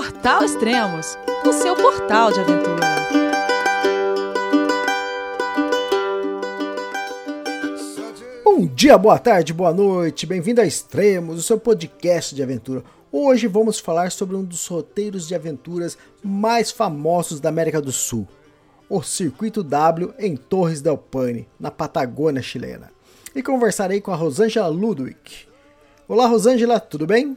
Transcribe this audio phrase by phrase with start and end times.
[0.00, 2.86] Portal Extremos, o seu portal de aventura.
[8.42, 12.82] Bom dia, boa tarde, boa noite, bem-vindo a Extremos, o seu podcast de aventura.
[13.12, 18.26] Hoje vamos falar sobre um dos roteiros de aventuras mais famosos da América do Sul,
[18.88, 22.90] o Circuito W em Torres del Paine, na Patagônia chilena.
[23.34, 25.46] E conversarei com a Rosângela Ludwig.
[26.08, 27.36] Olá, Rosângela, tudo bem?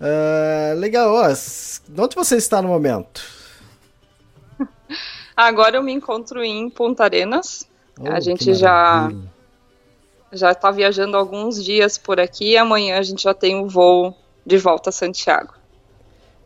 [0.00, 3.22] Uh, legal, ó, onde você está no momento?
[5.36, 7.68] Agora eu me encontro em Punta Arenas.
[7.98, 9.10] Oh, a gente já
[10.32, 14.16] já está viajando alguns dias por aqui e amanhã a gente já tem o voo
[14.46, 15.54] de volta a Santiago.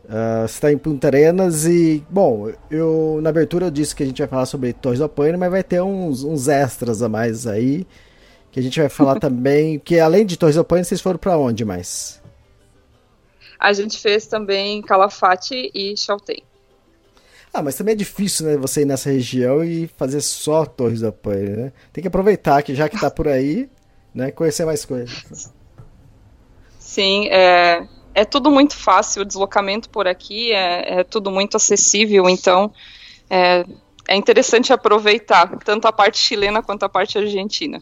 [0.03, 4.05] Uh, você está em Punta Arenas e, bom, eu na abertura eu disse que a
[4.05, 7.47] gente vai falar sobre Torres do Paine, mas vai ter uns, uns extras a mais
[7.47, 7.87] aí,
[8.51, 11.37] que a gente vai falar também, que além de Torres do Paine, vocês foram para
[11.37, 12.21] onde mais?
[13.65, 16.43] A gente fez também Calafate e Chaltén.
[17.51, 21.11] Ah, mas também é difícil, né, você ir nessa região e fazer só Torres do
[21.11, 21.73] Paine, né?
[21.91, 23.67] Tem que aproveitar que já que tá por aí,
[24.13, 25.51] né, conhecer mais coisas.
[26.77, 32.29] Sim, é, é tudo muito fácil, o deslocamento por aqui é, é tudo muito acessível,
[32.29, 32.71] então
[33.27, 33.65] é,
[34.07, 37.81] é interessante aproveitar tanto a parte chilena quanto a parte argentina.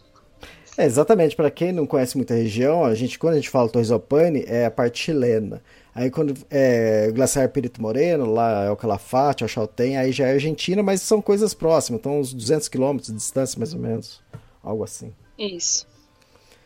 [0.77, 3.89] É, exatamente, para quem não conhece muita região, a gente quando a gente fala Torres
[4.09, 5.61] Paine é a parte chilena.
[5.93, 10.27] Aí quando é Glaciar Perito Moreno, lá é o Calafate, é o Chaltén, aí já
[10.27, 14.19] é Argentina, mas são coisas próximas, então uns 200 quilômetros de distância mais ou menos,
[14.63, 15.13] algo assim.
[15.37, 15.85] Isso.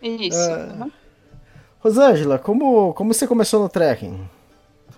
[0.02, 0.40] Isso.
[0.40, 0.78] Ah.
[0.80, 0.92] uhum.
[1.80, 4.18] Rosângela, como, como você começou no trekking?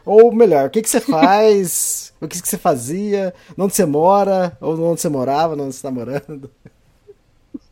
[0.06, 2.14] Ou melhor, o que, que você faz?
[2.22, 3.34] o que, que você fazia?
[3.58, 4.56] Onde você mora?
[4.62, 5.54] Ou onde você morava?
[5.54, 6.50] Onde você está morando?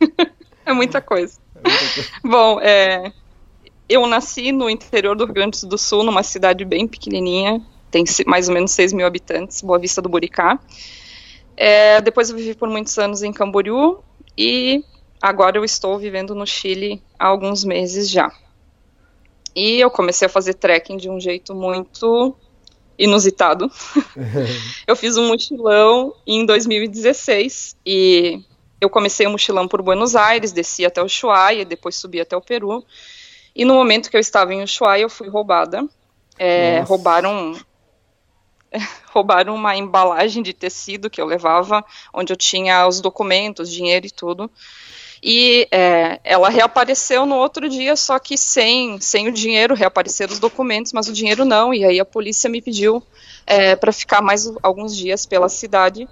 [0.68, 1.40] É muita coisa.
[2.22, 3.10] Bom, é,
[3.88, 8.48] eu nasci no interior do Rio Grande do Sul, numa cidade bem pequenininha, tem mais
[8.48, 10.60] ou menos 6 mil habitantes, Boa Vista do Buricá.
[11.56, 14.00] É, depois eu vivi por muitos anos em Camboriú
[14.36, 14.84] e
[15.22, 18.30] agora eu estou vivendo no Chile há alguns meses já.
[19.56, 22.36] E eu comecei a fazer trekking de um jeito muito
[22.98, 23.72] inusitado.
[24.86, 28.44] eu fiz um mochilão em 2016 e
[28.80, 32.40] eu comecei o mochilão por Buenos Aires, desci até o Ushuaia, depois subi até o
[32.40, 32.84] Peru.
[33.54, 35.84] E no momento que eu estava em Ushuaia, eu fui roubada.
[36.38, 37.58] É, roubaram,
[39.12, 41.84] roubaram uma embalagem de tecido que eu levava,
[42.14, 44.48] onde eu tinha os documentos, dinheiro e tudo.
[45.20, 50.38] E é, ela reapareceu no outro dia, só que sem, sem o dinheiro, reapareceram os
[50.38, 51.74] documentos, mas o dinheiro não.
[51.74, 53.02] E aí a polícia me pediu
[53.44, 56.08] é, para ficar mais alguns dias pela cidade.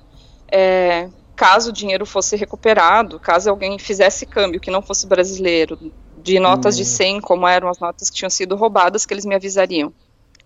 [0.51, 5.79] É, caso o dinheiro fosse recuperado, caso alguém fizesse câmbio que não fosse brasileiro,
[6.17, 6.79] de notas Hum.
[6.79, 9.93] de 100, como eram as notas que tinham sido roubadas, que eles me avisariam.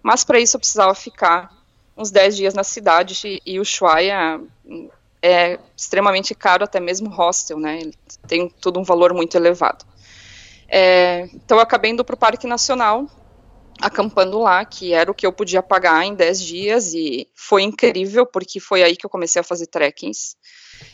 [0.02, 1.50] Mas para isso eu precisava ficar
[1.96, 4.40] uns 10 dias na cidade e o Ushuaia
[5.22, 7.80] é extremamente caro, até mesmo hostel, né?
[7.80, 7.94] Ele
[8.26, 9.84] tem tudo um valor muito elevado.
[10.68, 13.06] É, então eu acabei indo para o Parque Nacional,
[13.80, 18.26] acampando lá, que era o que eu podia pagar em 10 dias, e foi incrível,
[18.26, 20.36] porque foi aí que eu comecei a fazer trekkings.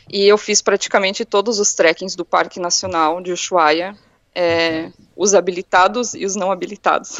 [0.09, 3.95] E eu fiz praticamente todos os trekkings do Parque Nacional de Ushuaia,
[4.33, 7.17] é, os habilitados e os não habilitados.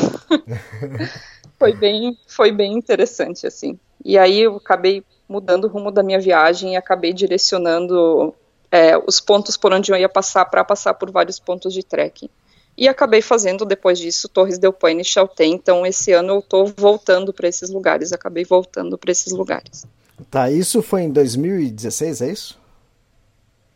[1.57, 3.79] foi, bem, foi bem interessante, assim.
[4.05, 8.33] E aí eu acabei mudando o rumo da minha viagem e acabei direcionando
[8.71, 12.29] é, os pontos por onde eu ia passar para passar por vários pontos de trekking.
[12.77, 15.51] E acabei fazendo, depois disso, Torres del Paine e Chaltén.
[15.51, 18.13] Então, esse ano eu estou voltando para esses lugares.
[18.13, 19.83] Acabei voltando para esses lugares.
[20.29, 22.59] Tá, isso foi em 2016, é isso?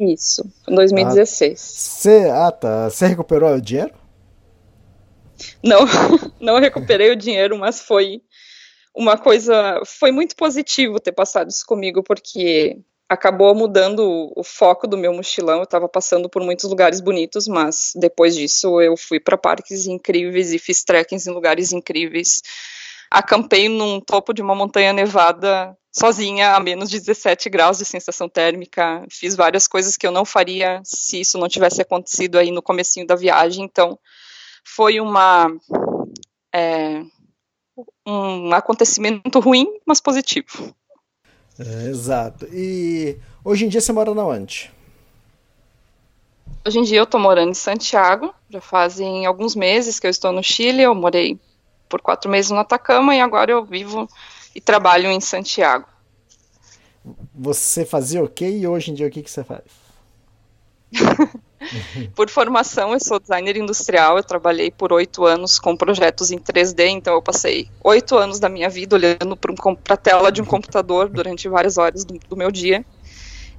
[0.02, 1.60] Isso, em 2016.
[1.60, 2.90] Você, ah, tá.
[2.90, 3.94] Você recuperou o dinheiro?
[5.64, 5.82] Não,
[6.42, 8.24] não recuperei o dinheiro, mas foi
[8.96, 9.80] uma coisa.
[9.86, 15.14] Foi muito positivo ter passado isso comigo, porque acabou mudando o, o foco do meu
[15.14, 15.58] mochilão.
[15.58, 20.52] Eu estava passando por muitos lugares bonitos, mas depois disso eu fui para parques incríveis
[20.52, 22.42] e fiz trekkings em lugares incríveis.
[23.12, 28.30] Acampei num topo de uma montanha nevada sozinha a menos de 17 graus de sensação
[28.30, 29.06] térmica.
[29.12, 33.06] Fiz várias coisas que eu não faria se isso não tivesse acontecido aí no comecinho
[33.06, 33.66] da viagem.
[33.66, 34.00] Então,
[34.64, 35.52] foi uma
[36.56, 37.04] é,
[38.08, 40.74] um acontecimento ruim, mas positivo.
[41.60, 42.48] É, exato.
[42.54, 44.72] E hoje em dia você mora na onde?
[46.66, 48.34] Hoje em dia eu estou morando em Santiago.
[48.50, 50.84] Já fazem alguns meses que eu estou no Chile.
[50.84, 51.38] Eu morei
[51.92, 54.08] por quatro meses no Atacama e agora eu vivo
[54.56, 55.86] e trabalho em Santiago.
[57.36, 59.64] Você fazia o quê e hoje em dia o que, que você faz?
[62.16, 64.18] por formação, eu sou designer industrial.
[64.18, 68.48] Eu trabalhei por oito anos com projetos em 3D, então eu passei oito anos da
[68.48, 72.38] minha vida olhando para um, a tela de um computador durante várias horas do, do
[72.38, 72.86] meu dia.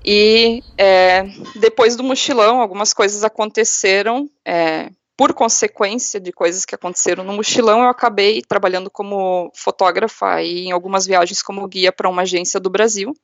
[0.04, 1.24] E é,
[1.56, 4.28] depois do mochilão, algumas coisas aconteceram.
[4.44, 10.66] É, por consequência de coisas que aconteceram no mochilão, eu acabei trabalhando como fotógrafa e
[10.66, 13.14] em algumas viagens como guia para uma agência do Brasil.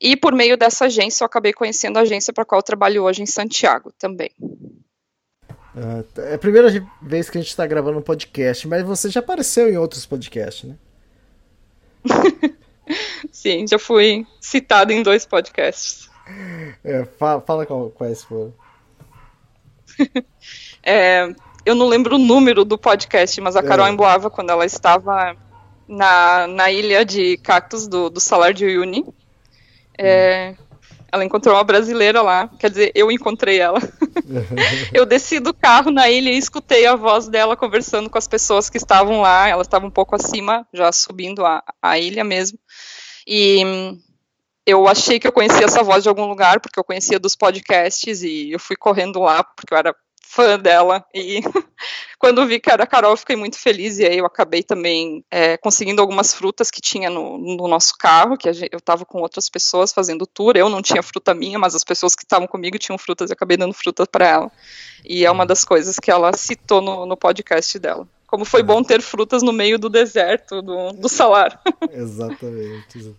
[0.00, 3.02] E por meio dessa agência, eu acabei conhecendo a agência para a qual eu trabalho
[3.02, 4.30] hoje em Santiago também.
[5.74, 6.68] Uh, é a primeira
[7.02, 10.68] vez que a gente está gravando um podcast, mas você já apareceu em outros podcasts,
[10.68, 10.76] né?
[13.32, 16.08] Sim, já fui citado em dois podcasts.
[16.84, 18.54] É, fala, fala quais foram.
[20.88, 21.34] é,
[21.66, 23.90] eu não lembro o número do podcast, mas a Carol é.
[23.90, 25.36] Emboava, quando ela estava
[25.86, 29.04] na, na ilha de cactos do, do Salar de Uyuni,
[29.98, 30.54] é,
[31.12, 33.78] ela encontrou uma brasileira lá, quer dizer, eu encontrei ela.
[34.94, 38.70] eu desci do carro na ilha e escutei a voz dela conversando com as pessoas
[38.70, 39.48] que estavam lá.
[39.48, 42.58] Elas estavam um pouco acima, já subindo a, a ilha mesmo.
[43.26, 43.62] E
[44.66, 48.22] eu achei que eu conhecia essa voz de algum lugar, porque eu conhecia dos podcasts,
[48.22, 49.94] e eu fui correndo lá, porque eu era
[50.28, 51.04] fã dela.
[51.14, 51.40] E
[52.18, 53.98] quando vi que era a Carol, fiquei muito feliz.
[53.98, 58.36] E aí eu acabei também é, conseguindo algumas frutas que tinha no, no nosso carro,
[58.36, 60.56] que gente, eu estava com outras pessoas fazendo tour.
[60.56, 63.56] Eu não tinha fruta minha, mas as pessoas que estavam comigo tinham frutas e acabei
[63.56, 64.52] dando frutas para ela.
[65.04, 68.06] E é uma das coisas que ela citou no, no podcast dela.
[68.26, 71.58] Como foi bom ter frutas no meio do deserto, do, do salar.
[71.90, 73.14] Exatamente.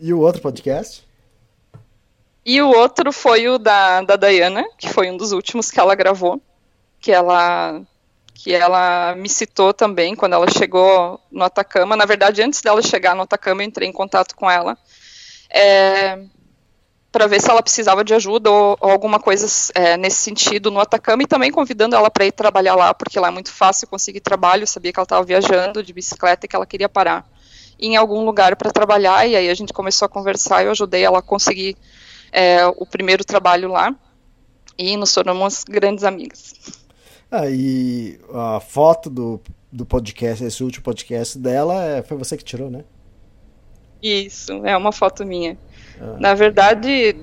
[0.00, 1.06] E o outro podcast?
[2.44, 5.94] E o outro foi o da, da Diana, que foi um dos últimos que ela
[5.94, 6.40] gravou,
[7.00, 7.80] que ela
[8.34, 11.94] que ela me citou também quando ela chegou no Atacama.
[11.94, 14.76] Na verdade, antes dela chegar no Atacama, eu entrei em contato com ela
[15.48, 16.18] é,
[17.12, 20.80] para ver se ela precisava de ajuda ou, ou alguma coisa é, nesse sentido no
[20.80, 24.20] Atacama e também convidando ela para ir trabalhar lá, porque lá é muito fácil conseguir
[24.20, 24.62] trabalho.
[24.62, 27.24] Eu sabia que ela estava viajando de bicicleta e que ela queria parar
[27.78, 29.28] em algum lugar para trabalhar.
[29.28, 31.76] E aí a gente começou a conversar e eu ajudei ela a conseguir
[32.32, 33.94] é, o primeiro trabalho lá
[34.78, 36.54] e nos tornamos grandes amigas.
[37.30, 39.40] Ah, e a foto do,
[39.70, 42.84] do podcast, esse último podcast dela, é, foi você que tirou, né?
[44.02, 45.56] Isso, é uma foto minha.
[46.00, 46.16] Ah.
[46.18, 47.16] Na verdade,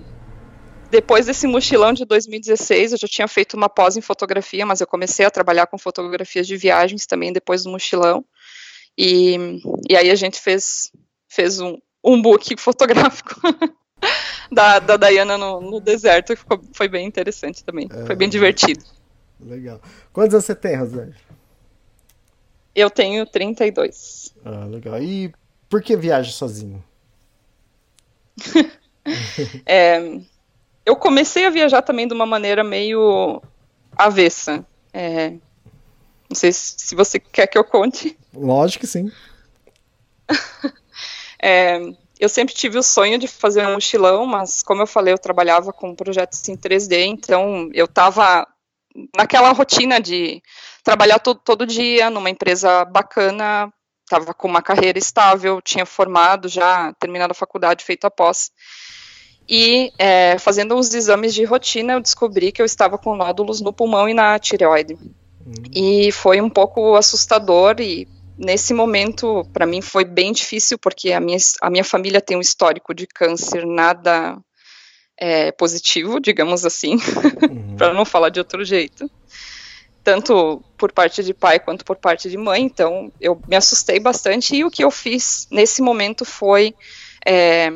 [0.89, 4.88] depois desse mochilão de 2016, eu já tinha feito uma pós em fotografia, mas eu
[4.88, 8.23] comecei a trabalhar com fotografias de viagens também depois do mochilão.
[8.97, 9.38] E,
[9.89, 10.91] e aí a gente fez,
[11.27, 13.39] fez um, um book fotográfico
[14.51, 17.88] da, da Diana no, no deserto, ficou, foi bem interessante também.
[17.92, 18.84] É, foi bem divertido.
[19.40, 19.80] Legal.
[20.12, 21.16] Quantos anos você tem, Rosane?
[22.75, 24.34] Eu tenho 32.
[24.44, 25.01] Ah, legal.
[25.01, 25.34] E
[25.69, 26.84] por que viaja sozinho?
[29.66, 30.19] é,
[30.86, 33.41] eu comecei a viajar também de uma maneira meio
[33.98, 34.65] avessa.
[34.94, 35.32] É,
[36.29, 38.18] não sei se você quer que eu conte.
[38.34, 39.12] Lógico que sim.
[41.41, 41.79] é,
[42.19, 45.71] eu sempre tive o sonho de fazer um mochilão, mas como eu falei, eu trabalhava
[45.71, 48.45] com projetos em 3D, então eu estava
[49.15, 50.41] naquela rotina de
[50.83, 53.71] trabalhar todo, todo dia numa empresa bacana,
[54.03, 58.51] estava com uma carreira estável, tinha formado já, terminado a faculdade, feito a pós.
[59.47, 63.71] E é, fazendo uns exames de rotina, eu descobri que eu estava com nódulos no
[63.71, 64.93] pulmão e na tireoide.
[64.93, 65.53] Uhum.
[65.73, 68.07] E foi um pouco assustador e
[68.39, 72.41] nesse momento, para mim, foi bem difícil, porque a minha, a minha família tem um
[72.41, 74.38] histórico de câncer nada
[75.17, 77.75] é, positivo, digamos assim, uhum.
[77.77, 79.12] para não falar de outro jeito.
[80.01, 84.55] Tanto por parte de pai quanto por parte de mãe, então eu me assustei bastante.
[84.55, 86.74] E o que eu fiz nesse momento foi
[87.25, 87.69] é,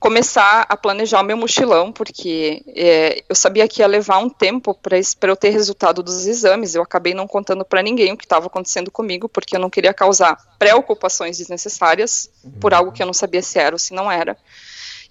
[0.00, 4.74] começar a planejar o meu mochilão, porque é, eu sabia que ia levar um tempo
[4.74, 4.96] para
[5.28, 6.74] eu ter resultado dos exames.
[6.74, 9.92] Eu acabei não contando para ninguém o que estava acontecendo comigo, porque eu não queria
[9.92, 14.38] causar preocupações desnecessárias por algo que eu não sabia se era ou se não era.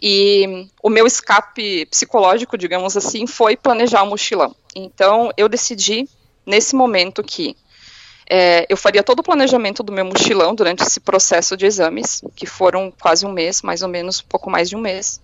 [0.02, 4.56] E o meu escape psicológico, digamos assim, foi planejar o mochilão.
[4.76, 6.10] Então eu decidi
[6.48, 7.56] nesse momento que
[8.30, 12.46] é, eu faria todo o planejamento do meu mochilão durante esse processo de exames, que
[12.46, 15.20] foram quase um mês, mais ou menos, um pouco mais de um mês.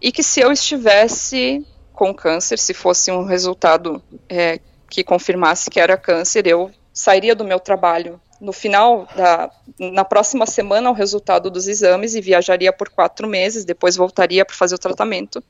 [0.00, 5.80] E que se eu estivesse com câncer, se fosse um resultado é, que confirmasse que
[5.80, 11.50] era câncer, eu sairia do meu trabalho no final da na próxima semana o resultado
[11.50, 15.42] dos exames e viajaria por quatro meses, depois voltaria para fazer o tratamento.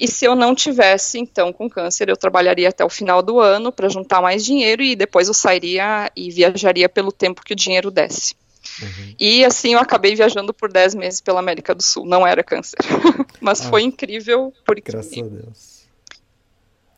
[0.00, 3.70] E se eu não tivesse, então, com câncer, eu trabalharia até o final do ano
[3.70, 7.90] para juntar mais dinheiro e depois eu sairia e viajaria pelo tempo que o dinheiro
[7.90, 8.34] desse.
[8.80, 9.14] Uhum.
[9.18, 12.06] E assim eu acabei viajando por 10 meses pela América do Sul.
[12.06, 12.78] Não era câncer.
[13.40, 14.90] Mas ah, foi incrível porque.
[14.90, 15.80] Graças a Deus.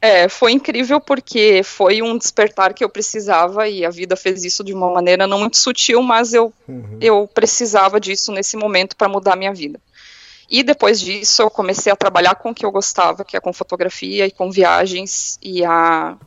[0.01, 4.65] É, foi incrível porque foi um despertar que eu precisava e a vida fez isso
[4.65, 6.99] de uma maneira não muito sutil, mas eu, uhum.
[7.01, 9.79] eu precisava disso nesse momento para mudar minha vida.
[10.53, 13.55] E depois disso eu comecei a trabalhar com o que eu gostava, que é com
[13.55, 16.19] fotografia e com viagens e a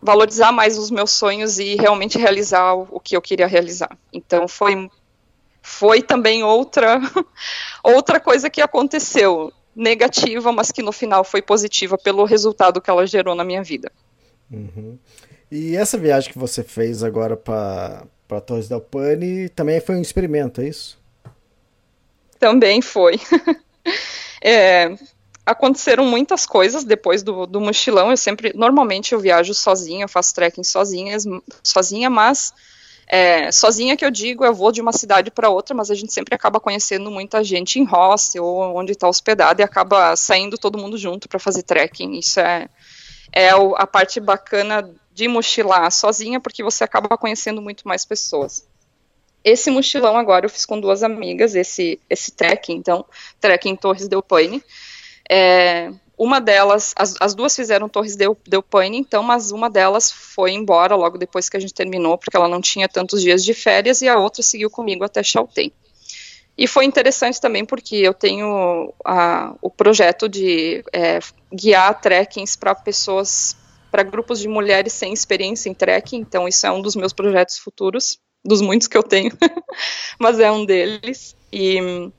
[0.00, 3.96] valorizar mais os meus sonhos e realmente realizar o, que eu queria realizar.
[4.12, 4.90] Então foi
[5.62, 7.00] foi também outra
[7.82, 13.06] outra coisa que aconteceu negativa, mas que no final foi positiva pelo resultado que ela
[13.06, 13.90] gerou na minha vida.
[14.50, 14.98] Uhum.
[15.50, 20.02] E essa viagem que você fez agora para para Torres del Paine também foi um
[20.02, 21.00] experimento, é isso?
[22.38, 23.20] Também foi.
[24.42, 24.96] é,
[25.44, 28.10] aconteceram muitas coisas depois do, do mochilão.
[28.10, 31.24] Eu sempre, normalmente eu viajo sozinha, faço trekking sozinhas,
[31.62, 32.52] sozinha, mas
[33.06, 36.12] é, sozinha que eu digo, eu vou de uma cidade para outra, mas a gente
[36.12, 40.78] sempre acaba conhecendo muita gente em hostel ou onde está hospedado e acaba saindo todo
[40.78, 42.18] mundo junto para fazer trekking.
[42.18, 42.68] Isso é,
[43.32, 48.66] é a parte bacana de mochilar sozinha, porque você acaba conhecendo muito mais pessoas.
[49.44, 53.04] Esse mochilão agora eu fiz com duas amigas, esse, esse trekking, então,
[53.40, 54.62] trekking Torres del Paine.
[55.28, 60.12] É, uma delas, as, as, duas fizeram Torres del, del Paine, então, mas uma delas
[60.12, 63.52] foi embora logo depois que a gente terminou, porque ela não tinha tantos dias de
[63.52, 65.72] férias, e a outra seguiu comigo até Chaltén.
[66.56, 71.18] E foi interessante também porque eu tenho a, o projeto de é,
[71.52, 73.56] guiar trekkings para pessoas,
[73.90, 77.58] para grupos de mulheres sem experiência em trekking, então isso é um dos meus projetos
[77.58, 79.30] futuros dos muitos que eu tenho,
[80.18, 81.36] mas é um deles.
[81.52, 82.10] E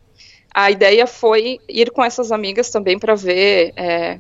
[0.54, 4.20] a ideia foi ir com essas amigas também para ver é,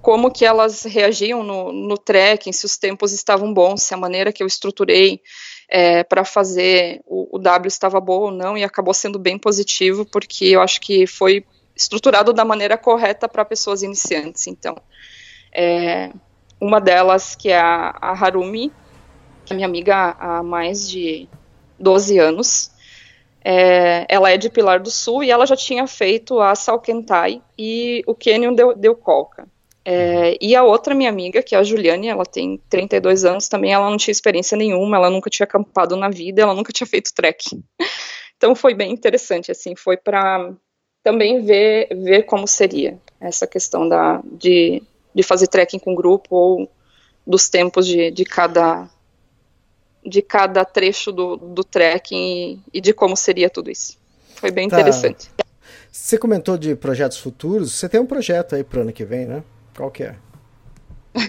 [0.00, 4.32] como que elas reagiam no, no trekking, se os tempos estavam bons, se a maneira
[4.32, 5.20] que eu estruturei
[5.68, 10.04] é, para fazer o, o, W estava boa ou não, e acabou sendo bem positivo,
[10.04, 11.44] porque eu acho que foi
[11.76, 14.46] estruturado da maneira correta para pessoas iniciantes.
[14.46, 14.76] Então,
[15.52, 16.10] é,
[16.60, 18.72] uma delas, que é a, a Harumi,
[19.44, 21.28] que é minha amiga há mais de
[21.78, 22.70] 12 anos.
[23.44, 28.02] É, ela é de Pilar do Sul e ela já tinha feito a Salkentai e
[28.06, 29.46] o Canyon deu, deu Colca.
[29.84, 33.72] É, e a outra minha amiga, que é a Juliane, ela tem 32 anos também,
[33.72, 37.12] ela não tinha experiência nenhuma, ela nunca tinha acampado na vida, ela nunca tinha feito
[37.14, 37.62] trekking.
[38.36, 40.52] Então foi bem interessante, assim, foi para
[41.02, 44.82] também ver, ver como seria essa questão da, de,
[45.14, 46.70] de fazer trekking com grupo ou
[47.26, 48.90] dos tempos de, de cada
[50.04, 52.16] de cada trecho do, do trekking
[52.72, 53.96] e, e de como seria tudo isso.
[54.36, 54.78] Foi bem tá.
[54.78, 55.30] interessante.
[55.90, 59.26] Você comentou de projetos futuros, você tem um projeto aí para o ano que vem,
[59.26, 59.42] né?
[59.76, 60.16] Qual que é?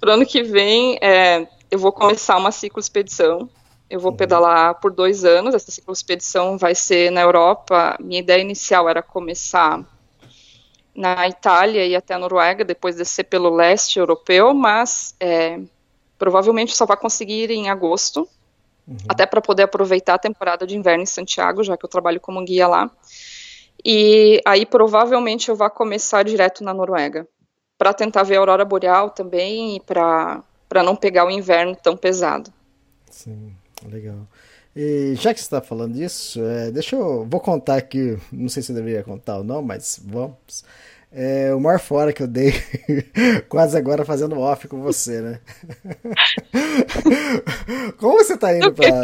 [0.00, 3.48] para o ano que vem, é, eu vou começar uma cicloexpedição.
[3.88, 4.16] Eu vou uhum.
[4.16, 5.52] pedalar por dois anos.
[5.52, 7.96] Essa cicloexpedição vai ser na Europa.
[8.00, 9.84] Minha ideia inicial era começar
[10.94, 15.58] na Itália e até a Noruega, depois descer pelo leste europeu, mas é,
[16.20, 18.28] Provavelmente só vai conseguir ir em agosto,
[18.86, 18.98] uhum.
[19.08, 22.44] até para poder aproveitar a temporada de inverno em Santiago, já que eu trabalho como
[22.44, 22.90] guia lá.
[23.82, 27.26] E aí provavelmente eu vou começar direto na Noruega,
[27.78, 30.44] para tentar ver a aurora boreal também e para
[30.84, 32.52] não pegar o inverno tão pesado.
[33.10, 33.54] Sim,
[33.88, 34.28] legal.
[34.76, 37.24] E já que você está falando disso, é, deixa eu.
[37.24, 40.64] Vou contar aqui, não sei se eu deveria contar ou não, mas vamos.
[41.12, 42.54] É, o maior fora que eu dei,
[43.48, 45.40] quase agora fazendo off com você, né?
[47.98, 48.86] Como você tá indo pra.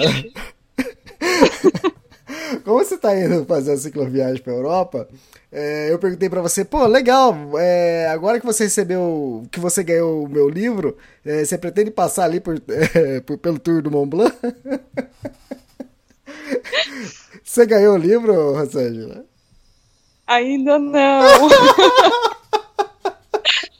[2.64, 5.08] Como você tá indo fazer a cicloviagem pra Europa?
[5.50, 10.24] É, eu perguntei para você, pô, legal, é, agora que você recebeu, que você ganhou
[10.24, 14.08] o meu livro, é, você pretende passar ali por, é, por, pelo Tour do Mont
[14.08, 14.36] Blanc?
[17.42, 19.24] você ganhou o livro, Rosângela?
[20.26, 21.48] Ainda não.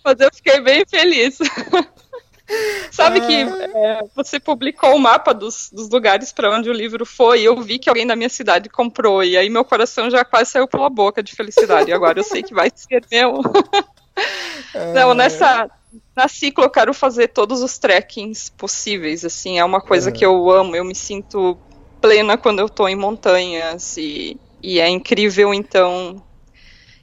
[0.04, 1.38] Mas eu fiquei bem feliz.
[2.92, 7.40] Sabe que é, você publicou o mapa dos, dos lugares para onde o livro foi,
[7.40, 10.52] e eu vi que alguém da minha cidade comprou, e aí meu coração já quase
[10.52, 11.90] saiu pela boca de felicidade.
[11.90, 13.40] E agora eu sei que vai ser meu.
[14.94, 15.68] Não, nessa,
[16.14, 20.12] na ciclo eu quero fazer todos os trekkings possíveis, assim, é uma coisa é.
[20.12, 21.58] que eu amo, eu me sinto
[22.00, 26.22] plena quando eu tô em montanhas e, e é incrível, então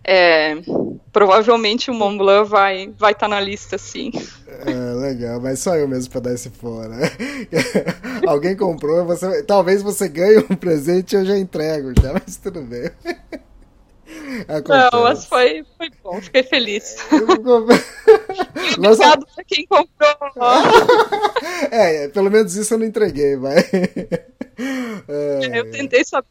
[0.03, 0.55] é,
[1.11, 4.11] provavelmente o Mont Blanc vai estar vai tá na lista, sim.
[4.47, 6.95] É, legal, mas só eu mesmo para dar esse fora.
[8.27, 12.61] Alguém comprou, você, talvez você ganhe um presente e eu já entrego, já, mas tudo
[12.61, 12.89] bem.
[14.47, 14.89] Acontece.
[14.91, 16.97] Não, mas foi, foi bom, fiquei feliz.
[18.77, 20.15] Obrigado para quem comprou.
[21.71, 23.57] é, pelo menos isso eu não entreguei, vai.
[25.07, 26.27] É, eu tentei saber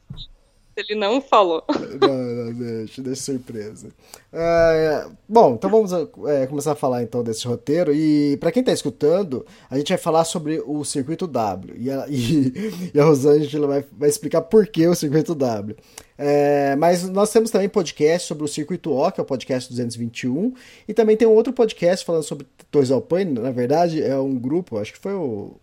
[0.77, 1.65] ele não falou.
[2.01, 3.89] Não, não, deixa, deixa surpresa.
[4.33, 5.93] É, bom, então vamos
[6.27, 7.95] é, começar a falar então desse roteiro.
[7.95, 11.75] E para quem está escutando, a gente vai falar sobre o circuito W.
[11.79, 15.77] E a, e, e a Rosângela vai, vai explicar por que o circuito W.
[16.17, 20.55] É, mas nós temos também podcast sobre o Circuito O, que é o podcast 221.
[20.87, 23.33] E também tem um outro podcast falando sobre Torres Alpine.
[23.33, 25.57] Na verdade, é um grupo, acho que foi o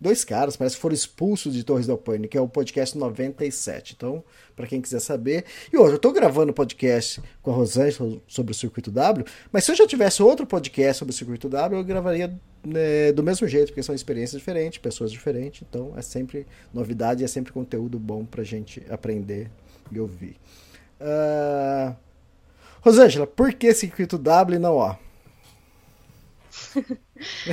[0.00, 3.94] dois caras, parece que foram expulsos de Torres del Paine, que é o podcast 97.
[3.96, 4.22] Então,
[4.54, 5.44] para quem quiser saber.
[5.72, 9.72] E hoje eu estou gravando podcast com a Rosângela sobre o Circuito W, mas se
[9.72, 13.68] eu já tivesse outro podcast sobre o Circuito W, eu gravaria né, do mesmo jeito,
[13.68, 15.62] porque são experiências diferentes, pessoas diferentes.
[15.68, 19.50] Então, é sempre novidade, é sempre conteúdo bom para gente aprender
[19.90, 20.36] e ouvir.
[21.00, 21.94] Uh...
[22.80, 24.96] Rosângela, por que Circuito W e não O?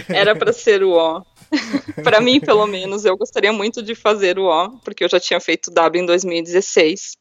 [0.10, 1.24] Era para ser o O.
[2.04, 5.40] para mim, pelo menos, eu gostaria muito de fazer o O, porque eu já tinha
[5.40, 7.18] feito o W em 2016.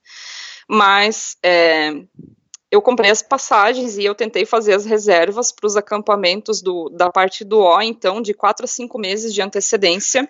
[0.69, 1.93] Mas é,
[2.71, 7.11] eu comprei as passagens e eu tentei fazer as reservas para os acampamentos do, da
[7.11, 10.29] parte do O, então, de quatro a cinco meses de antecedência.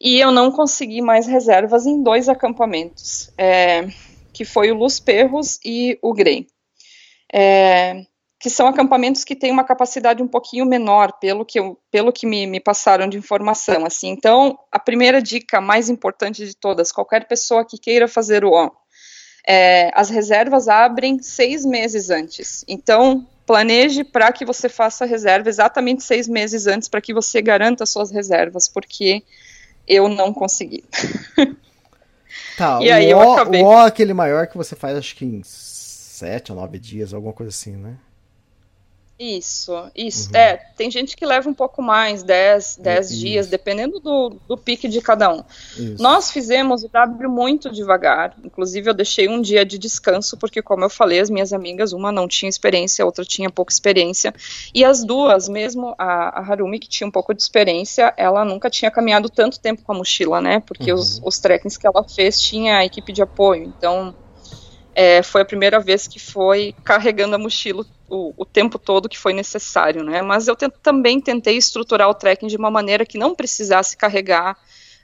[0.00, 3.88] E eu não consegui mais reservas em dois acampamentos, é,
[4.32, 6.46] que foi o Luz Perros e o Grey.
[7.32, 8.04] É,
[8.40, 12.26] que são acampamentos que têm uma capacidade um pouquinho menor, pelo que, eu, pelo que
[12.26, 13.84] me, me passaram de informação.
[13.84, 18.50] Assim, então, a primeira dica mais importante de todas: qualquer pessoa que queira fazer o
[18.50, 18.70] O,
[19.46, 22.64] é, as reservas abrem seis meses antes.
[22.68, 27.42] Então, planeje para que você faça a reserva exatamente seis meses antes, para que você
[27.42, 29.24] garanta suas reservas, porque
[29.86, 30.84] eu não consegui.
[32.56, 33.62] Tá, e aí o, eu acabei...
[33.62, 37.12] o O é aquele maior que você faz, acho que em sete ou nove dias,
[37.12, 37.96] alguma coisa assim, né?
[39.18, 40.30] Isso, isso.
[40.30, 40.36] Uhum.
[40.36, 44.86] É, tem gente que leva um pouco mais, 10, 10 dias, dependendo do, do pique
[44.86, 45.42] de cada um.
[45.76, 46.00] Isso.
[46.00, 50.84] Nós fizemos o W muito devagar, inclusive eu deixei um dia de descanso, porque como
[50.84, 54.32] eu falei, as minhas amigas, uma não tinha experiência, a outra tinha pouca experiência,
[54.72, 58.70] e as duas, mesmo a, a Harumi, que tinha um pouco de experiência, ela nunca
[58.70, 60.98] tinha caminhado tanto tempo com a mochila, né, porque uhum.
[60.98, 64.14] os, os trekkings que ela fez tinha a equipe de apoio, então
[64.98, 69.16] é, foi a primeira vez que foi carregando a mochila o, o tempo todo que
[69.16, 70.22] foi necessário, né?
[70.22, 74.58] Mas eu também tentei estruturar o trekking de uma maneira que não precisasse carregar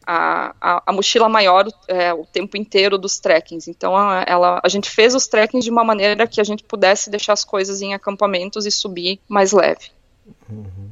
[0.04, 3.70] a, a, a mochila maior é, o tempo inteiro dos trekkings.
[3.70, 7.08] Então a, ela, a gente fez os trekkings de uma maneira que a gente pudesse
[7.08, 9.92] deixar as coisas em acampamentos e subir mais leve.
[10.50, 10.90] Uhum.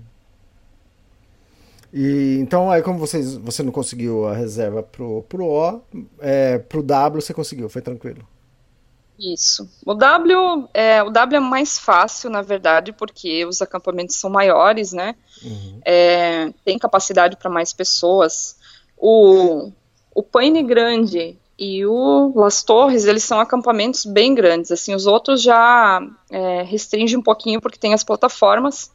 [1.92, 5.80] E então aí como vocês, você não conseguiu a reserva pro, pro O,
[6.20, 8.30] é, pro W você conseguiu, foi tranquilo?
[9.18, 9.68] Isso.
[9.84, 14.92] O W, é, o W é mais fácil, na verdade, porque os acampamentos são maiores,
[14.92, 15.14] né?
[15.44, 15.80] Uhum.
[15.84, 18.56] É, tem capacidade para mais pessoas.
[18.96, 19.70] O,
[20.14, 24.72] o Paine Grande e o Las Torres, eles são acampamentos bem grandes.
[24.72, 28.90] Assim, os outros já é, restringem um pouquinho porque tem as plataformas.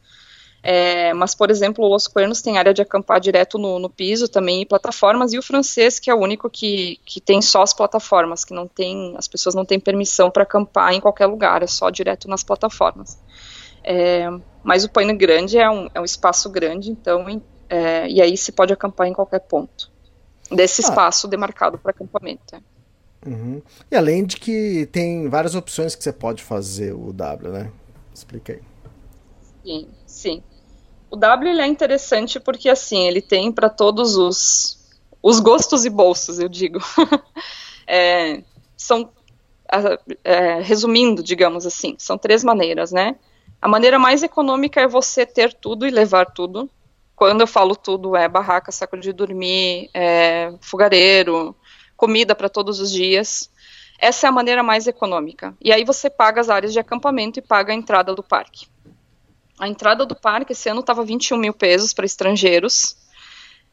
[0.69, 4.27] É, mas, por exemplo, o Los Cuernos tem área de acampar direto no, no, piso
[4.27, 7.73] também e plataformas, e o francês, que é o único que, que tem só as
[7.73, 11.67] plataformas, que não tem, as pessoas não têm permissão para acampar em qualquer lugar, é
[11.67, 13.17] só direto nas plataformas.
[13.81, 14.27] É,
[14.61, 18.51] mas o Paine Grande é um, é um espaço grande, então, é, e aí se
[18.51, 19.89] pode acampar em qualquer ponto
[20.51, 20.89] desse ah.
[20.89, 22.57] espaço demarcado para acampamento.
[22.57, 22.59] É.
[23.25, 23.61] Uhum.
[23.89, 27.71] E além de que tem várias opções que você pode fazer o W, né?
[28.13, 28.61] Explica aí.
[29.63, 30.43] Sim, sim.
[31.09, 34.77] O W é interessante porque assim ele tem para todos os
[35.21, 36.79] os gostos e bolsos, eu digo.
[37.85, 38.43] é,
[38.77, 39.09] são
[40.23, 43.15] é, resumindo, digamos assim, são três maneiras, né?
[43.61, 46.69] A maneira mais econômica é você ter tudo e levar tudo.
[47.15, 51.55] Quando eu falo tudo, é barraca, saco de dormir, é, fogareiro,
[51.95, 53.49] comida para todos os dias.
[53.99, 55.55] Essa é a maneira mais econômica.
[55.59, 58.67] E aí você paga as áreas de acampamento e paga a entrada do parque.
[59.59, 62.95] A entrada do parque esse ano estava 21 mil pesos para estrangeiros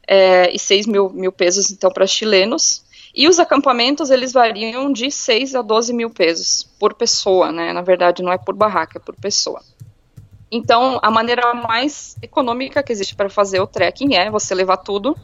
[0.07, 2.85] é, e 6 mil, mil pesos então para chilenos.
[3.15, 7.73] E os acampamentos eles variam de 6 a 12 mil pesos por pessoa, né?
[7.73, 9.63] Na verdade não é por barraca, é por pessoa.
[10.51, 15.17] Então, a maneira mais econômica que existe para fazer o trekking é você levar tudo,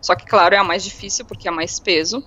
[0.00, 2.24] só que, claro, é a mais difícil porque é mais peso.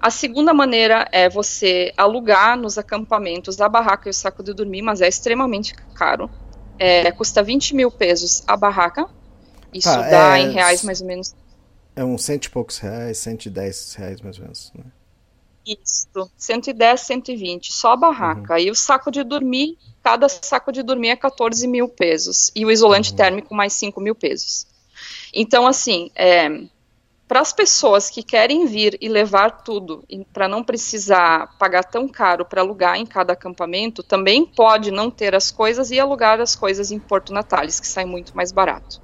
[0.00, 4.82] A segunda maneira é você alugar nos acampamentos a barraca e o saco de dormir,
[4.82, 6.30] mas é extremamente caro.
[6.80, 9.06] É, custa 20 mil pesos a barraca.
[9.72, 11.34] Isso Tá, dá é, em reais mais ou menos
[11.94, 14.72] É uns cento e poucos reais, 110 reais mais ou menos.
[14.74, 14.84] Né?
[15.66, 18.58] Isso, 110, 120, só a barraca.
[18.58, 22.50] E o saco de dormir, cada saco de dormir é 14 mil pesos.
[22.56, 24.66] E o isolante térmico mais 5 mil pesos.
[25.32, 26.10] Então, assim,
[27.30, 32.44] para as pessoas que querem vir e levar tudo, para não precisar pagar tão caro
[32.44, 36.90] para alugar em cada acampamento, também pode não ter as coisas e alugar as coisas
[36.90, 39.00] em Porto Natales, que sai muito mais barato.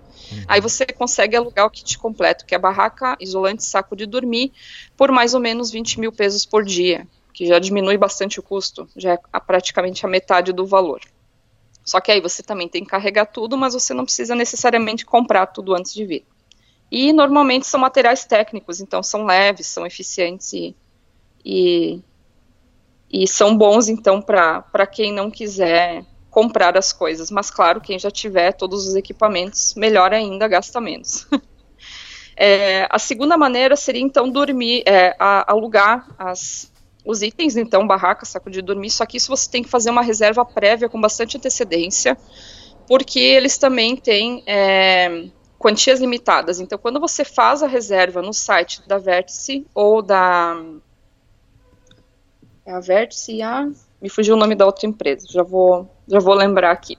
[0.48, 4.52] Aí você consegue alugar o kit completo, que é barraca, isolante, saco de dormir,
[4.96, 8.88] por mais ou menos 20 mil pesos por dia, que já diminui bastante o custo,
[8.96, 11.00] já é a- praticamente a metade do valor.
[11.84, 15.46] Só que aí você também tem que carregar tudo, mas você não precisa necessariamente comprar
[15.46, 16.26] tudo antes de vir.
[16.90, 20.76] E normalmente são materiais técnicos, então são leves, são eficientes e,
[21.44, 22.02] e,
[23.10, 27.30] e são bons, então, para quem não quiser comprar as coisas.
[27.30, 31.26] Mas, claro, quem já tiver todos os equipamentos, melhor ainda, gasta menos.
[32.36, 36.70] É, a segunda maneira seria, então, dormir, é, a- alugar as,
[37.04, 40.02] os itens, então, barraca, saco de dormir, só que isso você tem que fazer uma
[40.02, 42.16] reserva prévia com bastante antecedência,
[42.86, 45.26] porque eles também têm é,
[45.66, 46.60] quantias limitadas.
[46.60, 50.56] Então, quando você faz a reserva no site da Vértice ou da.
[52.64, 53.68] É a Vértice e a.
[54.00, 56.96] Me fugiu o nome da outra empresa, já vou, já vou lembrar aqui.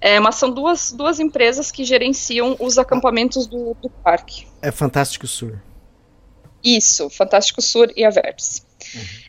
[0.00, 4.46] É, mas são duas, duas empresas que gerenciam os acampamentos do, do parque.
[4.62, 5.60] É Fantástico Sur.
[6.62, 8.65] Isso, Fantástico Sur e a Vértice.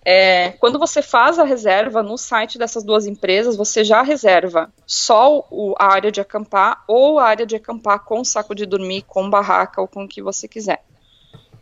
[0.06, 5.45] É, quando você faz a reserva no site dessas duas empresas, você já reserva só
[5.51, 9.30] o- a área de acampar ou a área de acampar com saco de dormir, com
[9.30, 10.84] barraca ou com o que você quiser.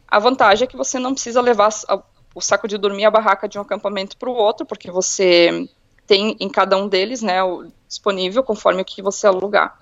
[0.07, 2.01] A vantagem é que você não precisa levar a-
[2.35, 5.67] o saco de dormir e a barraca de um acampamento para o outro, porque você
[6.05, 9.75] tem em cada um deles, né, o disponível conforme o que você alugar.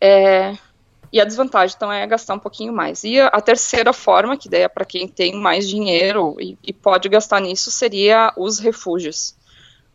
[0.00, 0.56] É,
[1.12, 3.04] e a desvantagem, então, é gastar um pouquinho mais.
[3.04, 6.72] E a, a terceira forma, que daí é para quem tem mais dinheiro e, e
[6.72, 9.36] pode gastar nisso, seria os refúgios.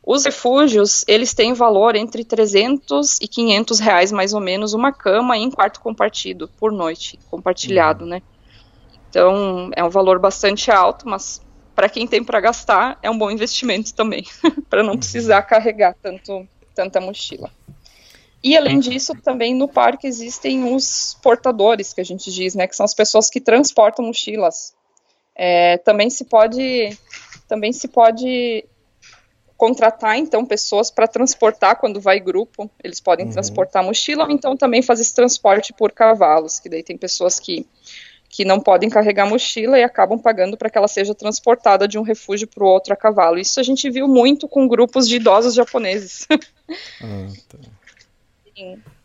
[0.05, 5.35] Os refúgios, eles têm valor entre 300 e 500 reais, mais ou menos, uma cama
[5.35, 8.21] em quarto compartido, por noite, compartilhado, né?
[9.09, 11.41] Então, é um valor bastante alto, mas
[11.75, 14.23] para quem tem para gastar, é um bom investimento também,
[14.69, 17.51] para não precisar carregar tanto, tanta mochila.
[18.47, 22.77] E além disso, também no parque existem os portadores, que a gente diz, né, que
[22.77, 24.73] são as pessoas que transportam mochilas.
[25.35, 26.97] É, também se pode,
[27.45, 28.63] também se pode
[29.57, 32.71] contratar então pessoas para transportar quando vai grupo.
[32.81, 36.97] Eles podem transportar mochila, ou então também fazer esse transporte por cavalos, que daí tem
[36.97, 37.67] pessoas que
[38.29, 42.01] que não podem carregar mochila e acabam pagando para que ela seja transportada de um
[42.01, 43.39] refúgio para o outro a cavalo.
[43.39, 46.27] Isso a gente viu muito com grupos de idosos japoneses.
[47.01, 47.76] Ah, tá.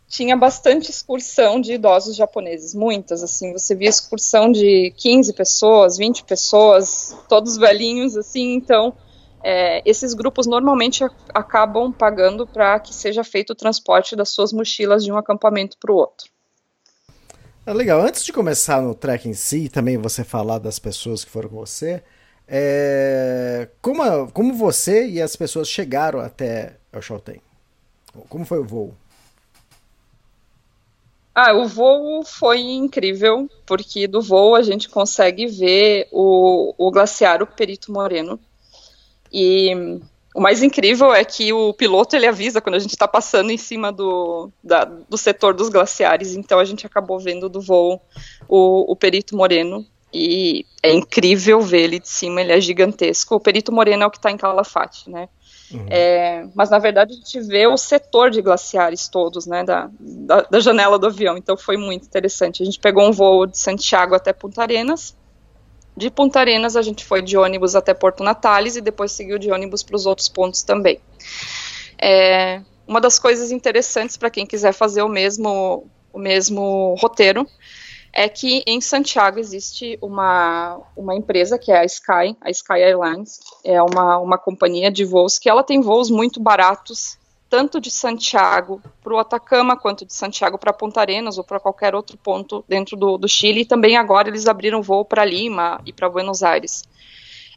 [0.09, 6.23] Tinha bastante excursão de idosos japoneses, muitas, assim, você via excursão de 15 pessoas, 20
[6.25, 8.95] pessoas, todos velhinhos, assim, então,
[9.43, 15.03] é, esses grupos normalmente acabam pagando para que seja feito o transporte das suas mochilas
[15.03, 16.31] de um acampamento para o outro.
[17.65, 18.01] Ah, legal.
[18.01, 21.57] Antes de começar no trek em si, também você falar das pessoas que foram com
[21.57, 22.03] você,
[22.47, 27.41] é, como, a- como você e as pessoas chegaram até El Chaltén?
[28.29, 28.95] Como foi o voo?
[31.35, 37.43] Ah, o voo foi incrível, porque do voo a gente consegue ver o, o glaciar,
[37.43, 38.39] o Perito Moreno.
[39.33, 39.73] E
[40.35, 43.59] o mais incrível é que o piloto ele avisa quando a gente está passando em
[43.59, 48.01] cima do, da- do setor dos glaciares, então a gente acabou vendo do voo
[48.49, 49.87] o, o Perito Moreno.
[50.15, 53.35] E é incrível ver ele de cima, ele é gigantesco.
[53.35, 55.29] O Perito Moreno é o que está em Calafate, né?
[55.89, 60.43] É, mas na verdade a gente vê o setor de glaciares todos, né, da, da,
[60.43, 62.63] da janela do avião, então foi muito interessante.
[62.63, 65.17] A gente pegou um voo de Santiago até Punta Arenas,
[65.97, 69.51] de Punta Arenas a gente foi de ônibus até Porto Natales e depois seguiu de
[69.51, 70.99] ônibus para os outros pontos também.
[72.01, 77.47] É, uma das coisas interessantes para quem quiser fazer o mesmo, o mesmo roteiro
[78.13, 83.41] é que em Santiago existe uma, uma empresa que é a Sky, a Sky Airlines,
[83.65, 87.17] é uma, uma companhia de voos que ela tem voos muito baratos,
[87.49, 91.95] tanto de Santiago para o Atacama, quanto de Santiago para Punta Arenas ou para qualquer
[91.95, 95.93] outro ponto dentro do, do Chile, e também agora eles abriram voo para Lima e
[95.93, 96.85] para Buenos Aires.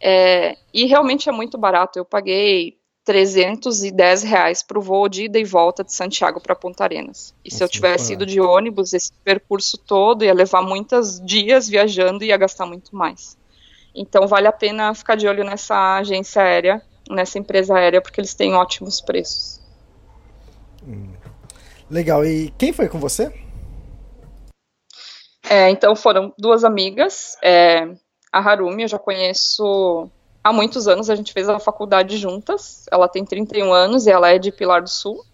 [0.02, 5.38] É, e realmente é muito barato, eu paguei 310 reais para o voo de ida
[5.38, 7.36] e volta de Santiago para Ponta Arenas.
[7.46, 12.24] E se eu tivesse ido de ônibus, esse percurso todo ia levar muitos dias viajando
[12.24, 13.38] e ia gastar muito mais.
[13.94, 18.34] Então vale a pena ficar de olho nessa agência aérea, nessa empresa aérea, porque eles
[18.34, 19.62] têm ótimos preços.
[20.84, 21.14] Hum.
[21.90, 22.26] Legal.
[22.26, 23.32] E quem foi com você?
[25.48, 27.38] É, então foram duas amigas.
[27.44, 27.88] É,
[28.34, 30.10] a Harumi, eu já conheço
[30.46, 32.86] há muitos anos, a gente fez a faculdade juntas.
[32.92, 35.26] Ela tem 31 anos e ela é de Pilar do Sul.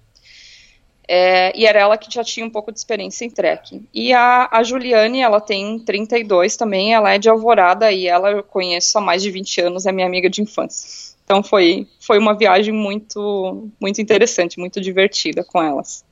[1.06, 3.86] É, e era ela que já tinha um pouco de experiência em trekking.
[3.94, 8.44] E a, a Juliane, ela tem 32 também, ela é de Alvorada e ela eu
[8.44, 11.14] conheço há mais de 20 anos, é minha amiga de infância.
[11.26, 16.06] Então foi, foi uma viagem muito, muito interessante, muito divertida com elas.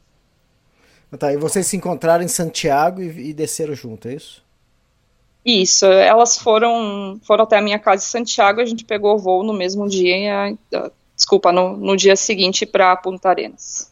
[1.17, 4.43] Tá, e vocês se encontraram em Santiago e, e desceram junto, é isso?
[5.45, 9.43] Isso, elas foram, foram até a minha casa em Santiago, a gente pegou o voo
[9.43, 10.55] no mesmo dia,
[11.15, 13.91] desculpa, no, no dia seguinte para Punta Arenas.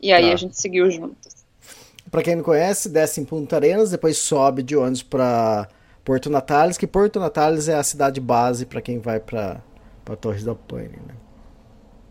[0.00, 0.32] E aí tá.
[0.32, 1.38] a gente seguiu juntas.
[2.10, 5.68] Para quem não conhece, desce em Punta Arenas, depois sobe de ônibus para
[6.04, 9.60] Porto Natales, que Porto Natales é a cidade base para quem vai para
[10.20, 11.14] Torres del Paine, né?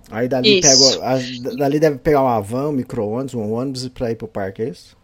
[0.09, 4.15] Aí dali, pega, a, dali deve pegar uma van, um micro-ônibus, um ônibus para ir
[4.15, 4.95] pro parque, é isso?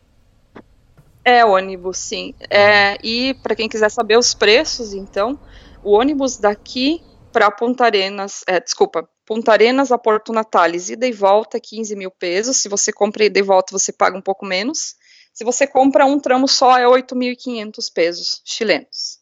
[1.25, 2.33] É ônibus, sim.
[2.49, 5.39] É, e para quem quiser saber os preços, então,
[5.81, 11.13] o ônibus daqui para Punta Arenas, é, desculpa, Punta Arenas a Porto Natales, ida e
[11.13, 12.57] volta 15 mil pesos.
[12.57, 14.95] Se você compra ida e volta, você paga um pouco menos.
[15.33, 19.19] Se você compra um tramo só, é 8.500 pesos chilenos.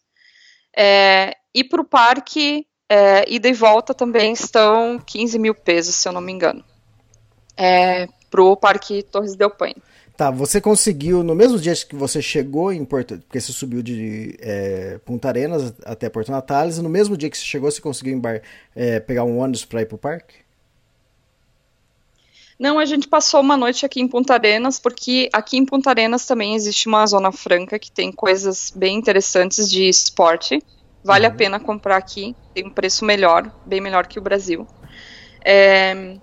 [0.76, 6.08] É, e para o parque, é, ida e volta também estão 15 mil pesos, se
[6.08, 6.64] eu não me engano,
[7.56, 9.82] é, para o Parque Torres del Paine.
[10.18, 14.38] Tá, você conseguiu, no mesmo dia que você chegou em Porto, porque você subiu de
[14.40, 18.42] é, Punta Arenas até Porto Natales, no mesmo dia que você chegou, você conseguiu embar
[18.76, 20.36] é, pegar um ônibus para ir para o parque?
[22.60, 26.28] Não, a gente passou uma noite aqui em Punta Arenas, porque aqui em Punta Arenas
[26.28, 30.62] também existe uma zona franca que tem coisas bem interessantes de esporte.
[31.04, 31.34] Vale uhum.
[31.34, 34.68] a pena comprar aqui, tem um preço melhor, bem melhor que o Brasil.
[35.44, 36.18] É,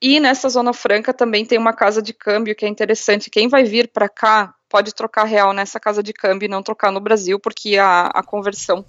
[0.00, 3.30] e nessa Zona Franca também tem uma casa de câmbio que é interessante.
[3.30, 6.90] Quem vai vir para cá pode trocar real nessa casa de câmbio e não trocar
[6.90, 8.84] no Brasil, porque a, a conversão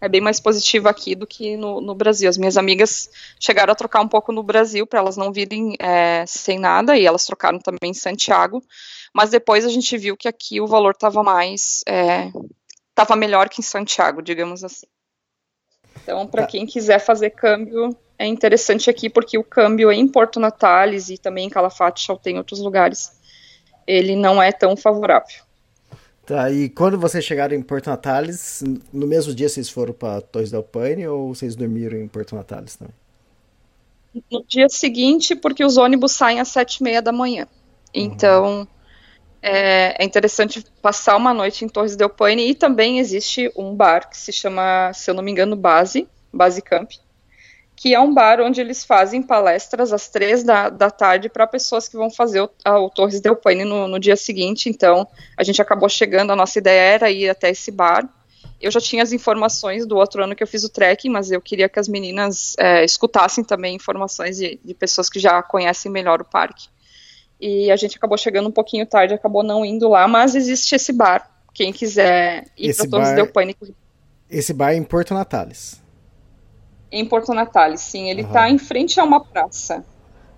[0.00, 2.28] é bem mais positiva aqui do que no, no, Brasil.
[2.28, 6.24] As minhas amigas chegaram a trocar um pouco no Brasil para elas não virem é,
[6.26, 8.62] sem nada e elas trocaram também em Santiago.
[9.14, 12.30] Mas depois a gente viu que aqui o valor estava mais é,
[12.90, 14.86] estava melhor que em Santiago, digamos assim.
[16.02, 16.48] Então, para tá.
[16.48, 21.46] quem quiser fazer câmbio, é interessante aqui porque o câmbio em Porto Natales e também
[21.46, 23.12] em Calafate, tem outros lugares,
[23.86, 25.42] ele não é tão favorável.
[26.26, 30.50] Tá, e quando vocês chegaram em Porto Natales, no mesmo dia vocês foram para Torres
[30.50, 32.94] del Paine ou vocês dormiram em Porto Natales também?
[34.30, 37.48] No dia seguinte, porque os ônibus saem às sete e meia da manhã.
[37.94, 38.66] Então, uhum
[39.42, 44.10] é, é, interessante passar uma noite em Torres del Paine e também existe um bar
[44.10, 46.92] que se chama, se eu não me engano, Base, Base Camp,
[47.80, 51.88] que é um bar onde eles fazem palestras às três da, da tarde para pessoas
[51.88, 54.68] que vão fazer o, a, o Torres del Paine no, no, dia seguinte.
[54.68, 58.06] Então, a gente acabou chegando, a nossa ideia era ir até esse bar.
[58.60, 61.40] Eu já tinha as informações do outro ano que eu fiz o trekking, mas eu
[61.40, 66.20] queria que as meninas é, escutassem também informações de, de pessoas que já conhecem melhor
[66.20, 66.68] o parque
[67.40, 70.92] e a gente acabou chegando um pouquinho tarde, acabou não indo lá, mas existe esse
[70.92, 71.30] bar.
[71.54, 73.66] Quem quiser ir para Torres del Pânico.
[74.28, 75.80] Esse bar é em Porto Natales.
[76.90, 78.10] Em Porto Natales, sim.
[78.10, 79.84] Ele está em frente a uma praça.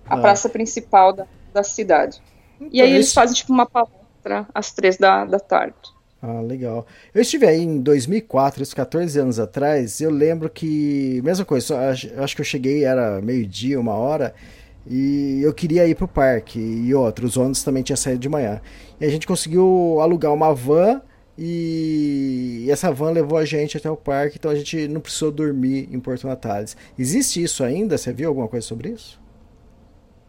[0.05, 0.21] A ah.
[0.21, 2.21] praça principal da, da cidade.
[2.57, 3.15] Então, e aí eles esse...
[3.15, 5.75] fazem tipo uma palestra às três da, da tarde.
[6.21, 6.87] Ah, legal.
[7.13, 9.99] Eu estive aí em 2004, isso 14 anos atrás.
[9.99, 14.33] Eu lembro que, mesma coisa, acho que eu cheguei, era meio-dia, uma hora.
[14.87, 16.59] E eu queria ir pro parque.
[16.59, 18.61] E outros ônibus também tinha saído de manhã.
[19.01, 21.01] E a gente conseguiu alugar uma van.
[21.37, 24.37] E essa van levou a gente até o parque.
[24.37, 26.77] Então a gente não precisou dormir em Porto Natales.
[26.97, 27.97] Existe isso ainda?
[27.97, 29.21] Você viu alguma coisa sobre isso?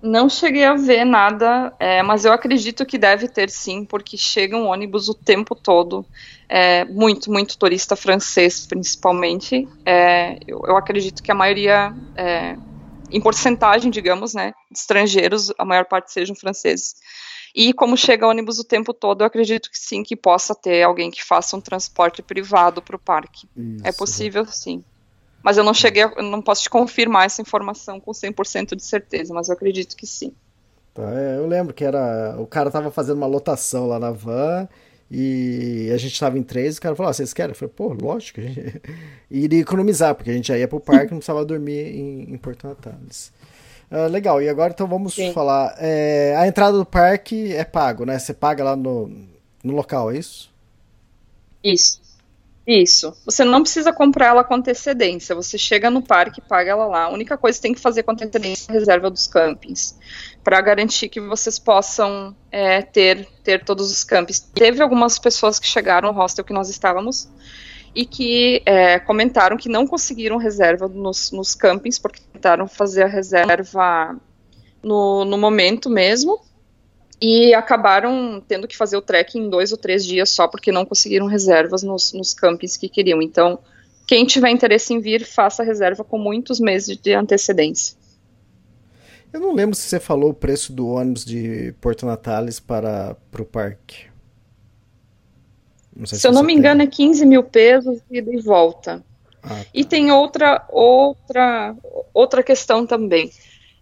[0.01, 4.55] Não cheguei a ver nada, é, mas eu acredito que deve ter sim, porque chega
[4.55, 6.05] um ônibus o tempo todo.
[6.47, 9.67] É, muito, muito turista francês, principalmente.
[9.83, 12.55] É, eu, eu, acredito que a maioria é,
[13.11, 16.97] em porcentagem, digamos, né, estrangeiros, a maior parte sejam franceses.
[17.55, 21.11] E como chega ônibus o tempo todo, eu acredito que sim, que possa ter alguém
[21.11, 23.47] que faça um transporte privado para o parque.
[23.57, 23.87] Isso.
[23.87, 24.83] É possível, sim.
[25.41, 28.83] Mas eu não cheguei, a, eu não posso te confirmar essa informação com 100% de
[28.83, 30.33] certeza, mas eu acredito que sim.
[30.93, 34.69] Tá, é, eu lembro que era o cara estava fazendo uma lotação lá na van
[35.11, 37.51] e a gente estava em três, e o cara falou: ah, vocês querem?
[37.53, 38.41] Eu falei, pô, lógico.
[38.41, 38.81] E
[39.45, 42.37] iria economizar, porque a gente já ia pro parque e não precisava dormir em, em
[42.39, 43.33] Porto Natales.
[43.91, 45.33] Uh, legal, e agora então vamos Sim.
[45.33, 45.75] falar.
[45.79, 48.19] É, a entrada do parque é pago, né?
[48.19, 49.09] Você paga lá no,
[49.63, 50.53] no local, é isso?
[51.63, 52.03] Isso.
[52.67, 53.15] Isso.
[53.27, 55.35] Você não precisa comprar ela com antecedência.
[55.35, 57.05] Você chega no parque, paga ela lá.
[57.05, 59.99] A única coisa que tem que fazer com antecedência é a reserva dos campings,
[60.43, 64.41] para garantir que vocês possam é, ter, ter todos os campings.
[64.41, 67.29] Teve algumas pessoas que chegaram no hostel que nós estávamos
[67.95, 73.09] e que é, comentaram que não conseguiram reserva nos, nos campings, porque tentaram fazer a
[73.09, 74.17] reserva
[74.83, 76.41] no, no momento mesmo,
[77.21, 80.85] e acabaram tendo que fazer o trek em dois ou três dias só porque não
[80.85, 83.23] conseguiram reservas nos, nos campings que queriam.
[83.23, 83.59] Então,
[84.07, 87.97] quem tiver interesse em vir, faça reserva com muitos meses de antecedência.
[89.33, 93.43] Eu não lembro se você falou o preço do ônibus de Porto Natales para, para
[93.43, 94.07] o parque.
[96.05, 96.59] Se, se eu não me tem.
[96.59, 99.05] engano, é 15 mil pesos ida e volta.
[99.43, 99.67] Ah, tá.
[99.73, 101.75] E tem outra, outra,
[102.13, 103.31] outra questão também.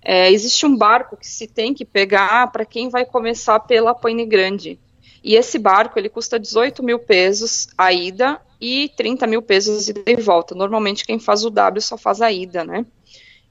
[0.04, 4.26] É, existe um barco que se tem que pegar para quem vai começar pela Pane
[4.26, 4.78] Grande.
[5.22, 10.02] E esse barco ele custa 18 mil pesos a ida e 30 mil pesos ida
[10.06, 10.54] e volta.
[10.54, 12.84] Normalmente quem faz o W só faz a ida, né?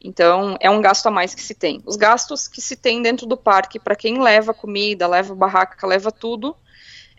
[0.04, 1.82] Então é um gasto a mais que se tem.
[1.86, 6.12] Os gastos que se tem dentro do parque para quem leva comida, leva barraca, leva
[6.12, 6.56] tudo,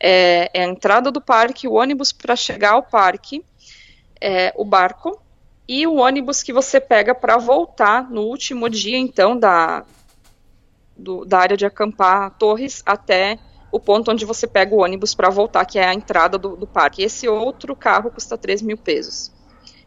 [0.05, 3.45] é, é a entrada do parque, o ônibus para chegar ao parque,
[4.21, 5.23] é, o barco
[5.69, 9.85] e o ônibus que você pega para voltar no último dia, então, da,
[10.97, 13.39] do, da área de acampar Torres até
[13.71, 16.67] o ponto onde você pega o ônibus para voltar, que é a entrada do, do
[16.67, 17.03] parque.
[17.03, 19.31] Esse outro carro custa 3 mil pesos.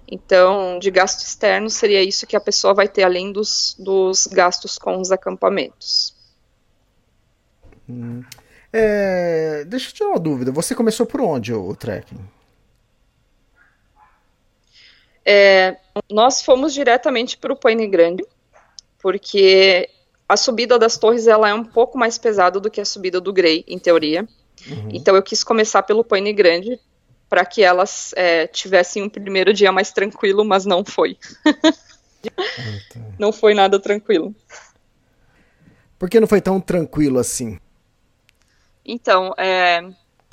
[0.09, 4.77] Então, de gasto externo, seria isso que a pessoa vai ter além dos, dos gastos
[4.77, 6.15] com os acampamentos.
[7.87, 8.23] Hum.
[8.77, 10.51] É, deixa eu tirar uma dúvida.
[10.51, 12.19] Você começou por onde o, o trekking?
[15.23, 15.77] É,
[16.11, 18.25] nós fomos diretamente para o Poine Grande,
[19.01, 19.89] porque
[20.27, 23.31] a subida das torres ela é um pouco mais pesada do que a subida do
[23.31, 24.27] Grey, em teoria.
[24.67, 24.89] Uhum.
[24.91, 26.77] Então eu quis começar pelo Poine Grande
[27.29, 31.17] para que elas é, tivessem um primeiro dia mais tranquilo, mas não foi.
[33.17, 34.35] não foi nada tranquilo.
[35.97, 37.57] Por que não foi tão tranquilo assim?
[38.85, 39.81] Então, é,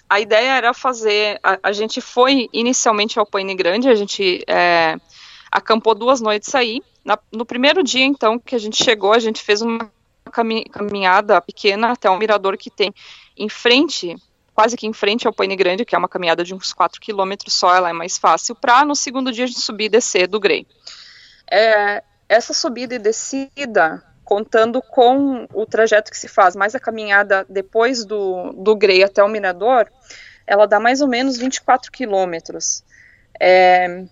[0.08, 1.40] a ideia era fazer.
[1.42, 4.96] A, a, gente foi inicialmente ao Paine Grande, a gente é,
[5.50, 6.82] acampou duas noites aí.
[7.02, 9.90] Na, no primeiro dia, então, que a gente chegou, a gente fez uma
[10.70, 12.94] caminhada pequena até um mirador que tem
[13.36, 14.14] em frente,
[14.54, 17.54] quase que em frente ao Paine Grande, que é uma caminhada de uns 4 quilômetros
[17.54, 20.38] só, ela é mais fácil, para no segundo dia a gente subir e descer do
[20.38, 20.66] Grey.
[21.50, 24.02] É, essa subida e descida
[24.32, 29.22] contando com o trajeto que se faz, mais a caminhada depois do, do Grey até
[29.22, 29.88] o Mirador,
[30.46, 32.82] ela dá mais ou menos 24 quilômetros.
[33.38, 34.06] É,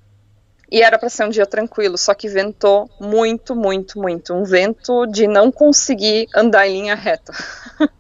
[0.71, 4.35] e era para ser um dia tranquilo, só que ventou muito, muito, muito.
[4.35, 7.33] Um vento de não conseguir andar em linha reta.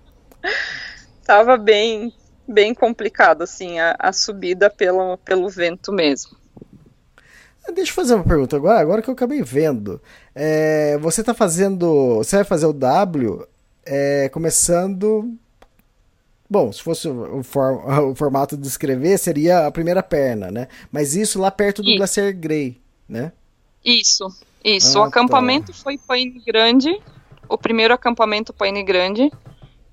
[1.24, 2.12] Tava bem,
[2.46, 6.39] bem complicado, assim, a, a subida pelo, pelo vento mesmo.
[7.68, 10.00] Deixa eu fazer uma pergunta agora, agora que eu acabei vendo.
[10.34, 12.16] É, você está fazendo.
[12.16, 13.46] Você vai fazer o W
[13.84, 15.34] é, começando.
[16.48, 17.72] Bom, se fosse o, for,
[18.10, 20.68] o, formato de escrever, seria a primeira perna, né?
[20.90, 21.96] Mas isso lá perto do.
[21.96, 23.32] Glacier Grey, né?
[23.84, 24.26] Isso,
[24.64, 24.98] isso.
[24.98, 25.78] Ah, o acampamento tá.
[25.78, 27.00] foi Paine Grande,
[27.48, 29.30] o primeiro acampamento Paine Grande,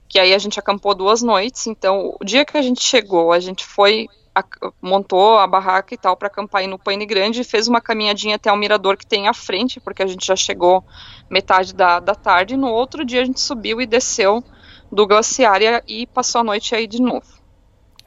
[0.10, 1.68] que aí a gente acampou duas noites.
[1.68, 4.08] Então, o dia que a gente chegou, a gente foi
[4.40, 7.82] a, montou a barraca e tal para acampar aí no Paine Grande e fez uma
[7.82, 10.84] caminhadinha até o mirador que tem à frente, porque a gente já chegou
[11.30, 12.54] metade da, da tarde.
[12.54, 14.44] E no outro dia a gente subiu e desceu
[14.92, 17.28] do glaciar e passou a noite aí de novo.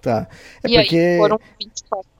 [0.01, 0.29] Tá.
[0.64, 0.97] É e porque...
[0.97, 2.11] aí foram 24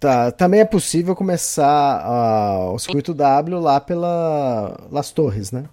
[0.00, 5.68] Tá, também é possível começar uh, o circuito W lá pela Las Torres, né?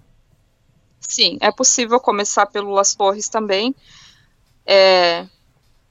[0.99, 3.75] Sim, é possível começar pelo Las Torres também.
[4.65, 5.27] É,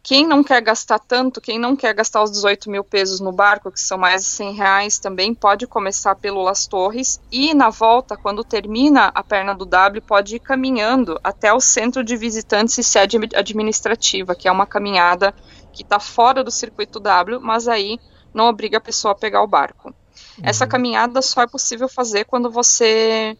[0.05, 3.73] quem não quer gastar tanto, quem não quer gastar os 18 mil pesos no barco,
[3.73, 8.15] que são mais de 100 reais, também pode começar pelo Las Torres e na volta,
[8.15, 12.85] quando termina a perna do W, pode ir caminhando até o centro de visitantes e
[12.85, 15.35] sede administrativa, que é uma caminhada
[15.73, 17.99] que está fora do circuito W, mas aí
[18.35, 19.89] não obriga a pessoa a pegar o barco.
[19.89, 20.45] Uhum.
[20.45, 23.39] Essa caminhada só é possível fazer quando você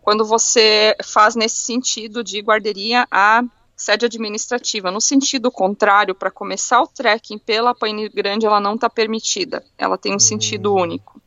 [0.00, 3.42] quando você faz nesse sentido de guarderia a
[3.76, 4.90] sede administrativa.
[4.90, 9.62] No sentido contrário, para começar o trekking pela Paine Grande, ela não está permitida.
[9.76, 11.20] Ela tem um hum, sentido único.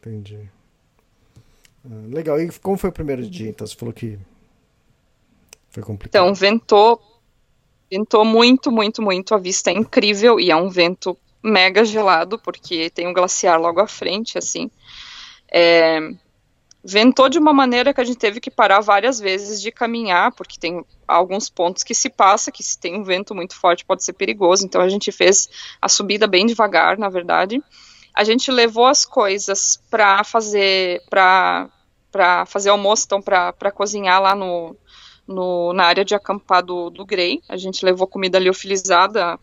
[0.00, 0.38] Entendi.
[1.84, 2.40] Ah, legal.
[2.40, 3.48] E como foi o primeiro dia?
[3.48, 4.18] Então, você falou que
[5.70, 6.22] foi complicado.
[6.22, 7.02] Então, ventou,
[7.90, 9.34] ventou muito, muito, muito.
[9.34, 13.80] A vista é incrível e é um vento mega gelado, porque tem um glaciar logo
[13.80, 14.70] à frente, assim.
[15.50, 15.98] É,
[16.82, 20.58] ventou de uma maneira que a gente teve que parar várias vezes de caminhar, porque
[20.58, 24.12] tem alguns pontos que se passa, que se tem um vento muito forte pode ser
[24.12, 25.48] perigoso, então a gente fez
[25.80, 27.62] a subida bem devagar, na verdade.
[28.14, 34.76] A gente levou as coisas para fazer para fazer almoço, então para cozinhar lá no,
[35.26, 37.40] no, na área de acampar do, do Grey.
[37.48, 39.38] A gente levou comida liofilizada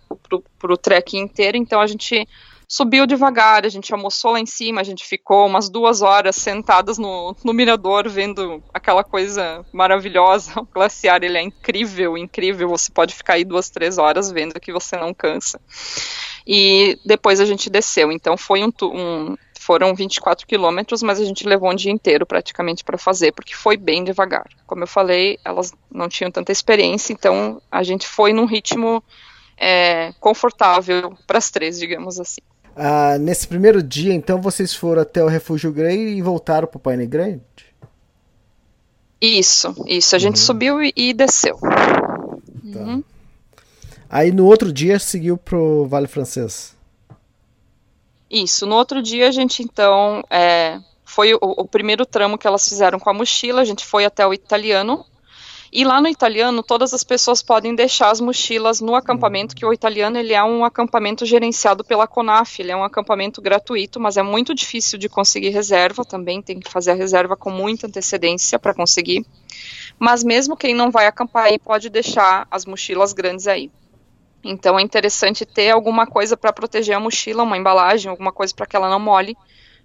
[0.59, 2.27] para o trek inteiro, então a gente
[2.67, 6.97] subiu devagar, a gente almoçou lá em cima, a gente ficou umas duas horas sentadas
[6.97, 10.53] no, no mirador vendo aquela coisa maravilhosa.
[10.65, 12.69] O glaciar ele é incrível, incrível.
[12.69, 15.59] Você pode ficar aí duas, três horas vendo que você não cansa.
[16.45, 18.11] E depois a gente desceu.
[18.11, 22.83] Então foi um, um foram 24 quilômetros, mas a gente levou um dia inteiro praticamente
[22.83, 24.47] para fazer, porque foi bem devagar.
[24.67, 29.03] Como eu falei, elas não tinham tanta experiência, então a gente foi num ritmo
[29.57, 32.41] é, confortável para as três, digamos assim.
[32.75, 36.79] Ah, nesse primeiro dia, então, vocês foram até o Refúgio Grey e voltaram para o
[36.79, 37.41] Paine Grande?
[39.21, 40.15] Isso, isso.
[40.15, 40.45] A gente uhum.
[40.45, 41.57] subiu e, e desceu.
[41.57, 42.79] Tá.
[42.79, 43.03] Uhum.
[44.09, 46.75] Aí no outro dia seguiu pro Vale Francês.
[48.29, 48.65] Isso.
[48.65, 52.99] No outro dia a gente então é, foi o, o, primeiro tramo que elas fizeram
[52.99, 53.61] com a mochila.
[53.61, 55.05] A gente foi até o italiano
[55.77, 59.73] e lá no italiano, todas as pessoas podem deixar as mochilas no acampamento, que o
[59.73, 64.23] italiano ele é um acampamento gerenciado pela CONAF, ele é um acampamento gratuito, mas é
[64.23, 68.73] muito difícil de conseguir reserva também, tem que fazer a reserva com muita antecedência para
[68.73, 69.25] conseguir.
[69.99, 73.69] Mas mesmo quem não vai acampar aí pode deixar as mochilas grandes aí.
[74.45, 78.65] Então é interessante ter alguma coisa para proteger a mochila, uma embalagem, alguma coisa para
[78.65, 79.35] que ela não molhe,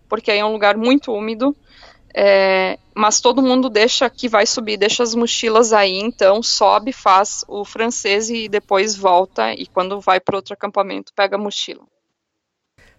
[0.08, 1.52] porque aí é um lugar muito úmido
[2.14, 7.44] é, mas todo mundo deixa que vai subir, deixa as mochilas aí, então sobe, faz
[7.48, 9.52] o francês e depois volta.
[9.54, 11.82] E quando vai para outro acampamento, pega a mochila.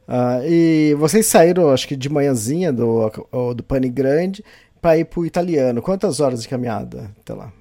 [0.07, 3.09] Ah, e vocês saíram, acho que de manhãzinha do,
[3.55, 4.43] do Pane Grande
[4.81, 5.81] para ir para o italiano.
[5.81, 7.53] Quantas horas de caminhada até lá?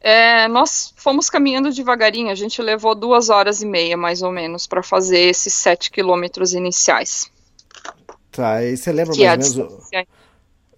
[0.00, 4.66] É, nós fomos caminhando devagarinho, a gente levou duas horas e meia, mais ou menos,
[4.66, 7.30] para fazer esses sete quilômetros iniciais.
[8.36, 9.90] Tá, e você lembra que mais ou menos.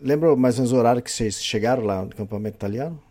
[0.00, 3.02] Lembra mais ou menos o horário que vocês chegaram lá no acampamento italiano?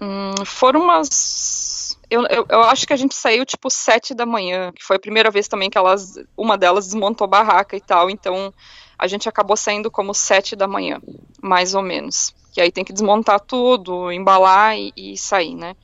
[0.00, 1.96] Hum, foram umas.
[2.10, 4.98] Eu, eu, eu, acho que a gente saiu tipo sete da manhã, que foi a
[4.98, 6.18] primeira vez também que elas.
[6.36, 8.52] Uma delas desmontou a barraca e tal, então
[8.98, 11.00] a gente acabou saindo como sete da manhã,
[11.40, 12.34] mais ou menos.
[12.52, 15.76] Que aí tem que desmontar tudo, embalar e, e sair, né?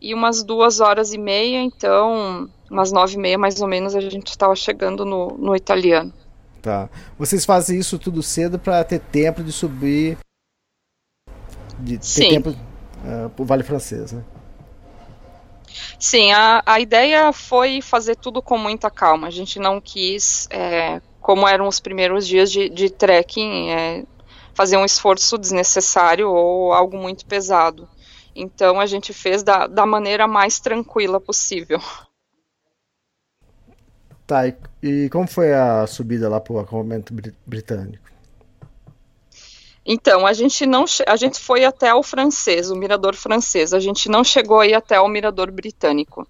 [0.00, 4.00] E umas duas horas e meia, então umas nove e meia mais ou menos a
[4.00, 6.12] gente estava chegando no, no italiano.
[6.60, 6.88] Tá.
[7.18, 10.18] Vocês fazem isso tudo cedo para ter tempo de subir,
[11.78, 12.28] de ter Sim.
[12.28, 14.24] tempo uh, pro Vale Francês, né?
[15.98, 19.26] Sim, a, a ideia foi fazer tudo com muita calma.
[19.26, 24.04] A gente não quis, é, como eram os primeiros dias de, de trekking, é,
[24.54, 27.88] fazer um esforço desnecessário ou algo muito pesado.
[28.34, 31.80] Então a gente fez da, da maneira mais tranquila possível.
[34.26, 37.14] Tá, e, e como foi a subida lá pro acampamento
[37.46, 38.04] britânico?
[39.86, 43.74] Então, a gente não a gente foi até o francês, o mirador francês.
[43.74, 46.26] A gente não chegou aí até o mirador britânico.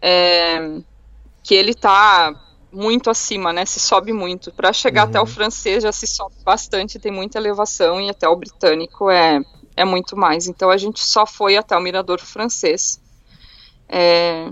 [0.00, 0.80] É,
[1.42, 2.34] que ele tá
[2.72, 3.66] muito acima, né?
[3.66, 4.50] Se sobe muito.
[4.52, 5.08] Para chegar uhum.
[5.10, 9.42] até o francês já se sobe bastante, tem muita elevação e até o britânico é
[9.78, 10.48] é muito mais.
[10.48, 13.00] Então a gente só foi até o mirador francês.
[13.88, 14.50] É,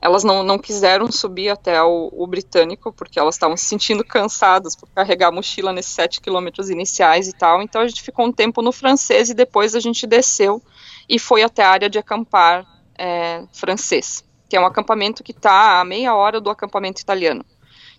[0.00, 4.74] elas não, não quiseram subir até o, o britânico, porque elas estavam se sentindo cansadas
[4.74, 7.60] por carregar a mochila nesses sete quilômetros iniciais e tal.
[7.60, 10.62] Então a gente ficou um tempo no francês e depois a gente desceu
[11.08, 15.80] e foi até a área de acampar é, francês, que é um acampamento que está
[15.80, 17.44] a meia hora do acampamento italiano.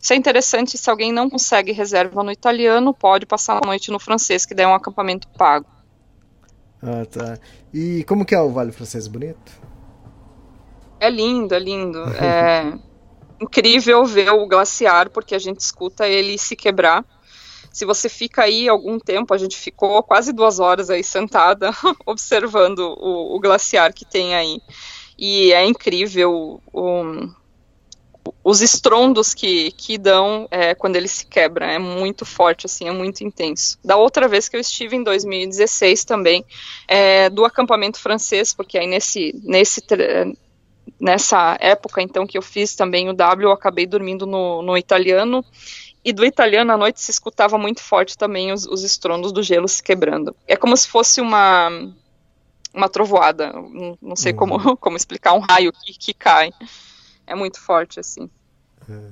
[0.01, 3.99] Isso é interessante, se alguém não consegue reserva no italiano, pode passar a noite no
[3.99, 5.67] francês, que daí é um acampamento pago.
[6.81, 7.37] Ah, tá.
[7.71, 9.07] E como que é o Vale Francês?
[9.07, 9.61] Bonito?
[11.01, 11.97] É lindo, é lindo.
[12.13, 12.73] É
[13.41, 17.03] incrível ver o glaciar, porque a gente escuta ele se quebrar.
[17.73, 21.71] Se você fica aí algum tempo, a gente ficou quase duas horas aí sentada
[22.05, 24.61] observando o, o glaciar que tem aí.
[25.17, 26.61] E é incrível
[28.43, 31.65] os estrondos que, que dão é, quando ele se quebra.
[31.65, 33.79] É muito forte, assim, é muito intenso.
[33.83, 36.45] Da outra vez que eu estive, em 2016 também,
[36.87, 39.81] é, do acampamento francês, porque aí nesse, nesse
[40.99, 45.43] nessa época, então, que eu fiz também o W, eu acabei dormindo no, no italiano,
[46.03, 49.67] e do italiano à noite se escutava muito forte também os, os estrondos do gelo
[49.67, 50.35] se quebrando.
[50.47, 51.69] É como se fosse uma
[52.73, 53.51] uma trovoada,
[54.01, 54.37] não, sei uhum.
[54.37, 56.51] como, como explicar, um raio que, que cai.
[57.27, 58.29] É muito forte, assim.
[58.89, 59.11] É.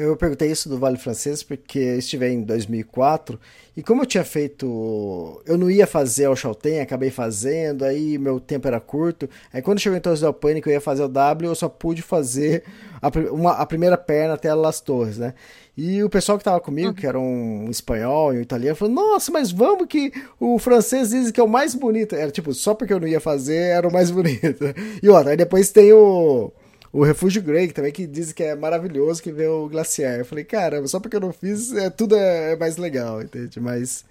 [0.00, 3.38] Eu perguntei isso do Vale Francês porque eu estive em 2004
[3.76, 8.40] e como eu tinha feito, eu não ia fazer o Chalten, acabei fazendo, aí meu
[8.40, 9.28] tempo era curto.
[9.52, 11.68] Aí quando chegou em Torres del Paine que eu ia fazer o W, eu só
[11.68, 12.64] pude fazer
[13.00, 15.34] a, uma, a primeira perna até Las Torres, né?
[15.76, 19.30] E o pessoal que tava comigo, que era um espanhol e um italiano, falou: Nossa,
[19.30, 22.14] mas vamos que o francês diz que é o mais bonito.
[22.14, 24.64] Era tipo, só porque eu não ia fazer, era o mais bonito.
[25.02, 26.52] E outra, aí depois tem o
[26.92, 30.18] o Refúgio Grey, também, que dizem que é maravilhoso que vê o glaciar.
[30.18, 33.60] Eu falei, caramba, só porque eu não fiz, é, tudo é, é mais legal, entende?
[33.60, 34.04] Mas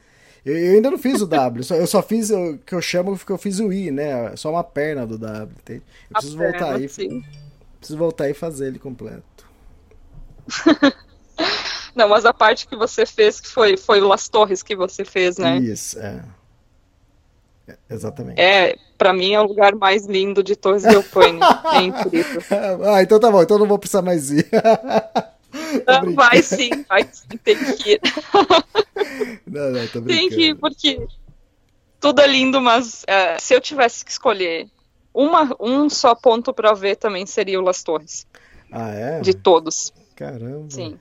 [0.45, 3.31] eu, eu, ainda não fiz o W, eu só fiz o que eu chamo que
[3.31, 4.35] eu fiz o I, né?
[4.37, 5.83] Só uma perna do W, entende?
[6.09, 6.89] Eu preciso A voltar perna, aí.
[6.89, 7.23] Sim.
[7.79, 9.23] Preciso voltar e fazer ele completo.
[11.93, 15.03] não, mas a parte que você fez, que foi, foi o Las Torres que você
[15.03, 15.57] fez, né?
[15.57, 16.23] Isso, é.
[17.69, 18.39] É exatamente.
[18.39, 21.39] É, para mim é o lugar mais lindo de Torres del Paine.
[21.73, 22.41] É incrível.
[22.93, 24.47] ah, então tá bom, então não vou precisar mais ir.
[25.87, 28.01] não, vai sim, vai sim, tem que ir.
[29.47, 31.07] não, não, tô tem que ir, porque
[31.99, 34.67] tudo é lindo, mas uh, se eu tivesse que escolher
[35.13, 38.25] uma, um só ponto para ver também seria o Las Torres.
[38.71, 39.21] Ah, é?
[39.21, 39.93] De todos.
[40.15, 40.69] Caramba.
[40.69, 40.99] Sim.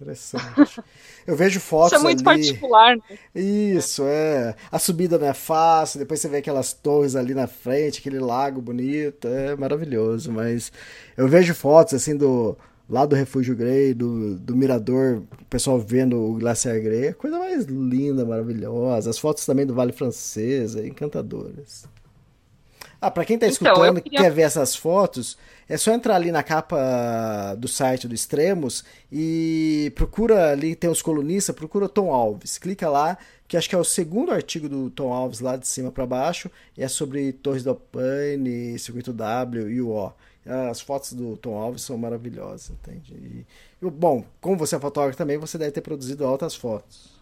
[0.00, 0.80] Interessante.
[1.26, 1.92] Eu vejo fotos.
[1.92, 2.46] Isso é muito ali.
[2.46, 3.02] particular, né?
[3.34, 4.54] Isso, é.
[4.70, 8.62] A subida não é fácil, depois você vê aquelas torres ali na frente, aquele lago
[8.62, 10.30] bonito, é maravilhoso.
[10.30, 10.70] Mas
[11.16, 12.56] eu vejo fotos assim do.
[12.90, 17.38] Lá do Refúgio Grey, do, do Mirador, o pessoal vendo o Glaciar Grey, é coisa
[17.38, 19.10] mais linda, maravilhosa.
[19.10, 21.86] As fotos também do Vale Francês, é encantadoras.
[22.98, 24.20] Ah, pra quem tá então, escutando e queria...
[24.20, 25.36] quer ver essas fotos,
[25.68, 31.02] é só entrar ali na capa do site do Extremos e procura ali, tem os
[31.02, 32.56] colunistas, procura Tom Alves.
[32.56, 35.92] Clica lá, que acho que é o segundo artigo do Tom Alves lá de cima
[35.92, 40.12] para baixo, e é sobre Torres do Paine, Circuito W e o O.
[40.70, 43.12] As fotos do Tom Alves são maravilhosas, entende?
[43.12, 47.17] E, bom, como você é fotógrafo também, você deve ter produzido altas fotos.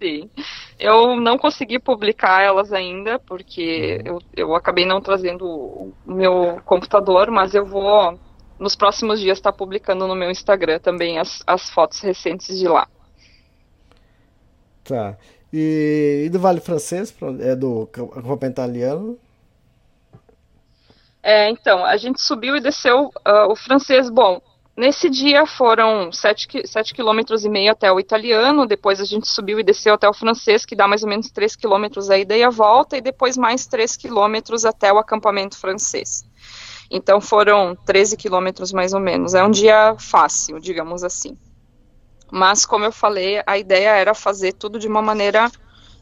[0.00, 0.30] Sim.
[0.78, 4.18] Eu não consegui publicar elas ainda, porque uhum.
[4.36, 8.18] eu, eu acabei não trazendo o meu computador, mas eu vou,
[8.58, 12.66] nos próximos dias, estar tá publicando no meu Instagram também as, as fotos recentes de
[12.66, 12.86] lá.
[14.84, 15.16] Tá.
[15.52, 17.14] E, e do Vale Francês?
[17.40, 19.18] É do acampamento italiano?
[21.22, 24.10] É, então, a gente subiu e desceu uh, o francês.
[24.10, 24.42] Bom,
[24.74, 29.62] Nesse dia foram 7,5 km e meio até o italiano, depois a gente subiu e
[29.62, 32.48] desceu até o francês, que dá mais ou menos 3 km a ida e a
[32.48, 36.24] volta, e depois mais 3 km até o acampamento francês.
[36.90, 39.34] Então foram 13 quilômetros mais ou menos.
[39.34, 41.36] É um dia fácil, digamos assim.
[42.30, 45.50] Mas, como eu falei, a ideia era fazer tudo de uma maneira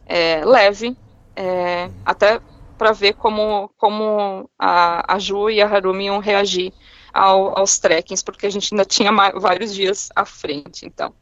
[0.07, 0.97] é, leve,
[1.35, 2.41] é, até
[2.79, 6.73] para ver como, como a, a Ju e a Harumi iam reagir
[7.13, 11.13] ao, aos trekkings, porque a gente ainda tinha vários dias à frente, então.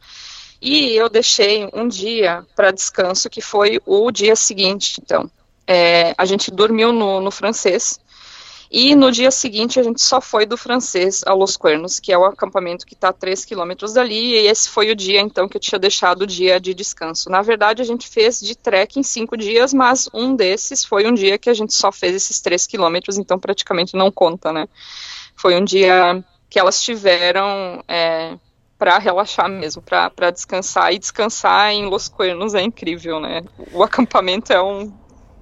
[0.60, 5.30] E eu deixei um dia para descanso, que foi o dia seguinte, então.
[5.66, 8.00] É, a gente dormiu no, no francês,
[8.70, 12.18] e no dia seguinte a gente só foi do francês a Los Cuernos, que é
[12.18, 15.56] o acampamento que está a 3 quilômetros dali, e esse foi o dia então que
[15.56, 17.30] eu tinha deixado o dia de descanso.
[17.30, 21.14] Na verdade a gente fez de trek em cinco dias, mas um desses foi um
[21.14, 24.68] dia que a gente só fez esses 3 quilômetros, então praticamente não conta, né?
[25.38, 28.36] Foi um dia que elas tiveram é,
[28.78, 30.92] para relaxar mesmo, para descansar.
[30.92, 33.44] E descansar em Los Cuernos é incrível, né?
[33.72, 34.92] O acampamento é um,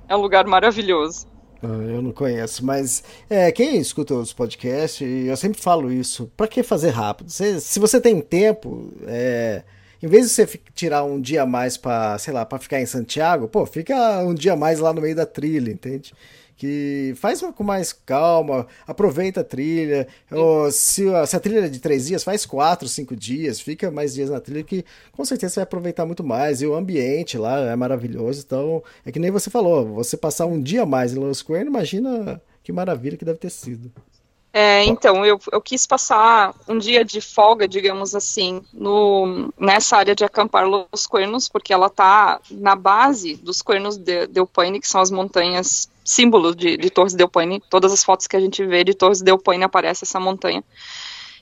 [0.08, 1.26] é um lugar maravilhoso.
[1.62, 6.30] Ah, eu não conheço, mas é, quem escuta os podcasts, eu sempre falo isso.
[6.36, 7.30] Para que fazer rápido?
[7.30, 9.62] Se, se você tem tempo, é,
[10.02, 12.86] em vez de você tirar um dia a mais para, sei lá, para ficar em
[12.86, 16.12] Santiago, pô, fica um dia a mais lá no meio da trilha, entende?
[16.56, 20.08] Que faz com mais calma, aproveita a trilha.
[20.30, 23.90] Ou, se, a, se, a trilha é de três dias, faz quatro, cinco dias, fica
[23.90, 26.62] mais dias na trilha, que com certeza você vai aproveitar muito mais.
[26.62, 28.42] E o ambiente lá é maravilhoso.
[28.44, 31.66] Então, é que nem você falou, você passar um dia a mais em Los Square,
[31.66, 33.92] imagina que maravilha que deve ter sido.
[34.58, 40.14] É, então, eu, eu quis passar um dia de folga, digamos assim, no, nessa área
[40.14, 44.88] de acampar Los Cuernos, porque ela está na base dos Cuernos de Del Paine, que
[44.88, 47.62] são as montanhas símbolos de, de Torres Del Paine.
[47.68, 50.64] Todas as fotos que a gente vê de Torres Del Paine aparece essa montanha,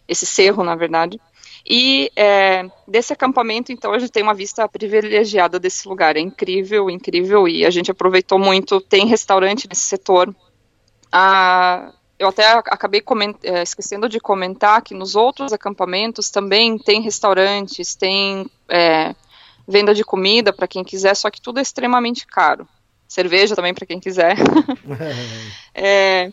[0.09, 1.21] esse cerro, na verdade.
[1.65, 6.17] E é, desse acampamento, então, a gente tem uma vista privilegiada desse lugar.
[6.17, 8.81] É incrível, incrível, e a gente aproveitou muito.
[8.81, 10.35] Tem restaurante nesse setor.
[11.13, 13.03] A eu até acabei
[13.43, 19.15] é, esquecendo de comentar que nos outros acampamentos também tem restaurantes, tem é,
[19.67, 22.69] venda de comida para quem quiser, só que tudo é extremamente caro.
[23.09, 24.37] Cerveja também para quem quiser.
[25.75, 26.33] é,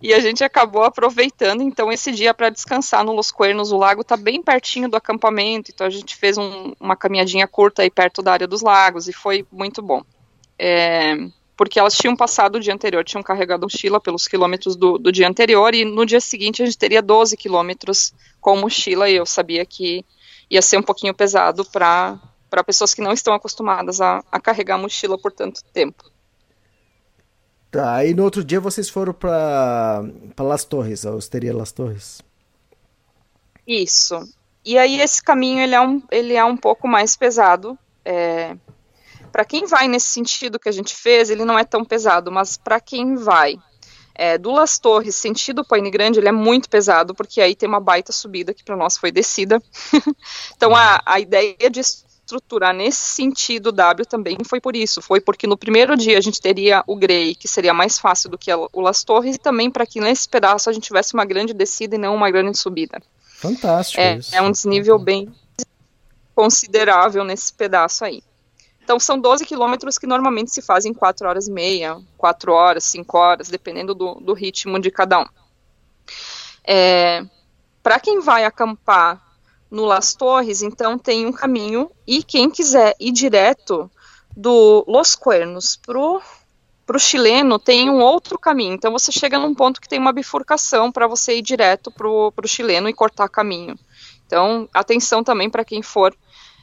[0.00, 3.72] E a gente acabou aproveitando então esse dia para descansar no Los Cuernos.
[3.72, 7.82] O lago está bem pertinho do acampamento, então a gente fez um, uma caminhadinha curta
[7.82, 10.02] aí perto da área dos lagos e foi muito bom.
[10.58, 11.16] É,
[11.56, 15.28] porque elas tinham passado o dia anterior, tinham carregado mochila pelos quilômetros do, do dia
[15.28, 19.64] anterior e no dia seguinte a gente teria 12 quilômetros com mochila e eu sabia
[19.64, 20.04] que
[20.50, 22.20] ia ser um pouquinho pesado para
[22.66, 26.10] pessoas que não estão acostumadas a, a carregar mochila por tanto tempo.
[27.70, 30.04] Tá, e no outro dia vocês foram para
[30.38, 32.20] Las Torres, a Osteria Las Torres.
[33.66, 34.20] Isso.
[34.64, 37.78] E aí esse caminho ele é um, ele é um pouco mais pesado.
[38.04, 38.54] É,
[39.32, 42.56] para quem vai nesse sentido que a gente fez, ele não é tão pesado, mas
[42.56, 43.56] para quem vai
[44.14, 47.80] é, do Las Torres, sentido Paine Grande, ele é muito pesado, porque aí tem uma
[47.80, 49.60] baita subida, que para nós foi descida.
[50.54, 55.46] então a, a ideia de estruturar nesse sentido W também foi por isso, foi porque
[55.46, 58.80] no primeiro dia a gente teria o Grey, que seria mais fácil do que o
[58.80, 61.98] Las Torres, e também para que nesse pedaço a gente tivesse uma grande descida e
[61.98, 63.02] não uma grande subida.
[63.38, 64.00] Fantástico.
[64.00, 64.34] É, isso.
[64.34, 65.28] é um desnível bem
[66.34, 68.22] considerável nesse pedaço aí.
[68.82, 72.84] Então são 12 quilômetros que normalmente se fazem em 4 horas e meia, 4 horas,
[72.84, 75.26] 5 horas, dependendo do, do ritmo de cada um.
[76.64, 77.24] É,
[77.82, 79.20] Para quem vai acampar
[79.70, 83.90] no Las Torres, então tem um caminho, e quem quiser ir direto
[84.36, 86.20] do Los Cuernos pro
[86.84, 88.74] para o chileno tem um outro caminho.
[88.74, 92.32] Então você chega num ponto que tem uma bifurcação para você ir direto para o
[92.46, 93.78] chileno e cortar caminho.
[94.26, 96.14] Então atenção também para quem for,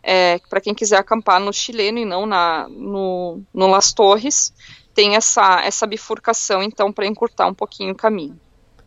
[0.04, 4.54] é, para quem quiser acampar no chileno e não na, no, no Las Torres,
[4.94, 8.40] tem essa, essa bifurcação então para encurtar um pouquinho o caminho.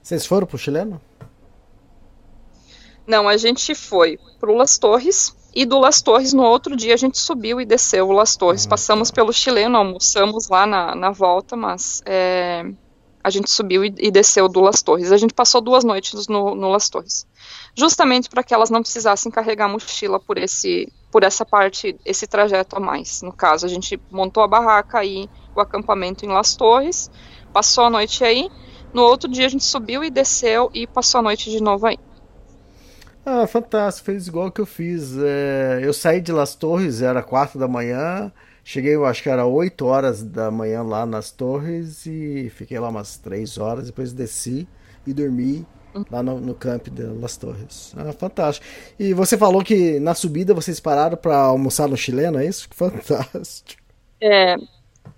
[0.02, 1.00] Vocês foram para o chileno?
[3.06, 6.96] Não, a gente foi pro Las Torres e do Las Torres no outro dia a
[6.96, 8.66] gente subiu e desceu o Las Torres.
[8.66, 9.16] Ah, Passamos tá.
[9.16, 12.64] pelo chileno, almoçamos lá na, na volta, mas é,
[13.22, 15.12] a gente subiu e, e, desceu do Las Torres.
[15.12, 17.26] A gente passou duas noites no, no Las Torres,
[17.76, 22.76] justamente para que elas não precisassem carregar mochila por esse por essa parte, esse trajeto
[22.76, 23.20] a mais.
[23.20, 27.10] No caso, a gente montou a barraca aí, o acampamento em Las Torres,
[27.52, 28.48] passou a noite aí.
[28.94, 31.98] No outro dia a gente subiu e desceu e passou a noite de novo aí.
[33.24, 35.16] Ah, fantástico, fez igual que eu fiz.
[35.18, 38.32] É, eu saí de Las Torres, era quatro da manhã,
[38.64, 42.88] cheguei, eu acho que era 8 horas da manhã lá nas Torres e fiquei lá
[42.88, 44.68] umas 3 horas, depois desci
[45.06, 45.66] e dormi
[46.10, 47.92] lá no, no camp de Las Torres.
[47.96, 48.66] Ah, fantástico.
[48.98, 52.68] E você falou que na subida vocês pararam para almoçar no chileno, é isso?
[52.72, 53.82] Fantástico.
[54.20, 54.56] É,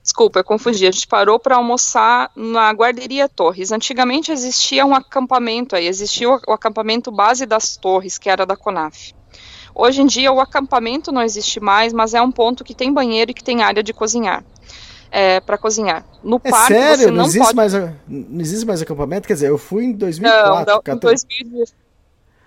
[0.03, 0.86] Desculpa, eu confundi.
[0.86, 3.72] A gente parou para almoçar na Guarderia Torres.
[3.72, 9.14] Antigamente existia um acampamento aí, existia o, acampamento base das Torres, que era da Conaf.
[9.75, 13.31] Hoje em dia o acampamento não existe mais, mas é um ponto que tem banheiro
[13.31, 14.45] e que tem área de cozinhar.
[15.11, 16.05] É, para cozinhar.
[16.22, 16.97] No é parque sério?
[16.97, 17.57] você não, não existe pode...
[17.57, 17.72] mais
[18.09, 19.29] não existe mais acampamento?
[19.29, 20.66] Quer dizer, eu fui em 2004.
[20.66, 21.75] Não, não, em 2016.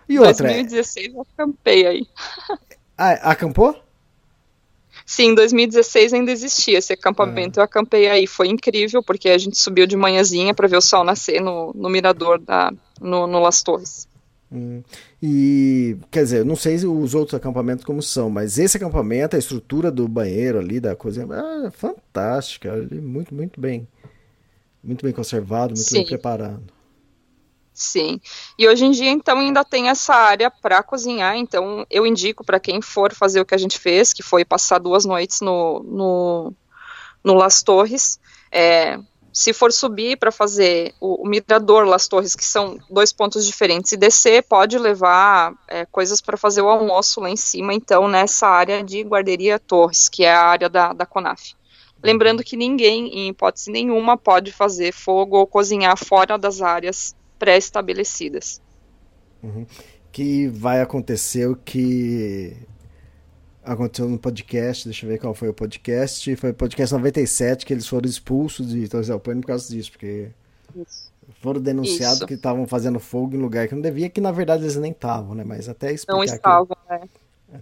[0.09, 0.47] E outra?
[0.47, 2.07] 2016 eu acampei aí.
[2.99, 3.79] Ah, acampou?
[5.05, 7.59] Sim, em 2016 ainda existia esse acampamento.
[7.59, 7.61] É.
[7.61, 11.03] Eu acampei aí, foi incrível, porque a gente subiu de manhãzinha para ver o sol
[11.03, 14.07] nascer no, no mirador da, no, no Las Torres.
[14.51, 14.81] Hum.
[15.21, 19.89] E, quer dizer, não sei os outros acampamentos como são, mas esse acampamento, a estrutura
[19.89, 21.27] do banheiro ali, da cozinha,
[21.65, 23.87] é fantástica, muito, muito bem.
[24.83, 25.97] Muito bem conservado, muito Sim.
[25.97, 26.77] bem preparado.
[27.73, 28.19] Sim.
[28.57, 31.35] E hoje em dia, então, ainda tem essa área para cozinhar.
[31.35, 34.79] Então, eu indico para quem for fazer o que a gente fez, que foi passar
[34.79, 36.53] duas noites no, no,
[37.23, 38.19] no Las Torres.
[38.51, 38.97] É,
[39.37, 43.91] se for subir para fazer o, o, mirador Las Torres, que são dois pontos diferentes,
[43.91, 48.47] e descer, pode levar é, coisas para fazer o almoço lá em cima, então, nessa
[48.47, 51.53] área de guarderia Torres, que é a área da, da CONAF.
[52.01, 58.59] Lembrando que ninguém, em hipótese nenhuma, pode fazer fogo ou cozinhar fora das áreas pré-estabelecidas.
[59.43, 59.67] Uhum.
[60.11, 62.57] Que vai acontecer o que
[63.67, 67.73] aconteceu no podcast, deixa eu ver qual foi o podcast, foi o podcast 97 que
[67.73, 70.29] eles foram expulsos de Torres del Paine por causa disso, porque
[70.75, 71.11] Isso.
[71.41, 72.27] foram denunciados Isso.
[72.27, 75.35] que estavam fazendo fogo em lugar que não devia, que na verdade eles nem estavam,
[75.35, 77.01] né, mas até explicar Não estavam, né.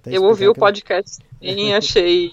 [0.06, 2.32] Eu ouvi o podcast e achei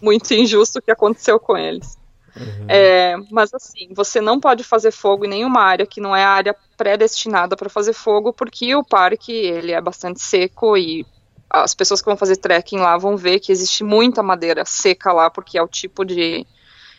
[0.00, 1.98] muito injusto o que aconteceu com eles.
[2.36, 2.66] Uhum.
[2.68, 6.30] É, mas assim, você não pode fazer fogo em nenhuma área que não é a
[6.30, 11.04] área predestinada para fazer fogo, porque o parque ele é bastante seco e
[11.50, 15.28] as pessoas que vão fazer trekking lá vão ver que existe muita madeira seca lá,
[15.28, 16.46] porque é o tipo de,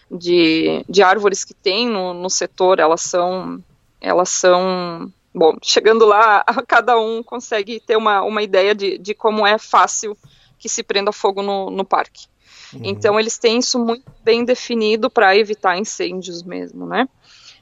[0.09, 3.63] de, de árvores que tem no, no setor, elas são
[4.01, 9.47] elas são bom, chegando lá, cada um consegue ter uma, uma ideia de, de como
[9.47, 10.17] é fácil
[10.59, 12.27] que se prenda fogo no, no parque.
[12.73, 12.81] Uhum.
[12.83, 17.07] Então eles têm isso muito bem definido para evitar incêndios mesmo, né?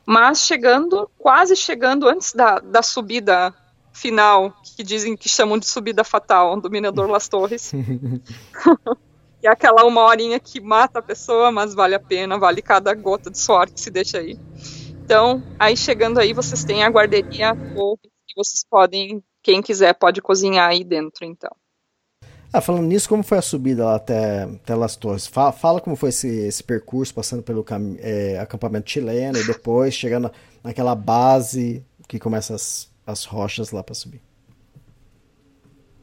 [0.06, 3.54] Mas chegando, quase chegando antes da, da subida
[3.92, 7.72] final, que dizem que chamam de subida fatal, do Minador Las Torres.
[9.42, 12.94] e é aquela uma horinha que mata a pessoa, mas vale a pena, vale cada
[12.94, 14.40] gota de suor que se deixa aí.
[15.04, 17.98] Então, aí chegando aí, vocês têm a guarderia, ou
[18.36, 21.52] vocês podem, quem quiser, pode cozinhar aí dentro, então.
[22.52, 25.28] Ah, falando nisso, como foi a subida lá até, até Las Torres?
[25.28, 27.64] Fala, fala como foi esse, esse percurso, passando pelo
[28.00, 30.32] é, acampamento chileno e depois chegando
[30.64, 34.22] naquela base que começa as, as rochas lá para subir.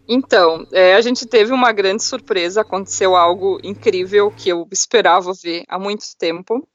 [0.08, 5.64] Então, é, a gente teve uma grande surpresa, aconteceu algo incrível que eu esperava ver
[5.68, 6.66] há muito tempo.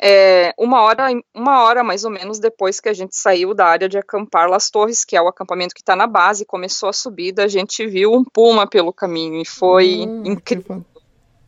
[0.00, 3.88] É, uma hora, uma hora mais ou menos depois que a gente saiu da área
[3.88, 7.42] de acampar Las Torres, que é o acampamento que está na base, começou a subida,
[7.42, 10.84] a gente viu um puma pelo caminho e foi hum, incrível.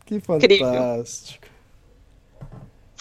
[0.05, 1.40] Que, fan que fantástico.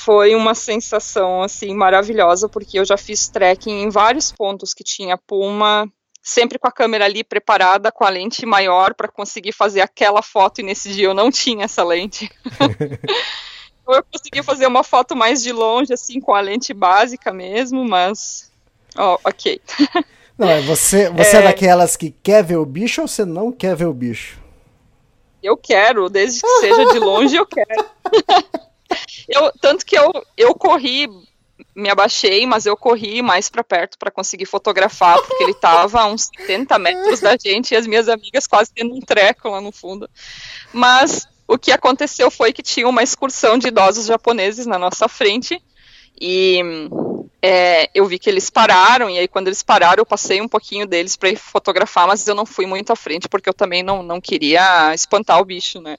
[0.05, 5.19] Foi uma sensação assim maravilhosa porque eu já fiz trekking em vários pontos que tinha
[5.19, 5.87] puma,
[6.23, 10.61] sempre com a câmera ali preparada com a lente maior para conseguir fazer aquela foto
[10.61, 12.31] e nesse dia eu não tinha essa lente.
[13.87, 18.51] eu consegui fazer uma foto mais de longe, assim, com a lente básica mesmo, mas.
[18.97, 19.61] Oh, ok.
[20.39, 21.41] Não, é você, você é...
[21.41, 24.39] é daquelas que quer ver o bicho ou você não quer ver o bicho?
[25.43, 27.85] Eu quero, desde que seja de longe, eu quero.
[29.29, 31.09] eu, tanto que eu, eu corri,
[31.75, 36.07] me abaixei, mas eu corri mais para perto para conseguir fotografar, porque ele tava a
[36.07, 39.73] uns 70 metros da gente e as minhas amigas quase tendo um treco lá no
[39.73, 40.09] fundo.
[40.73, 45.63] Mas o que aconteceu foi que tinha uma excursão de idosos japoneses na nossa frente
[46.21, 46.61] e
[47.43, 50.87] é, eu vi que eles pararam, e aí quando eles pararam, eu passei um pouquinho
[50.87, 54.21] deles para fotografar, mas eu não fui muito à frente, porque eu também não, não
[54.21, 55.97] queria espantar o bicho, né?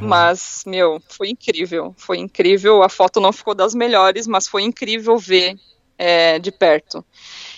[0.00, 1.94] Mas, meu, foi incrível.
[1.96, 2.82] Foi incrível.
[2.82, 5.56] A foto não ficou das melhores, mas foi incrível ver
[5.98, 7.04] é, de perto.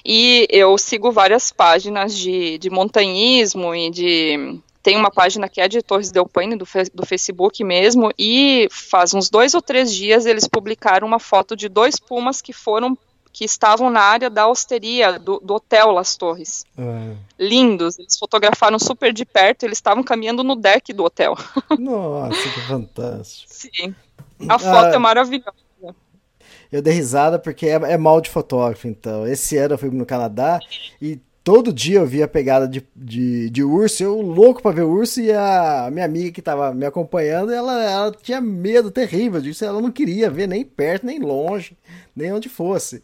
[0.05, 5.69] E eu sigo várias páginas de, de montanhismo e de tem uma página que é
[5.69, 10.25] de Torres del Paine, do, do Facebook mesmo, e faz uns dois ou três dias
[10.25, 12.97] eles publicaram uma foto de dois pumas que foram
[13.39, 16.67] que estavam na área da hosteria do, do hotel Las Torres.
[16.77, 17.15] É.
[17.39, 21.37] Lindos, eles fotografaram super de perto, eles estavam caminhando no deck do hotel.
[21.79, 23.47] Nossa, que fantástico.
[23.49, 23.95] Sim.
[24.49, 25.55] A foto é ah, maravilhosa.
[26.73, 29.25] Eu dei risada porque é, é, mal de fotógrafo, então.
[29.25, 30.59] Esse ano eu fui no Canadá
[31.01, 35.21] e todo dia eu via pegada de, de, de, urso, eu louco pra ver urso,
[35.21, 39.81] e a minha amiga que tava me acompanhando, ela, ela tinha medo terrível disso, ela
[39.81, 41.77] não queria ver nem perto, nem longe,
[42.17, 43.01] nem onde fosse.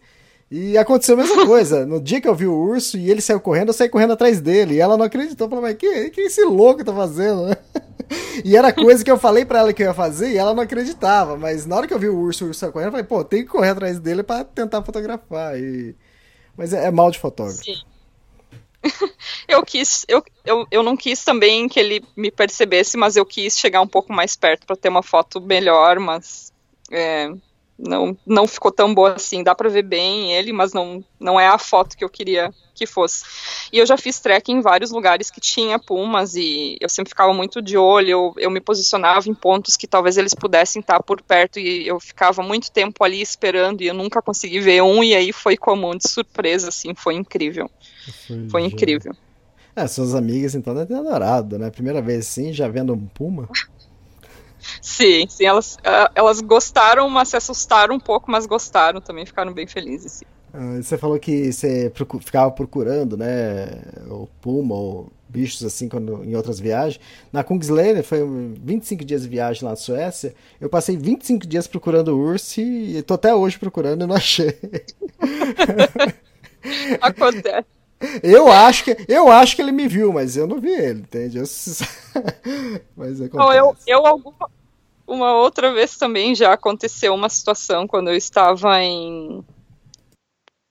[0.57, 1.84] E aconteceu a mesma coisa.
[1.84, 4.40] No dia que eu vi o urso e ele saiu correndo, eu saí correndo atrás
[4.40, 4.74] dele.
[4.74, 5.48] E ela não acreditou.
[5.48, 7.57] Falou, mas que, que esse louco tá fazendo?
[8.44, 10.62] e era coisa que eu falei para ela que eu ia fazer e ela não
[10.62, 11.36] acreditava.
[11.36, 13.24] Mas na hora que eu vi o urso, o urso saiu correndo, eu falei, pô,
[13.24, 15.59] tem que correr atrás dele para tentar fotografar.
[15.59, 15.96] E...
[16.57, 17.64] Mas é, é mal de fotógrafo.
[17.64, 17.82] Sim.
[19.48, 23.59] eu quis, eu, eu, eu não quis também que ele me percebesse, mas eu quis
[23.59, 26.52] chegar um pouco mais perto para ter uma foto melhor, mas
[26.92, 27.28] é,
[27.79, 29.43] não, não ficou tão boa assim.
[29.43, 32.87] Dá para ver bem ele, mas não, não é a foto que eu queria que
[32.87, 33.25] fosse.
[33.72, 37.33] E eu já fiz trek em vários lugares que tinha pumas e eu sempre ficava
[37.33, 38.09] muito de olho.
[38.09, 42.01] Eu, eu me posicionava em pontos que talvez eles pudessem estar por perto e eu
[42.01, 45.03] ficava muito tempo ali esperando e eu nunca consegui ver um.
[45.03, 47.70] E aí foi comum de surpresa, assim, foi incrível.
[48.27, 49.14] Foi, foi incrível.
[49.77, 51.68] É, suas amigas então devem ter adorado, né?
[51.70, 53.49] Primeira vez sim, já vendo um puma.
[54.81, 59.53] Sim, sim, elas, uh, elas gostaram, mas se assustaram um pouco, mas gostaram também, ficaram
[59.53, 60.12] bem felizes.
[60.12, 60.25] Sim.
[60.55, 66.25] Uh, você falou que você procu ficava procurando, né, o puma ou bichos assim quando,
[66.25, 67.01] em outras viagens.
[67.33, 68.21] Na Kungsleden foi
[68.62, 70.33] 25 dias de viagem lá na Suécia.
[70.61, 74.57] Eu passei 25 dias procurando urso e tô até hoje procurando e não achei.
[77.01, 77.74] Acontece.
[78.22, 81.38] Eu acho que eu acho que ele me viu, mas eu não vi ele, entende?
[81.38, 81.44] Eu...
[82.96, 84.48] mas Não, eu, eu alguma
[85.07, 89.44] uma outra vez também já aconteceu uma situação quando eu estava em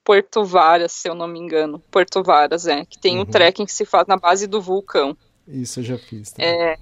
[0.04, 1.80] Porto Varas, se eu não me engano.
[1.92, 3.22] Porto Varas, é, que tem uhum.
[3.22, 5.16] um trekking que se faz na base do vulcão.
[5.48, 6.32] Isso eu já fiz.
[6.32, 6.50] Também.
[6.50, 6.78] É,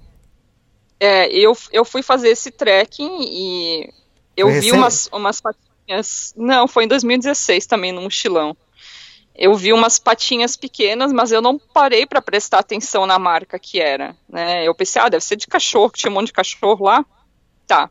[0.98, 3.92] é eu, eu fui fazer esse trekking e
[4.36, 6.32] eu foi vi umas, umas patinhas.
[6.36, 8.56] Não, foi em 2016 também, no mochilão
[9.34, 13.80] eu vi umas patinhas pequenas, mas eu não parei para prestar atenção na marca que
[13.80, 14.14] era.
[14.28, 14.66] Né?
[14.66, 17.04] Eu pensei, ah, deve ser de cachorro, que tinha um monte de cachorro lá.
[17.66, 17.90] Tá.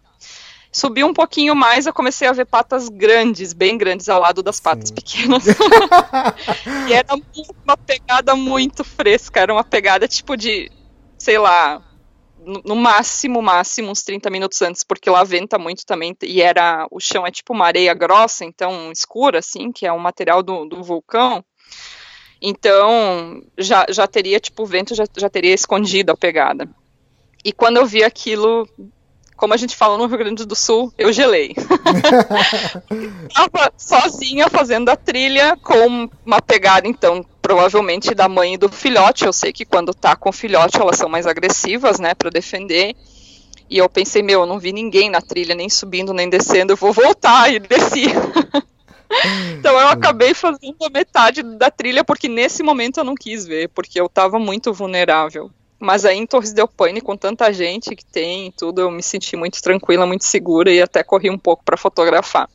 [0.71, 4.59] Subi um pouquinho mais, eu comecei a ver patas grandes, bem grandes, ao lado das
[4.59, 4.95] patas Sim.
[4.95, 5.43] pequenas.
[6.87, 7.13] e era
[7.65, 10.71] uma pegada muito fresca, era uma pegada tipo de,
[11.17, 11.81] sei lá,
[12.43, 16.99] no, máximo, máximo uns 30 minutos antes, porque lá venta muito também, e era, o
[16.99, 20.83] chão é tipo uma areia grossa, então escura, assim, que é um material do, do
[20.83, 21.43] vulcão,
[22.41, 26.67] então já, já teria, tipo, o vento já, já teria escondido a pegada.
[27.45, 28.67] E quando eu vi aquilo,
[29.41, 31.55] como a gente fala no Rio Grande do Sul, eu gelei.
[33.27, 39.25] Estava sozinha fazendo a trilha com uma pegada, então, provavelmente da mãe e do filhote.
[39.25, 42.95] Eu sei que quando tá com o filhote elas são mais agressivas, né, para defender.
[43.67, 46.77] E eu pensei, meu, eu não vi ninguém na trilha, nem subindo, nem descendo, eu
[46.77, 48.05] vou voltar e desci.
[49.57, 53.69] então eu acabei fazendo a metade da trilha porque nesse momento eu não quis ver,
[53.69, 55.49] porque eu estava muito vulnerável.
[55.81, 59.01] Mas aí em Torres del Paine, com tanta gente que tem e tudo, eu me
[59.01, 62.47] senti muito tranquila, muito segura e até corri um pouco para fotografar.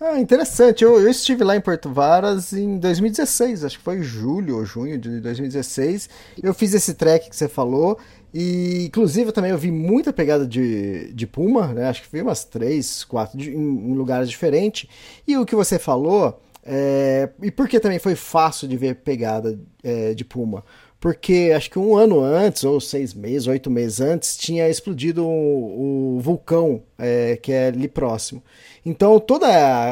[0.00, 0.84] Ah, interessante.
[0.84, 4.96] Eu, eu, estive lá em Porto Varas em 2016, acho que foi julho ou junho
[4.96, 6.08] de 2016.
[6.40, 7.98] Eu fiz esse trek que você falou.
[8.32, 11.88] E, inclusive, também eu vi muita pegada de, de puma, né?
[11.88, 14.88] Acho que vi umas três, quatro de, em, em, lugares diferentes.
[15.26, 19.58] E o que você falou, é, e por que também foi fácil de ver pegada
[19.82, 20.62] é, de puma?
[21.06, 26.16] Porque acho que um ano antes, ou seis meses, oito meses antes, tinha explodido o,
[26.16, 28.42] o vulcão é, que é ali próximo.
[28.84, 29.46] Então todo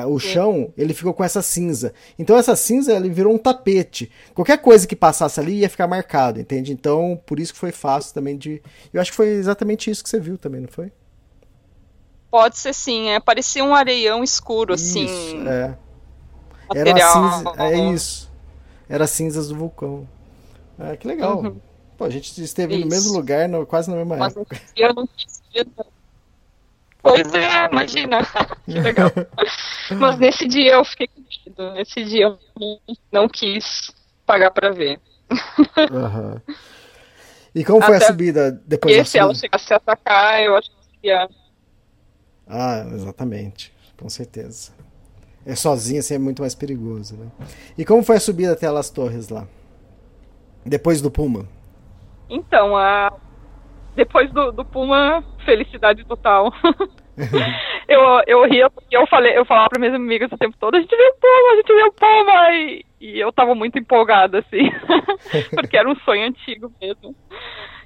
[0.08, 1.94] o chão ele ficou com essa cinza.
[2.18, 4.10] Então essa cinza ele virou um tapete.
[4.34, 6.72] Qualquer coisa que passasse ali ia ficar marcado, entende?
[6.72, 8.60] Então por isso que foi fácil também de.
[8.92, 10.90] Eu acho que foi exatamente isso que você viu também, não foi?
[12.28, 15.46] Pode ser sim, é, parecia um areião escuro isso, assim.
[15.46, 15.76] É.
[16.74, 18.32] Era cinza, é isso.
[18.88, 20.08] Era cinzas do vulcão.
[20.78, 21.42] Ah, que legal.
[21.42, 21.60] Uhum.
[21.96, 22.84] Pô, a gente esteve Isso.
[22.84, 24.60] no mesmo lugar, no, quase na mesma Mas época.
[24.76, 25.64] Eu não tinha...
[27.02, 28.18] Pois é, imagina.
[28.64, 29.10] que legal.
[29.98, 31.74] Mas nesse dia eu fiquei com medo.
[31.74, 32.38] Nesse dia eu
[33.12, 33.92] não quis
[34.24, 34.98] pagar pra ver.
[35.30, 36.40] Uhum.
[37.54, 40.70] E como foi Até a subida depois da se ela chegasse a atacar, eu acho
[40.70, 41.28] que ia.
[42.46, 43.72] Ah, exatamente.
[43.96, 44.72] Com certeza.
[45.46, 47.26] É sozinha, assim é muito mais perigoso, né?
[47.76, 49.46] E como foi a subida até Las Torres lá?
[50.64, 51.46] Depois do Puma.
[52.28, 53.12] Então, a...
[53.94, 56.52] depois do, do Puma, felicidade total.
[57.88, 60.80] eu, eu ria porque eu falei, eu falava para minhas amigas o tempo todo, a
[60.80, 64.38] gente viu o Puma, a gente viu o Puma, e, e eu tava muito empolgada,
[64.38, 64.70] assim,
[65.54, 67.14] porque era um sonho antigo mesmo.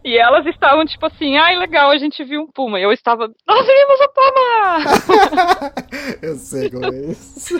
[0.04, 2.78] E elas estavam tipo assim, ai legal, a gente viu um puma.
[2.78, 5.74] E eu estava, nós vimos o puma!
[6.22, 7.56] eu sei como é isso.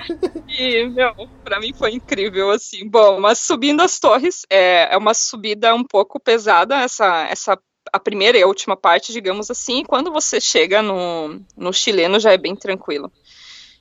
[0.49, 1.15] e, meu,
[1.45, 2.89] pra mim foi incrível, assim.
[2.89, 7.59] Bom, mas subindo as torres, é, é uma subida um pouco pesada, essa, essa
[7.93, 12.21] a primeira e a última parte, digamos assim, e quando você chega no, no chileno
[12.21, 13.11] já é bem tranquilo.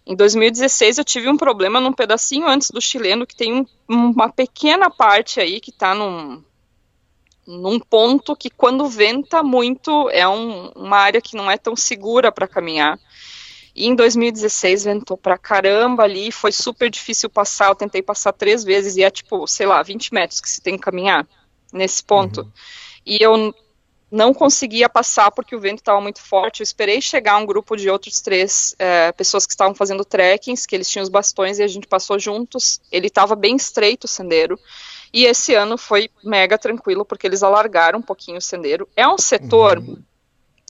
[0.05, 4.31] Em 2016 eu tive um problema num pedacinho antes do chileno, que tem um, uma
[4.31, 6.41] pequena parte aí que tá num,
[7.47, 12.31] num ponto que quando venta muito é um, uma área que não é tão segura
[12.31, 12.99] para caminhar.
[13.73, 18.63] E em 2016 ventou pra caramba ali, foi super difícil passar, eu tentei passar três
[18.63, 21.25] vezes e é tipo, sei lá, 20 metros que se tem que caminhar
[21.71, 22.41] nesse ponto.
[22.41, 22.51] Uhum.
[23.05, 23.53] E eu
[24.11, 26.61] não conseguia passar porque o vento estava muito forte.
[26.61, 30.75] Eu esperei chegar um grupo de outros três é, pessoas que estavam fazendo trekkings, que
[30.75, 32.81] eles tinham os bastões e a gente passou juntos.
[32.91, 34.59] Ele estava bem estreito o sendeiro.
[35.13, 38.87] E esse ano foi mega tranquilo, porque eles alargaram um pouquinho o sendeiro.
[38.95, 40.01] É um setor uhum.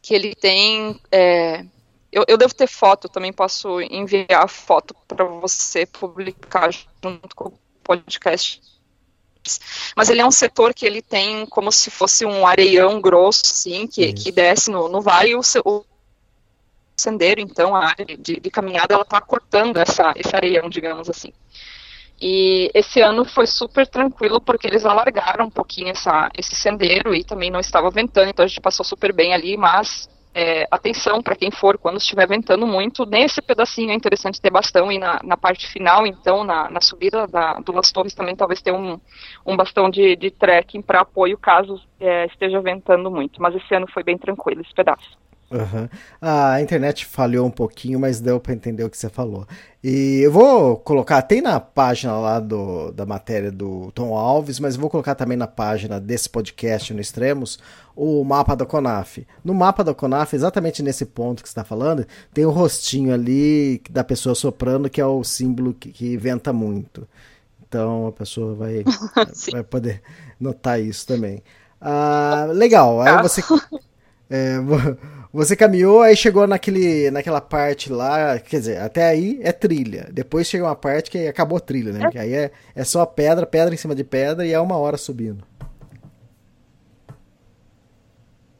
[0.01, 0.99] que ele tem.
[1.11, 1.65] É,
[2.11, 7.59] eu, eu, devo ter foto, também posso enviar foto para você publicar junto com o
[7.83, 8.61] podcast.
[9.95, 13.87] Mas ele é um setor que ele tem como se fosse um areião grosso, assim,
[13.87, 15.85] que, que desce no, no vale e o, o
[16.97, 21.31] sendeiro, então, a área de, de caminhada, ela está cortando essa, esse areião, digamos assim.
[22.19, 27.23] E esse ano foi super tranquilo porque eles alargaram um pouquinho essa, esse sendeiro e
[27.23, 31.35] também não estava ventando, então a gente passou super bem ali, mas é, atenção para
[31.35, 35.37] quem for, quando estiver ventando muito, nesse pedacinho é interessante ter bastão e na, na
[35.37, 38.99] parte final, então, na, na subida da, do Las Torres também talvez ter um,
[39.45, 43.87] um bastão de, de trekking para apoio caso é, esteja ventando muito, mas esse ano
[43.91, 45.17] foi bem tranquilo esse pedaço.
[45.49, 45.87] Uhum.
[46.21, 49.47] A internet falhou um pouquinho, mas deu para entender o que você falou.
[49.81, 54.75] E eu vou colocar, tem na página lá do, da matéria do Tom Alves, mas
[54.75, 57.59] vou colocar também na página desse podcast no Extremos
[57.95, 59.25] o mapa da Conaf.
[59.43, 63.81] No mapa da Conaf, exatamente nesse ponto que você está falando, tem o rostinho ali
[63.89, 67.07] da pessoa soprando, que é o símbolo que, que venta muito.
[67.67, 68.83] Então a pessoa vai,
[69.51, 70.01] vai poder
[70.39, 71.41] notar isso também.
[71.79, 73.41] Ah, legal, aí você.
[74.29, 74.57] É,
[75.31, 80.09] você caminhou, aí chegou naquele, naquela parte lá, quer dizer, até aí é trilha.
[80.11, 82.05] Depois chega uma parte que acabou a trilha, né?
[82.05, 82.09] É.
[82.09, 84.97] Que aí é, é só pedra, pedra em cima de pedra e é uma hora
[84.97, 85.43] subindo.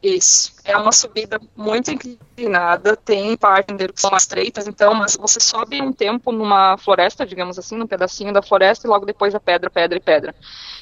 [0.00, 0.52] Isso.
[0.64, 5.92] É uma subida muito inclinada, tem partes que são estreitas, então, mas você sobe um
[5.92, 9.98] tempo numa floresta, digamos assim, num pedacinho da floresta, e logo depois a pedra, pedra
[9.98, 10.34] e pedra.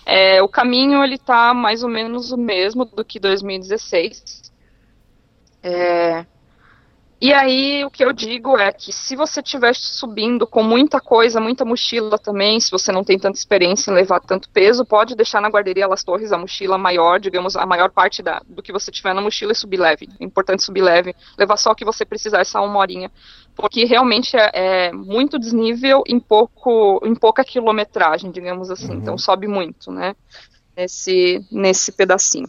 [0.04, 4.52] É, o caminho, ele tá mais ou menos o mesmo do que 2016.
[5.68, 6.26] É,
[7.18, 11.40] e aí, o que eu digo é que se você estiver subindo com muita coisa,
[11.40, 15.40] muita mochila também, se você não tem tanta experiência em levar tanto peso, pode deixar
[15.40, 18.90] na guarderia Las Torres a mochila maior, digamos, a maior parte da, do que você
[18.92, 20.10] tiver na mochila e subir leve.
[20.20, 23.10] É importante subir leve, levar só o que você precisar, essa uma horinha.
[23.54, 28.90] Porque realmente é, é muito desnível em, pouco, em pouca quilometragem, digamos assim.
[28.90, 28.98] Uhum.
[28.98, 30.14] Então sobe muito, né?
[30.76, 32.46] Nesse, nesse pedacinho.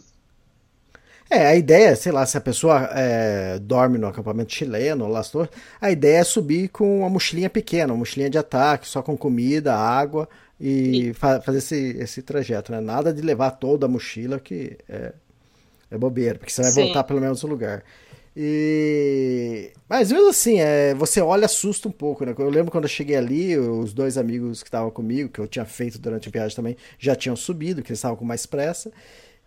[1.30, 5.48] É, a ideia, sei lá, se a pessoa é, dorme no acampamento chileno, Lastor,
[5.78, 9.74] a ideia é subir com uma mochilinha pequena, uma mochilinha de ataque, só com comida,
[9.74, 10.26] água
[10.58, 12.80] e fa fazer esse, esse trajeto, né?
[12.80, 15.12] Nada de levar toda a mochila, que é,
[15.90, 16.84] é bobeira, porque você vai Sim.
[16.84, 17.84] voltar pelo menos no lugar.
[18.34, 19.70] E...
[19.88, 22.34] Mas mesmo assim, é, você olha assusta um pouco, né?
[22.38, 25.64] Eu lembro quando eu cheguei ali, os dois amigos que estavam comigo, que eu tinha
[25.66, 28.90] feito durante a viagem também, já tinham subido, que eles estavam com mais pressa.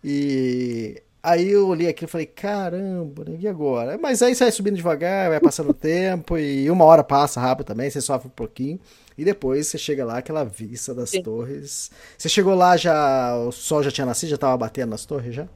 [0.04, 3.36] E Aí eu olhei aquilo e falei, caramba, né?
[3.38, 3.96] e agora?
[3.96, 7.66] Mas aí você vai subindo devagar, vai passando o tempo, e uma hora passa rápido
[7.66, 8.80] também, você sofre um pouquinho,
[9.16, 11.22] e depois você chega lá, aquela vista das Sim.
[11.22, 11.92] torres.
[12.18, 15.46] Você chegou lá, já o sol já tinha nascido, já estava batendo nas torres já?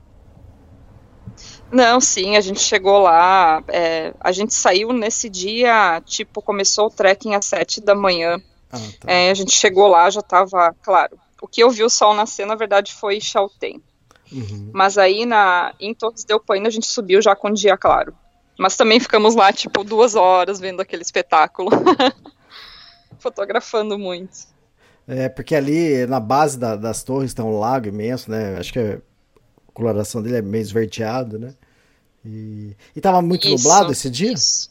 [1.73, 6.91] Não, sim, a gente chegou lá, é, a gente saiu nesse dia, tipo, começou o
[6.91, 8.41] trekking às sete da manhã.
[8.71, 9.13] Ah, tá.
[9.13, 12.47] é, a gente chegou lá, já estava, claro, o que eu vi o sol nascer,
[12.47, 13.83] na verdade, foi Chaltén.
[14.33, 14.71] Uhum.
[14.73, 18.15] Mas aí na, em Torres del Paine a gente subiu já com dia claro.
[18.59, 21.71] Mas também ficamos lá, tipo, duas horas vendo aquele espetáculo.
[23.19, 24.47] Fotografando muito.
[25.07, 28.57] É, porque ali na base da, das torres tem um lago imenso, né?
[28.59, 28.99] Acho que a
[29.73, 31.55] coloração dele é meio esverdeado, né?
[32.25, 34.33] E, e tava muito isso, nublado esse dia?
[34.33, 34.71] Isso.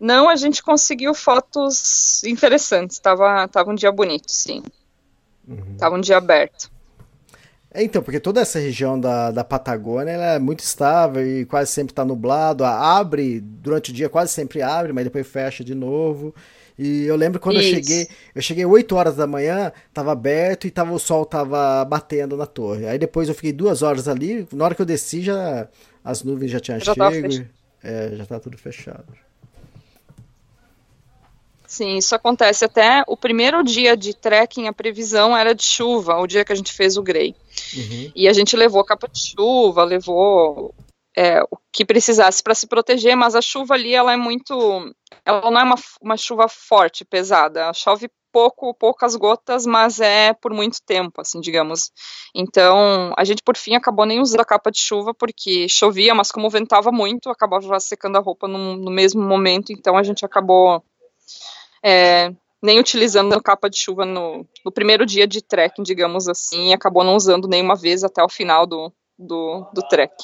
[0.00, 2.98] Não, a gente conseguiu fotos interessantes.
[2.98, 4.64] Tava, tava um dia bonito, sim.
[5.46, 5.76] Uhum.
[5.78, 6.72] Tava um dia aberto.
[7.74, 11.92] É, então, porque toda essa região da, da Patagônia é muito estável e quase sempre
[11.92, 12.64] está nublado.
[12.64, 16.34] Abre, durante o dia quase sempre abre, mas depois fecha de novo.
[16.78, 17.68] E eu lembro quando Isso.
[17.68, 21.84] eu cheguei, eu cheguei 8 horas da manhã, estava aberto e tava, o sol tava
[21.84, 22.86] batendo na torre.
[22.86, 25.68] Aí depois eu fiquei duas horas ali, na hora que eu desci já
[26.04, 27.46] as nuvens já tinham já chego,
[27.82, 29.06] é, já tá tudo fechado.
[31.72, 32.66] Sim, isso acontece.
[32.66, 36.54] Até o primeiro dia de trekking, a previsão era de chuva, o dia que a
[36.54, 37.34] gente fez o Grey.
[37.74, 38.12] Uhum.
[38.14, 40.74] E a gente levou capa de chuva, levou
[41.16, 44.54] é, o que precisasse para se proteger, mas a chuva ali, ela é muito.
[45.24, 47.72] Ela não é uma, uma chuva forte, pesada.
[47.72, 51.90] Chove pouco, poucas gotas, mas é por muito tempo, assim, digamos.
[52.34, 56.30] Então, a gente por fim acabou nem usando a capa de chuva porque chovia, mas
[56.30, 60.84] como ventava muito, acabava secando a roupa no, no mesmo momento, então a gente acabou
[61.82, 67.02] é, nem utilizando capa de chuva no, no, primeiro dia de trekking, digamos assim, acabou
[67.02, 70.14] não usando nenhuma vez até o final do, do, do trek.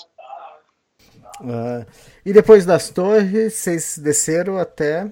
[1.41, 1.87] Uh,
[2.25, 5.11] e depois das torres, vocês desceram até.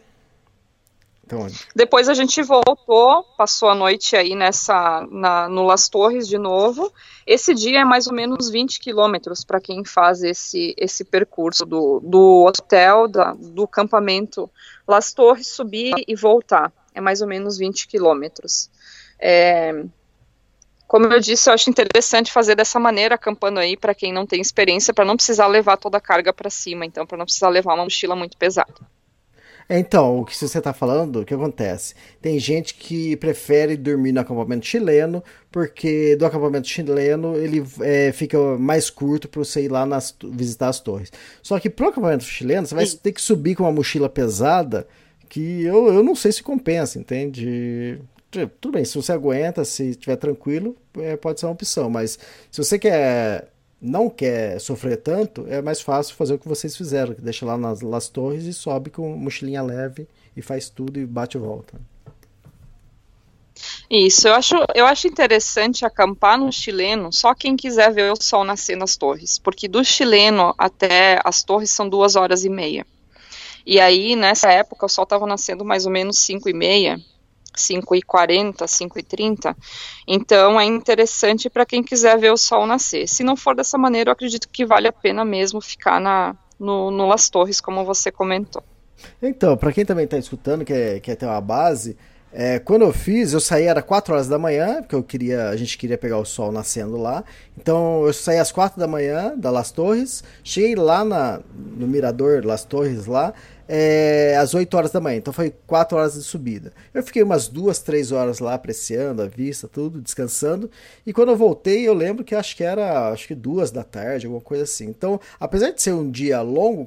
[1.27, 6.39] Então, Depois a gente voltou, passou a noite aí nessa na, no Las Torres de
[6.39, 6.93] novo.
[7.27, 11.99] Esse dia é mais ou menos 20 quilômetros para quem faz esse, esse percurso do,
[12.01, 14.49] do hotel, da, do acampamento
[14.87, 16.73] Las Torres, subir e voltar.
[16.95, 18.71] É mais ou menos 20 quilômetros.
[19.19, 19.85] É,
[20.87, 24.41] como eu disse, eu acho interessante fazer dessa maneira, acampando aí, para quem não tem
[24.41, 27.75] experiência, para não precisar levar toda a carga para cima, então, para não precisar levar
[27.75, 28.75] uma mochila muito pesada.
[29.69, 31.95] Então, o que você está falando, o que acontece?
[32.23, 38.39] Tem gente que prefere dormir no acampamento chileno, porque do acampamento chileno ele é, fica
[38.59, 41.11] mais curto para você ir lá nas, visitar as torres.
[41.43, 42.99] Só que pro acampamento chileno, você vai Sim.
[42.99, 44.87] ter que subir com uma mochila pesada,
[45.29, 47.99] que eu, eu não sei se compensa, entende?
[48.61, 52.19] Tudo bem, se você aguenta, se estiver tranquilo, é, pode ser uma opção, mas
[52.51, 53.49] se você quer
[53.81, 57.57] não quer sofrer tanto, é mais fácil fazer o que vocês fizeram, que deixa lá
[57.57, 61.79] nas, nas torres e sobe com mochilinha leve e faz tudo e bate e volta.
[63.89, 68.45] Isso, eu acho, eu acho interessante acampar no chileno só quem quiser ver o sol
[68.45, 72.85] nascer nas torres, porque do chileno até as torres são duas horas e meia.
[73.65, 77.01] E aí, nessa época, o sol estava nascendo mais ou menos cinco e meia,
[77.57, 79.57] 5h40, 5h30.
[80.07, 83.09] Então é interessante para quem quiser ver o sol nascer.
[83.09, 86.91] Se não for dessa maneira, eu acredito que vale a pena mesmo ficar na, no,
[86.91, 88.63] no Las Torres, como você comentou.
[89.21, 91.97] Então, para quem também está escutando, quer, quer ter uma base,
[92.39, 95.57] É, quando eu fiz, eu saí era 4 horas da manhã, porque eu queria, a
[95.57, 97.25] gente queria pegar o sol nascendo lá.
[97.57, 102.45] Então eu saí às 4 da manhã da Las Torres, cheguei lá na, no mirador
[102.45, 103.33] Las Torres lá,
[103.69, 105.19] é, às 8 horas da manhã.
[105.19, 106.73] Então foi 4 horas de subida.
[106.95, 110.71] Eu fiquei umas 2, 3 horas lá apreciando a vista, tudo, descansando.
[111.07, 114.27] E quando eu voltei, eu lembro que acho que era acho que 2 da tarde,
[114.27, 114.87] alguma coisa assim.
[114.87, 116.87] Então, apesar de ser um dia longo,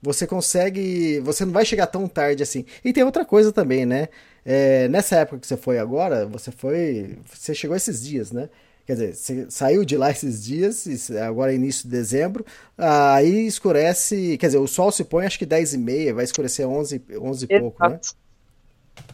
[0.00, 1.20] você consegue.
[1.20, 2.64] Você não vai chegar tão tarde assim.
[2.84, 4.08] E tem outra coisa também, né?
[4.44, 7.18] É, nessa época que você foi agora, você foi.
[7.32, 8.48] Você chegou esses dias, né?
[8.86, 12.46] Quer dizer, você saiu de lá esses dias, agora é início de dezembro,
[12.78, 16.68] aí escurece, quer dizer, o sol se põe acho que 10 e meia, vai escurecer
[16.68, 17.98] 11, 11 e pouco, né?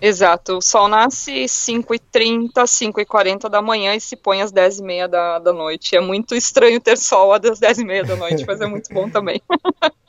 [0.01, 5.53] Exato, o sol nasce 5h30, 5h40 da manhã e se põe às 10h30 da, da
[5.53, 5.97] noite.
[5.97, 9.41] É muito estranho ter sol às 10h30 da noite, mas é muito bom também.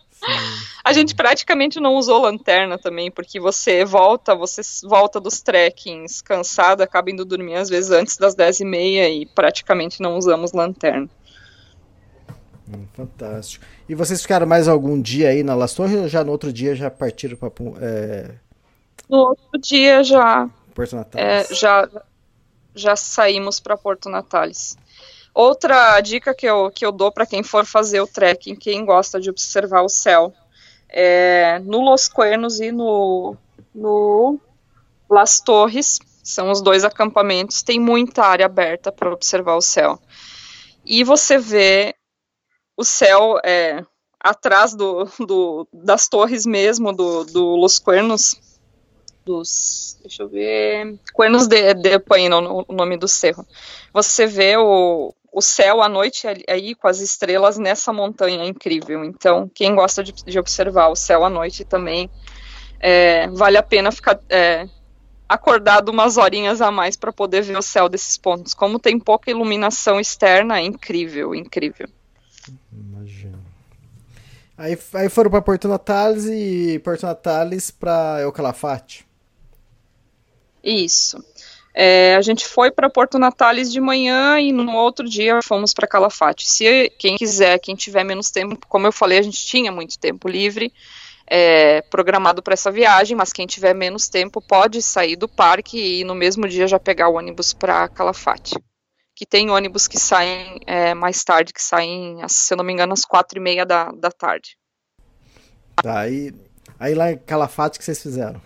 [0.84, 6.82] A gente praticamente não usou lanterna também, porque você volta, você volta dos trekkings cansado,
[6.82, 11.10] acaba indo dormir às vezes antes das 10 e meia e praticamente não usamos lanterna.
[12.70, 13.66] Hum, fantástico.
[13.88, 16.76] E vocês ficaram mais algum dia aí na Las Torres ou já no outro dia
[16.76, 17.52] já partiram para
[17.82, 18.32] é...
[19.10, 21.52] No outro dia já Porto Natales.
[21.52, 21.90] É, já
[22.76, 24.78] já saímos para Porto Natales.
[25.34, 29.20] Outra dica que eu, que eu dou para quem for fazer o trekking, quem gosta
[29.20, 30.32] de observar o céu,
[30.88, 33.36] é no Los Cuernos e no,
[33.74, 34.40] no
[35.10, 40.00] Las Torres, são os dois acampamentos, tem muita área aberta para observar o céu.
[40.86, 41.96] E você vê
[42.78, 43.84] o céu é,
[44.20, 48.36] atrás do, do, das torres mesmo, do, do Los Cuernos,
[49.26, 53.46] dos, deixa eu ver, Cuernos de, de Paino, o nome do cerro.
[53.94, 59.04] Você vê o, o céu à noite aí com as estrelas nessa montanha é incrível.
[59.04, 62.10] Então, quem gosta de, de observar o céu à noite também,
[62.80, 64.68] é, vale a pena ficar é,
[65.28, 68.54] acordado umas horinhas a mais para poder ver o céu desses pontos.
[68.54, 71.88] Como tem pouca iluminação externa, é incrível, incrível.
[72.72, 73.40] Imagina.
[74.56, 79.04] Aí, aí foram para Porto Natales e Porto Natales para El Calafate.
[80.64, 81.18] Isso.
[81.74, 85.88] É, a gente foi para Porto Natales de manhã e no outro dia fomos para
[85.88, 86.48] Calafate.
[86.48, 90.28] Se quem quiser, quem tiver menos tempo, como eu falei, a gente tinha muito tempo
[90.28, 90.72] livre
[91.26, 96.04] é, programado para essa viagem, mas quem tiver menos tempo pode sair do parque e
[96.04, 98.56] no mesmo dia já pegar o ônibus para Calafate.
[99.16, 102.94] Que tem ônibus que saem é, mais tarde, que saem, se eu não me engano,
[102.94, 104.58] às quatro e meia da, da tarde.
[105.76, 106.34] Tá, aí,
[106.80, 108.42] aí lá em Calafate que vocês fizeram?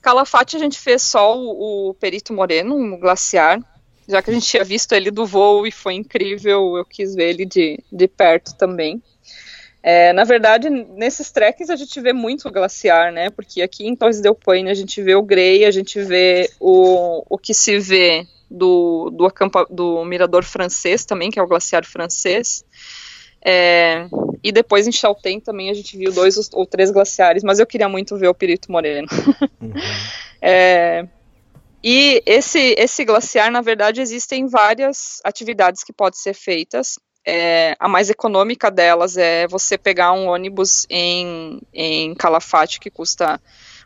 [0.00, 3.60] Calafate a gente fez só o, o Perito Moreno, um glaciar,
[4.08, 7.30] já que a gente tinha visto ele do voo e foi incrível, eu quis ver
[7.30, 9.02] ele de, de perto também.
[9.82, 13.30] É, na verdade, nesses trekkings a gente vê muito glaciar, né?
[13.30, 17.24] Porque aqui em Torres del Paine a gente vê o Grey, a gente vê o,
[17.28, 21.84] o que se vê do, do, acampa, do mirador francês também, que é o glaciar
[21.84, 22.64] francês.
[23.44, 24.08] É,
[24.42, 27.88] e depois em Chaltén também a gente viu dois ou três glaciares, mas eu queria
[27.88, 29.08] muito ver o Pirito Moreno.
[29.60, 29.72] Uhum.
[30.42, 31.06] é,
[31.82, 36.98] e esse, esse glaciar, na verdade, existem várias atividades que podem ser feitas.
[37.24, 43.40] É, a mais econômica delas é você pegar um ônibus em, em Calafate que custa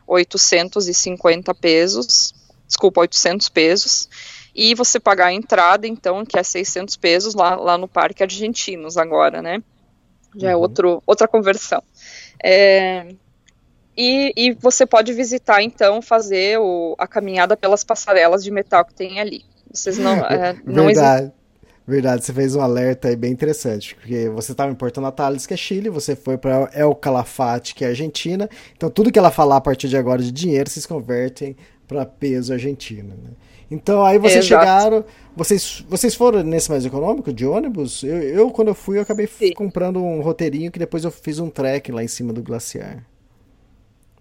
[0.07, 2.33] 850 pesos,
[2.65, 4.09] desculpa, 800 pesos,
[4.55, 8.97] e você pagar a entrada, então, que é 600 pesos lá, lá no Parque Argentinos
[8.97, 9.63] agora, né?
[10.35, 10.59] Já é uhum.
[10.59, 11.81] é outro, outra conversão.
[12.43, 13.07] É,
[13.95, 18.93] e, e, você pode visitar, então, fazer o, a caminhada pelas passarelas de metal que
[18.93, 19.43] tem ali.
[19.71, 21.31] Vocês não, é, não Verdade.
[21.85, 25.53] Verdade, você fez um alerta aí bem interessante, porque você estava em Porto Natales, que
[25.53, 29.57] é Chile, você foi para El Calafate, que é Argentina, então tudo que ela falar
[29.57, 33.31] a partir de agora de dinheiro, vocês convertem para peso argentino, né?
[33.69, 34.63] Então aí vocês Exato.
[34.65, 35.05] chegaram.
[35.35, 38.03] Vocês, vocês foram nesse mais econômico de ônibus?
[38.03, 39.53] Eu, eu quando eu fui, eu acabei Sim.
[39.53, 43.03] comprando um roteirinho que depois eu fiz um trek lá em cima do glaciar.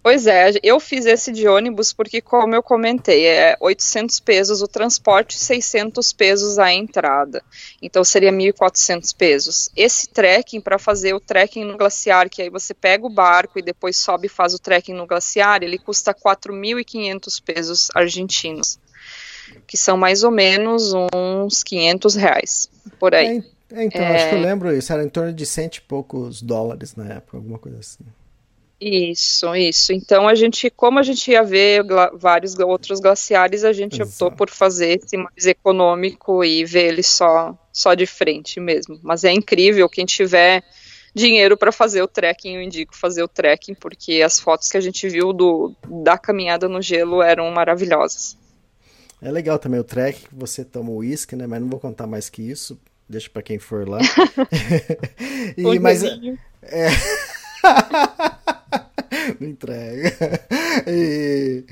[0.02, 4.66] Pois é, eu fiz esse de ônibus porque, como eu comentei, é 800 pesos o
[4.66, 7.40] transporte, 600 pesos a entrada.
[7.80, 9.70] Então seria 1.400 pesos.
[9.76, 13.62] Esse trekking, para fazer o trekking no glaciar, que aí você pega o barco e
[13.62, 18.80] depois sobe e faz o trekking no glaciar, ele custa 4.500 pesos argentinos
[19.66, 23.42] que são mais ou menos uns 500 reais, por aí.
[23.72, 24.16] É, então, é...
[24.16, 27.38] acho que eu lembro isso, era em torno de cento e poucos dólares na época,
[27.38, 28.04] alguma coisa assim.
[28.84, 29.92] Isso, isso.
[29.92, 31.84] Então a gente, como a gente ia ver
[32.14, 34.10] vários outros glaciares, a gente Exato.
[34.10, 38.98] optou por fazer esse mais econômico e ver ele só, só de frente mesmo.
[39.00, 40.64] Mas é incrível, quem tiver
[41.14, 44.80] dinheiro para fazer o trekking, eu indico fazer o trekking, porque as fotos que a
[44.80, 45.72] gente viu do,
[46.02, 48.36] da caminhada no gelo eram maravilhosas.
[49.22, 51.46] É legal também o trek, que você toma o uísque, né?
[51.46, 52.76] Mas não vou contar mais que isso.
[53.08, 54.00] Deixa para quem for lá.
[55.56, 56.02] e, mas
[56.62, 56.88] é...
[59.38, 60.12] não entrega.
[60.88, 61.64] E,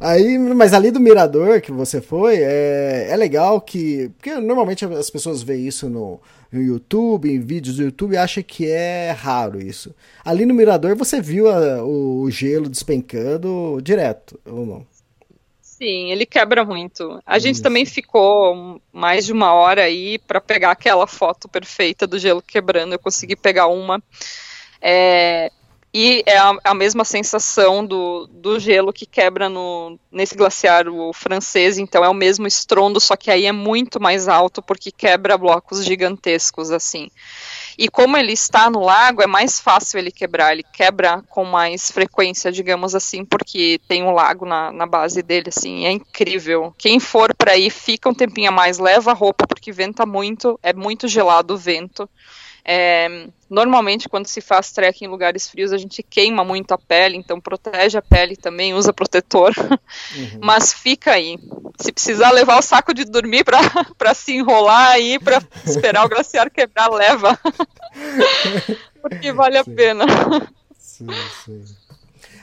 [0.00, 4.10] aí, mas ali do mirador que você foi, é, é legal que.
[4.16, 6.18] Porque normalmente as pessoas veem isso no,
[6.50, 9.94] no YouTube, em vídeos do YouTube, e acham que é raro isso.
[10.24, 14.93] Ali no mirador você viu a, o, o gelo despencando direto, ou não?
[15.84, 17.20] Sim, ele quebra muito.
[17.26, 22.18] A gente também ficou mais de uma hora aí para pegar aquela foto perfeita do
[22.18, 22.94] gelo quebrando.
[22.94, 24.02] Eu consegui pegar uma.
[24.80, 25.52] É,
[25.92, 31.12] e é a, a, mesma sensação do, do gelo que quebra no, nesse glaciar o
[31.12, 35.36] francês, então é o mesmo estrondo, só que aí é muito mais alto porque quebra
[35.36, 37.10] blocos gigantescos assim.
[37.78, 40.52] E como ele está no lago, é mais fácil ele quebrar.
[40.52, 45.48] Ele quebra com mais frequência, digamos assim, porque tem um lago na, na base dele,
[45.48, 45.84] assim.
[45.86, 46.74] É incrível.
[46.78, 50.72] Quem for para aí, fica um tempinho a mais, leva roupa, porque venta muito, é
[50.72, 52.08] muito gelado o vento.
[52.66, 57.16] É, normalmente, quando se faz trek em lugares frios, a gente queima muito a pele,
[57.16, 59.52] então protege a pele também, usa protetor.
[60.16, 60.38] Uhum.
[60.42, 61.38] Mas fica aí.
[61.78, 66.50] Se precisar levar o saco de dormir para se enrolar aí, para esperar o glaciar
[66.50, 67.38] quebrar, leva.
[69.02, 70.06] Porque vale a pena.
[70.78, 71.06] Sim,
[71.44, 71.64] sim.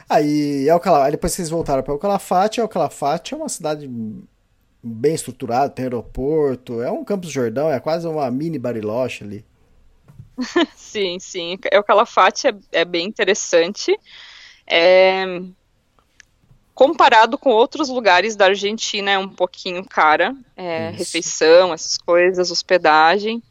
[0.08, 2.62] Aí, Alcalá, depois vocês voltaram para Alcalafate.
[2.62, 3.90] Alcalafate é uma cidade
[4.84, 9.46] bem estruturada, tem aeroporto, é um Campos Jordão, é quase uma mini Bariloche ali.
[10.76, 11.58] sim, sim.
[11.74, 13.98] O Calafate é, é bem interessante.
[14.68, 15.42] É,
[16.74, 20.36] comparado com outros lugares da Argentina, é um pouquinho cara.
[20.56, 23.42] É, refeição, essas coisas, hospedagem.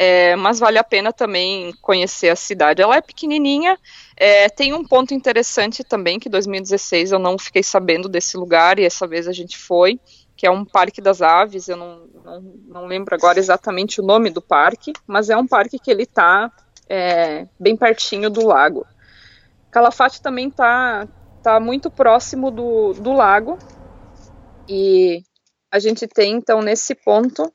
[0.00, 2.80] É, mas vale a pena também conhecer a cidade.
[2.80, 3.76] Ela é pequenininha,
[4.16, 8.84] é, tem um ponto interessante também, que 2016 eu não fiquei sabendo desse lugar, e
[8.84, 9.98] essa vez a gente foi,
[10.38, 14.30] que é um parque das aves, eu não, não, não lembro agora exatamente o nome
[14.30, 16.48] do parque, mas é um parque que ele está
[16.88, 18.86] é, bem pertinho do lago.
[19.68, 21.08] Calafate também está
[21.42, 23.58] tá muito próximo do, do lago,
[24.68, 25.24] e
[25.72, 27.52] a gente tem, então, nesse ponto,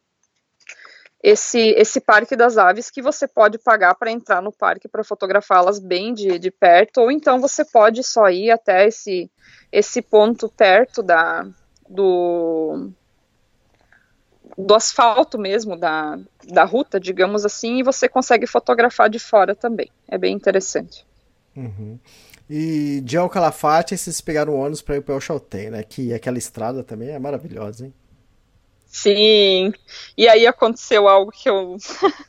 [1.24, 5.80] esse, esse parque das aves que você pode pagar para entrar no parque para fotografá-las
[5.80, 9.32] bem de, de perto, ou então você pode só ir até esse,
[9.72, 11.48] esse ponto perto da,
[11.90, 12.90] do,
[14.58, 19.90] do asfalto mesmo, da, da ruta, digamos assim, e você consegue fotografar de fora também.
[20.08, 21.06] É bem interessante.
[21.56, 22.00] Uhum.
[22.50, 25.84] E de Alcalafate, vocês pegaram o ônibus para ir para o Chaltén, né?
[25.84, 27.94] Que aquela estrada também é maravilhosa, hein?
[28.86, 29.74] Sim.
[30.16, 31.78] E aí aconteceu algo que eu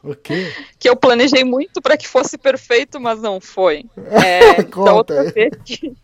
[0.79, 3.85] que eu planejei muito para que fosse perfeito, mas não foi.
[3.97, 5.95] É, da outra vez que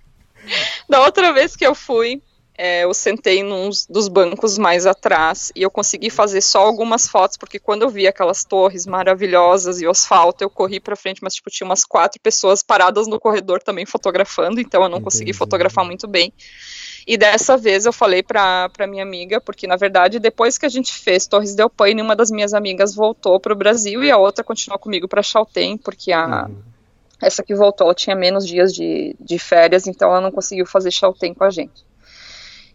[0.88, 2.22] da outra vez que eu fui,
[2.62, 7.38] é, eu sentei num dos bancos mais atrás e eu consegui fazer só algumas fotos,
[7.38, 11.32] porque quando eu vi aquelas torres maravilhosas e o asfalto, eu corri para frente, mas
[11.32, 15.04] tipo, tinha umas quatro pessoas paradas no corredor também fotografando, então eu não Entendi.
[15.04, 16.34] consegui fotografar muito bem.
[17.06, 20.92] E dessa vez eu falei para minha amiga, porque na verdade depois que a gente
[20.92, 24.44] fez Torres del Paine, uma das minhas amigas voltou para o Brasil e a outra
[24.44, 26.58] continuou comigo para Chaltén, porque a uhum.
[27.22, 30.90] essa que voltou ela tinha menos dias de, de férias, então ela não conseguiu fazer
[30.90, 31.88] Chaltén com a gente.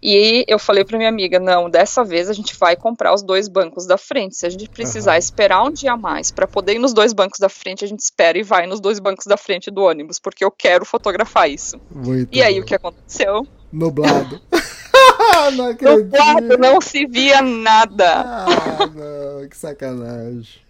[0.02, 3.48] E eu falei para minha amiga, não, dessa vez a gente vai comprar os dois
[3.48, 4.36] bancos da frente.
[4.36, 5.18] Se a gente precisar uhum.
[5.20, 8.00] esperar um dia a mais para poder ir nos dois bancos da frente, a gente
[8.00, 11.80] espera e vai nos dois bancos da frente do ônibus, porque eu quero fotografar isso.
[11.90, 13.48] Muito e aí o que aconteceu?
[13.72, 14.42] Nublado.
[15.56, 16.04] não acredito.
[16.04, 18.22] Nublado, não se via nada.
[18.22, 18.48] Ah,
[18.88, 20.65] não, que sacanagem.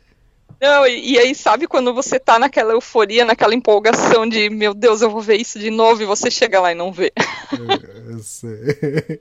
[0.62, 5.02] Não, e, e, aí, sabe quando você tá naquela euforia, naquela empolgação de meu Deus,
[5.02, 7.12] eu vou ver isso de novo, e você chega lá e não vê.
[7.52, 9.20] Eu, eu sei.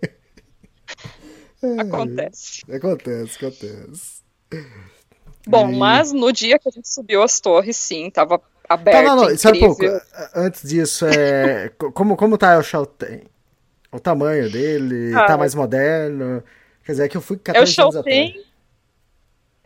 [1.79, 2.63] Acontece.
[2.71, 4.23] Acontece, acontece.
[5.47, 5.77] Bom, e...
[5.77, 8.97] mas no dia que a gente subiu as torres, sim, tava aberto.
[8.97, 9.83] Tá, não, não, sabe pouco,
[10.35, 13.21] antes disso, é, como, como tá o Shelton?
[13.91, 16.43] O tamanho dele, tá ah, tá mais moderno?
[16.85, 18.35] Quer dizer, é que eu fui 14 anos atrás.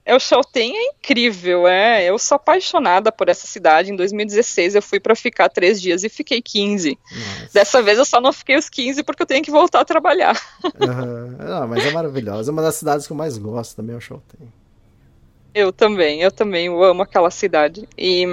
[0.09, 2.03] El Chaltén é incrível, é.
[2.03, 3.93] Eu sou apaixonada por essa cidade.
[3.93, 6.99] Em 2016 eu fui para ficar três dias e fiquei 15.
[7.11, 7.53] Nossa.
[7.53, 10.35] Dessa vez eu só não fiquei os 15 porque eu tenho que voltar a trabalhar.
[10.65, 11.37] Uhum.
[11.47, 12.51] Não, mas é maravilhosa.
[12.51, 14.49] É uma das cidades que eu mais gosto também, El Chaltén.
[15.55, 17.87] Eu também, eu também eu amo aquela cidade.
[17.99, 18.25] E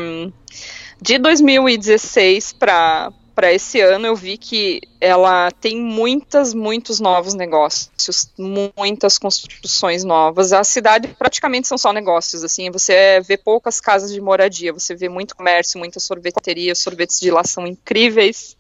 [1.02, 8.32] de 2016 para para esse ano eu vi que ela tem muitas, muitos novos negócios,
[8.40, 10.54] muitas construções novas.
[10.54, 15.10] A cidade praticamente são só negócios, assim, você vê poucas casas de moradia, você vê
[15.10, 18.56] muito comércio, muita sorveteria, sorvetes de lá são incríveis.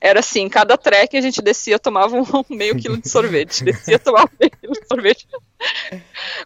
[0.00, 2.24] Era assim, cada trek a gente descia, tomava um
[2.54, 5.26] meio quilo de sorvete, descia, tomava meio quilo de sorvete,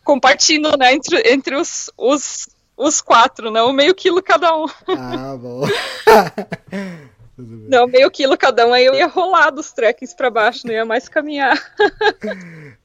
[0.02, 4.66] compartilhando, né, entre, entre os, os, os quatro, né, um meio quilo cada um.
[4.86, 5.66] Ah, bom.
[7.38, 10.84] Não, meio quilo cada um, aí eu ia rolar dos trekkings para baixo, não ia
[10.84, 11.56] mais caminhar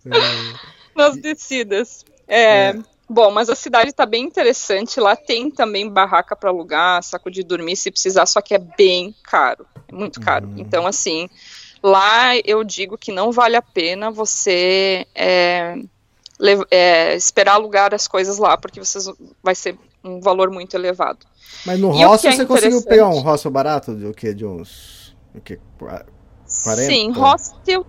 [0.95, 2.05] nas descidas.
[2.27, 2.75] É, é.
[3.09, 4.99] Bom, mas a cidade está bem interessante.
[4.99, 9.13] Lá tem também barraca para alugar, saco de dormir se precisar, só que é bem
[9.23, 10.47] caro, é muito caro.
[10.47, 10.55] Uhum.
[10.57, 11.29] Então, assim,
[11.81, 15.75] lá eu digo que não vale a pena você é,
[16.71, 19.05] é, esperar alugar as coisas lá, porque vocês
[19.41, 21.25] vai ser um valor muito elevado.
[21.65, 24.33] Mas no hostel é você conseguiu pegar um hostel barato de o que?
[24.33, 25.15] De uns.
[25.33, 25.59] O que?
[25.77, 26.11] 40?
[26.45, 27.85] Sim, hostel.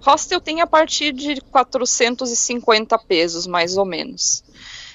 [0.00, 4.42] Hostel tem a partir de 450 pesos, mais ou menos.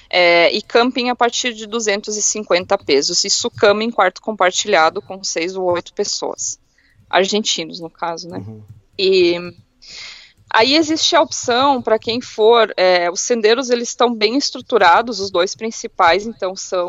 [0.08, 3.24] É, e camping a partir de 250 pesos.
[3.24, 6.58] Isso cama em quarto compartilhado com seis ou oito pessoas.
[7.10, 8.38] Argentinos, no caso, né?
[8.38, 8.62] Uhum.
[8.98, 9.38] E
[10.56, 15.30] Aí existe a opção para quem for, é, os sendeiros eles estão bem estruturados, os
[15.30, 16.88] dois principais, então são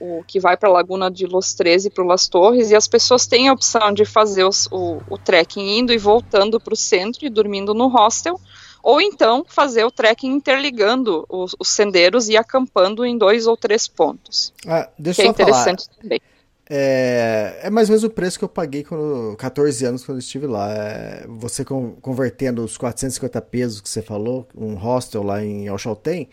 [0.00, 2.74] o, o que vai para a Laguna de Los 13 e para Las Torres, e
[2.74, 6.72] as pessoas têm a opção de fazer os, o, o trekking indo e voltando para
[6.72, 8.40] o centro e dormindo no hostel,
[8.82, 13.86] ou então fazer o trekking interligando os, os sendeiros e acampando em dois ou três
[13.86, 14.54] pontos.
[14.66, 15.98] Ah, deixa que é interessante falar.
[16.00, 16.20] também.
[16.68, 20.46] É, é mais ou menos o preço que eu paguei com 14 anos quando estive
[20.46, 20.72] lá.
[20.72, 26.28] É, você com, convertendo os 450 pesos que você falou, um hostel lá em Alchalten,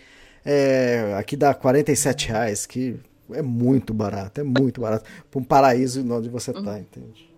[0.46, 3.00] é, aqui dá 47 reais, que
[3.32, 5.10] é muito barato, é muito barato.
[5.30, 6.78] Para um paraíso onde você está, uhum.
[6.78, 7.30] entende?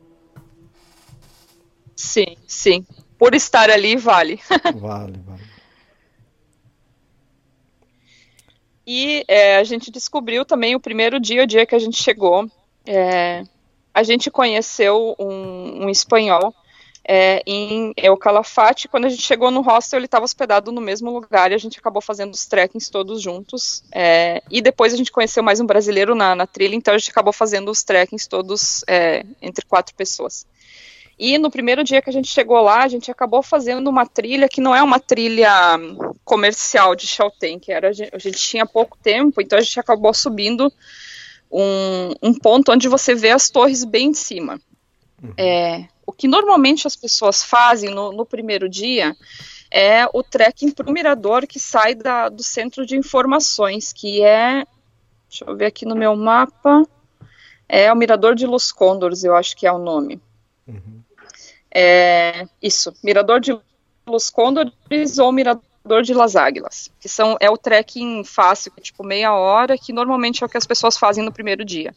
[1.95, 2.85] Sim, sim.
[3.17, 4.39] Por estar ali, vale.
[4.75, 5.51] vale, vale.
[8.85, 12.49] E é, a gente descobriu também o primeiro dia, o dia que a gente chegou,
[12.85, 13.43] é,
[13.93, 16.53] a gente conheceu um, um espanhol
[17.03, 18.87] é, em El Calafate.
[18.87, 21.79] Quando a gente chegou no hostel, ele estava hospedado no mesmo lugar e a gente
[21.79, 23.83] acabou fazendo os trekkings todos juntos.
[23.91, 27.11] É, e depois a gente conheceu mais um brasileiro na, na, trilha, então a gente
[27.11, 30.45] acabou fazendo os trekkings todos é, entre quatro pessoas.
[31.19, 34.49] E no primeiro dia que a gente chegou lá, a gente acabou fazendo uma trilha
[34.49, 35.51] que não é uma trilha
[36.23, 39.79] comercial de Chaltén, que era a gente, a gente tinha pouco tempo, então a gente
[39.79, 40.71] acabou subindo
[41.51, 44.59] um, um ponto onde você vê as torres bem de cima.
[45.21, 45.33] Uhum.
[45.37, 49.15] É, o que normalmente as pessoas fazem no, no primeiro dia
[49.69, 54.65] é o trekking para o mirador que sai da, do centro de informações, que é,
[55.29, 56.83] deixa eu ver aqui no meu mapa,
[57.69, 60.19] é o mirador de Los Condors, eu acho que é o nome.
[60.67, 61.01] Uhum.
[61.73, 63.57] É, isso, mirador de
[64.05, 69.03] Los Condors ou mirador Dor de Las Águilas, que são, é o trekking fácil, tipo
[69.03, 71.93] meia hora, que normalmente é o que as pessoas fazem no primeiro dia.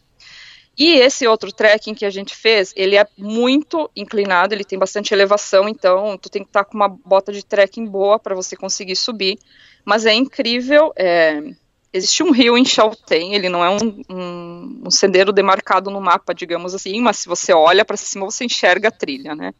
[0.77, 5.15] E esse outro trekking que a gente fez, ele é muito inclinado, ele tem bastante
[5.15, 8.97] elevação, então tu tem que estar com uma bota de trekking boa para você conseguir
[8.97, 9.39] subir.
[9.85, 11.43] Mas é incrível, é,
[11.93, 16.75] existe um rio em Chaltén, ele não é um, um, um demarcado no mapa, digamos
[16.75, 19.53] assim, mas se você olha para cima você enxerga a trilha, né?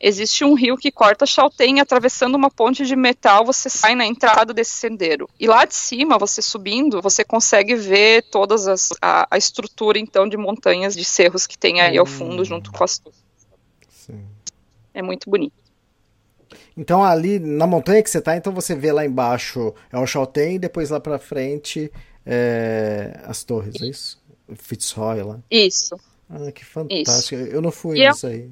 [0.00, 4.54] Existe um rio que corta Chaltén, atravessando uma ponte de metal, você sai na entrada
[4.54, 5.28] desse sendeiro.
[5.38, 10.28] E lá de cima, você subindo, você consegue ver todas as a, a estrutura então
[10.28, 12.44] de montanhas, de cerros que tem aí ao fundo, hum.
[12.44, 13.18] junto com as torres.
[14.94, 15.54] É muito bonito.
[16.76, 20.54] Então ali na montanha que você está, então você vê lá embaixo é o Chaltén
[20.54, 21.92] e depois lá para frente
[22.24, 24.20] é, as torres, é isso?
[24.54, 25.40] Fitzroy lá.
[25.50, 25.96] Isso.
[26.30, 27.42] Ah, que fantástico.
[27.42, 27.50] Isso.
[27.52, 28.50] Eu não fui nisso aí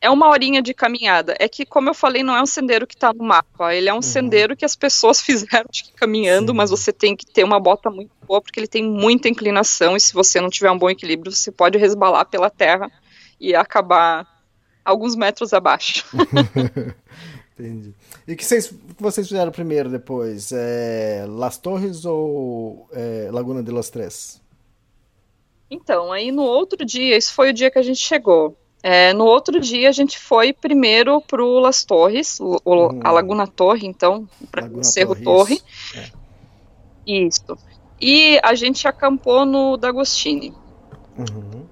[0.00, 1.34] é uma horinha de caminhada.
[1.38, 3.74] É que, como eu falei, não é um sendeiro que está no mapa.
[3.74, 4.02] Ele é um uhum.
[4.02, 6.56] sendeiro que as pessoas fizeram caminhando, Sim.
[6.56, 10.00] mas você tem que ter uma bota muito boa, porque ele tem muita inclinação, e
[10.00, 12.90] se você não tiver um bom equilíbrio, você pode resbalar pela terra
[13.40, 14.26] e acabar
[14.84, 16.04] alguns metros abaixo.
[17.58, 17.92] Entendi.
[18.26, 20.52] E o que vocês, vocês fizeram primeiro depois?
[20.52, 24.40] É, Las Torres ou é, Laguna de los Tres?
[25.68, 28.56] Então, aí no outro dia, esse foi o dia que a gente chegou.
[28.82, 33.00] É, no outro dia a gente foi primeiro para o Las Torres, o, uhum.
[33.02, 35.60] a Laguna Torre, então, para o Cerro Torre.
[35.94, 36.10] É.
[37.06, 37.58] Isso.
[38.00, 40.54] E a gente acampou no D'Agostini.
[41.18, 41.66] Uhum.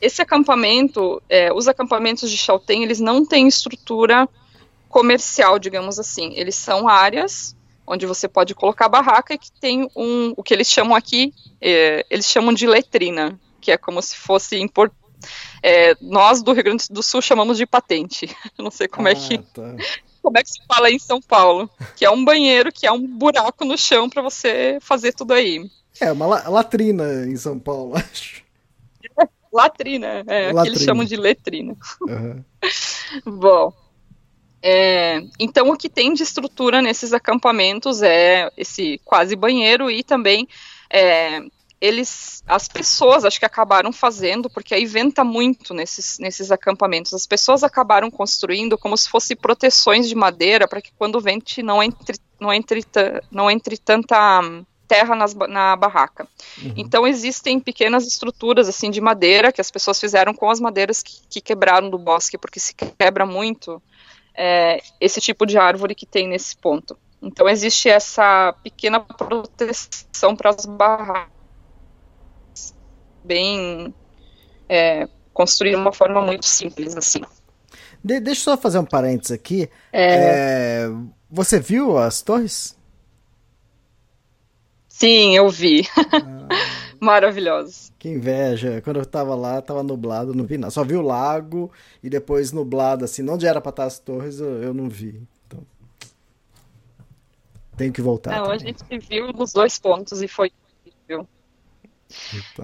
[0.00, 4.28] Esse acampamento, é, os acampamentos de Chaltén, eles não têm estrutura
[4.88, 6.34] comercial, digamos assim.
[6.34, 7.56] Eles são áreas
[7.86, 12.04] onde você pode colocar barraca e que tem um, o que eles chamam aqui, é,
[12.10, 14.92] eles chamam de letrina que é como se fosse import...
[15.62, 18.26] É, nós do Rio Grande do Sul chamamos de patente.
[18.56, 19.76] Eu não sei como ah, é que tá.
[20.22, 23.06] como é que se fala em São Paulo, que é um banheiro que é um
[23.06, 25.68] buraco no chão para você fazer tudo aí.
[26.00, 28.46] É uma latrina em São Paulo, acho.
[29.50, 30.62] Latrina, é, latrina.
[30.62, 31.74] que eles chamam de letrina.
[32.02, 32.44] Uhum.
[33.40, 33.72] Bom,
[34.60, 40.48] é, então o que tem de estrutura nesses acampamentos é esse quase banheiro e também
[40.90, 41.40] é,
[41.80, 47.26] eles, as pessoas, acho que acabaram fazendo, porque aí venta muito nesses, nesses acampamentos, as
[47.26, 52.18] pessoas acabaram construindo como se fossem proteções de madeira para que quando vente não entre,
[52.40, 52.84] não entre,
[53.30, 54.42] não entre tanta
[54.88, 56.26] terra nas, na barraca.
[56.60, 56.72] Uhum.
[56.76, 61.20] Então existem pequenas estruturas assim de madeira que as pessoas fizeram com as madeiras que,
[61.28, 63.80] que quebraram do bosque, porque se quebra muito
[64.34, 66.98] é, esse tipo de árvore que tem nesse ponto.
[67.20, 71.37] Então existe essa pequena proteção para as barracas,
[73.28, 73.94] bem
[74.68, 77.20] é, construir de uma forma muito simples assim.
[78.02, 79.68] De, deixa eu só fazer um parênteses aqui.
[79.92, 80.86] É...
[80.86, 80.90] É,
[81.30, 82.76] você viu as torres?
[84.88, 85.86] Sim, eu vi.
[85.96, 86.48] Ah,
[87.00, 87.92] Maravilhosos.
[87.98, 88.80] Que inveja.
[88.82, 90.72] Quando eu tava lá, tava nublado, não vi nada.
[90.72, 91.70] Só vi o lago
[92.02, 93.28] e depois nublado, assim.
[93.28, 95.22] Onde era pra estar as torres, eu, eu não vi.
[95.46, 95.60] Então...
[97.76, 98.32] Tenho que voltar.
[98.32, 98.56] Não, também.
[98.56, 100.50] a gente viu nos dois pontos e foi
[100.84, 101.28] incrível.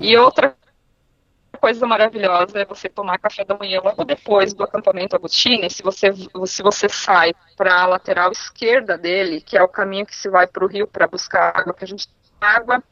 [0.01, 0.57] E outra
[1.61, 6.13] coisa maravilhosa é você tomar café da manhã logo depois do acampamento Agostini, se você,
[6.47, 10.47] se você sai para a lateral esquerda dele, que é o caminho que se vai
[10.47, 12.07] para o rio para buscar água, que a gente
[12.45, 12.83] água.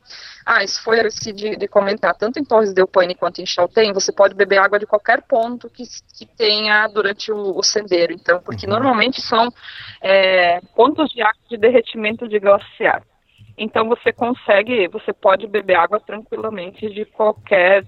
[0.45, 0.99] Ah, isso foi
[1.35, 4.79] de, de comentar, tanto em Torres del Paine quanto em Chaltén, você pode beber água
[4.79, 5.85] de qualquer ponto que,
[6.17, 8.73] que tenha durante o, o sendeiro, então, porque uhum.
[8.73, 9.53] normalmente são
[10.01, 13.03] é, pontos de água de derretimento de glaciar.
[13.57, 17.85] Então você consegue, você pode beber água tranquilamente de qualquer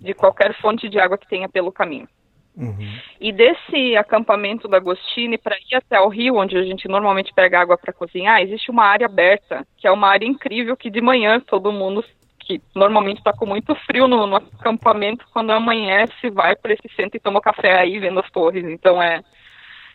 [0.00, 2.08] de qualquer fonte de água que tenha pelo caminho.
[2.56, 2.98] Uhum.
[3.20, 7.60] E desse acampamento da Agostini para ir até o rio, onde a gente normalmente pega
[7.60, 11.40] água para cozinhar, existe uma área aberta, que é uma área incrível que de manhã
[11.40, 12.04] todo mundo
[12.40, 17.16] que normalmente está com muito frio no, no, acampamento, quando amanhece, vai para esse centro
[17.16, 18.64] e toma café aí vendo as torres.
[18.64, 19.22] Então é,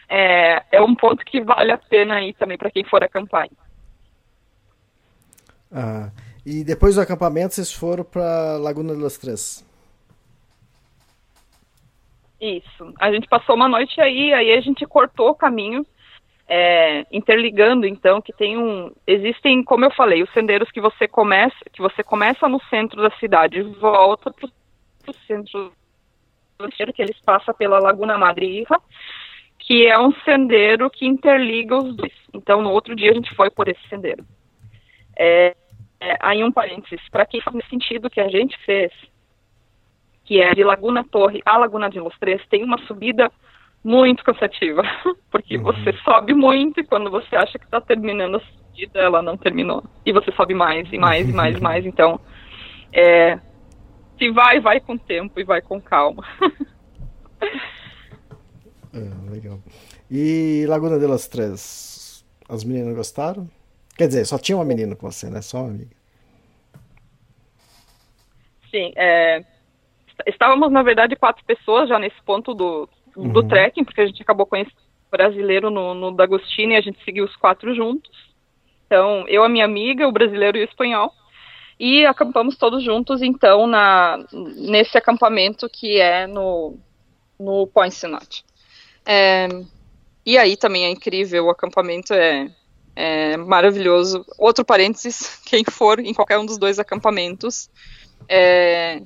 [0.10, 3.48] é, é um ponto que vale a pena ir também para quem for acampar.
[5.72, 6.10] Ah,
[6.46, 9.66] e depois do acampamento vocês foram para Laguna das Três?
[12.40, 12.94] Isso.
[13.00, 15.86] A gente passou uma noite aí, aí a gente cortou o caminho,
[16.48, 21.58] é, interligando então que tem um, existem, como eu falei, os sendeiros que você começa,
[21.74, 24.48] que você começa no centro da cidade, volta para
[25.10, 25.74] o centro
[26.94, 28.82] que eles passam pela Laguna Madriva,
[29.60, 32.14] que é um sendeiro que interliga os dois.
[32.34, 34.26] Então, no outro dia a gente foi por esse sendeiro.
[35.18, 35.56] É,
[36.00, 38.92] é, aí um parênteses, para quem faz sentido que a gente fez,
[40.24, 43.32] que é de Laguna Torre a Laguna de Los Três, tem uma subida
[43.84, 44.84] muito cansativa,
[45.32, 45.64] porque uhum.
[45.64, 49.84] você sobe muito e quando você acha que está terminando a subida, ela não terminou.
[50.06, 51.86] E você sobe mais e mais e mais e mais.
[51.88, 52.20] Então,
[52.94, 53.40] é,
[54.20, 56.24] se vai, vai com tempo e vai com calma.
[58.94, 59.60] é, legal.
[60.12, 63.57] E Laguna de Los Três, as meninas gostaram?
[63.98, 65.42] Quer dizer, só tinha uma menina com você, né?
[65.42, 65.96] Só uma amiga.
[68.70, 69.44] Sim, é,
[70.26, 73.48] estávamos, na verdade, quatro pessoas já nesse ponto do, do uhum.
[73.48, 74.76] trekking, porque a gente acabou conhecendo
[75.08, 78.12] o brasileiro no, no D'Agostini e a gente seguiu os quatro juntos.
[78.86, 81.12] Então, eu, a minha amiga, o brasileiro e o espanhol.
[81.80, 86.78] E acampamos todos juntos, então, na, nesse acampamento que é no,
[87.40, 88.44] no Poinsonat.
[89.06, 89.48] É,
[90.26, 92.50] e aí também é incrível, o acampamento é,
[92.98, 94.26] é maravilhoso.
[94.40, 97.70] Outro parênteses, quem for em qualquer um dos dois acampamentos,
[98.28, 99.02] é,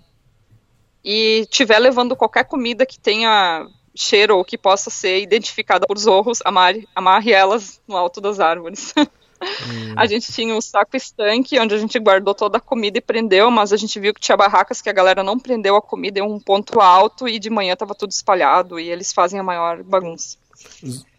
[1.04, 6.40] e tiver levando qualquer comida que tenha cheiro ou que possa ser identificada por zorros,
[6.46, 8.94] amarre, amarre elas no alto das árvores.
[9.42, 9.96] Hum.
[9.98, 13.50] A gente tinha um saco estanque onde a gente guardou toda a comida e prendeu,
[13.50, 16.22] mas a gente viu que tinha barracas que a galera não prendeu a comida em
[16.22, 20.38] um ponto alto e de manhã estava tudo espalhado e eles fazem a maior bagunça.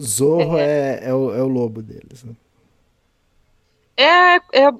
[0.00, 2.32] Zorro é, é, é, o, é o, lobo deles, né?
[4.02, 4.72] É, é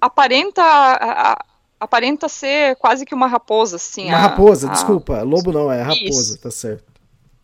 [0.00, 1.44] aparenta a,
[1.78, 4.06] aparenta ser quase que uma raposa, assim.
[4.06, 4.72] Uma a, raposa, a...
[4.72, 5.22] desculpa.
[5.22, 6.38] Lobo não, é raposa, Isso.
[6.40, 6.84] tá certo.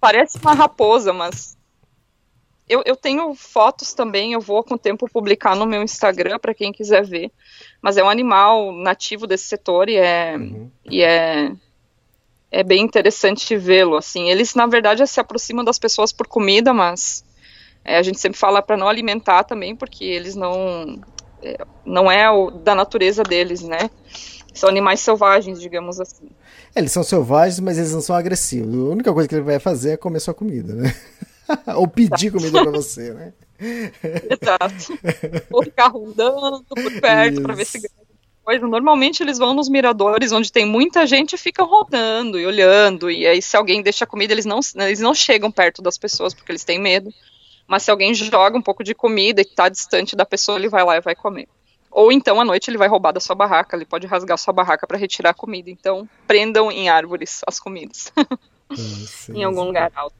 [0.00, 1.56] Parece uma raposa, mas.
[2.68, 6.52] Eu, eu tenho fotos também, eu vou com o tempo publicar no meu Instagram para
[6.52, 7.32] quem quiser ver.
[7.80, 10.36] Mas é um animal nativo desse setor e é.
[10.36, 10.70] Uhum.
[10.84, 11.52] E é
[12.50, 13.96] é bem interessante vê-lo.
[13.96, 17.24] Assim, eles na verdade se aproximam das pessoas por comida, mas
[17.88, 21.00] é, a gente sempre fala para não alimentar também, porque eles não
[21.42, 21.56] é,
[21.86, 23.90] não é o, da natureza deles, né?
[24.52, 26.28] São animais selvagens, digamos assim.
[26.74, 28.74] É, eles são selvagens, mas eles não são agressivos.
[28.74, 30.94] A única coisa que ele vai fazer é comer sua comida, né?
[31.76, 33.32] Ou pedir comida pra você, né?
[33.58, 34.98] Exato.
[35.50, 37.90] Ou ficar rondando por perto para ver se ganha
[38.44, 38.66] coisa.
[38.66, 43.10] Normalmente eles vão nos miradores onde tem muita gente e ficam rodando e olhando.
[43.10, 46.52] E aí, se alguém deixa comida, eles não, eles não chegam perto das pessoas porque
[46.52, 47.10] eles têm medo.
[47.68, 50.82] Mas se alguém joga um pouco de comida e está distante da pessoa, ele vai
[50.82, 51.46] lá e vai comer.
[51.90, 54.86] Ou então à noite ele vai roubar da sua barraca, ele pode rasgar sua barraca
[54.86, 55.70] para retirar a comida.
[55.70, 58.10] Então prendam em árvores as comidas.
[58.70, 60.14] Ah, em algum lugar alto.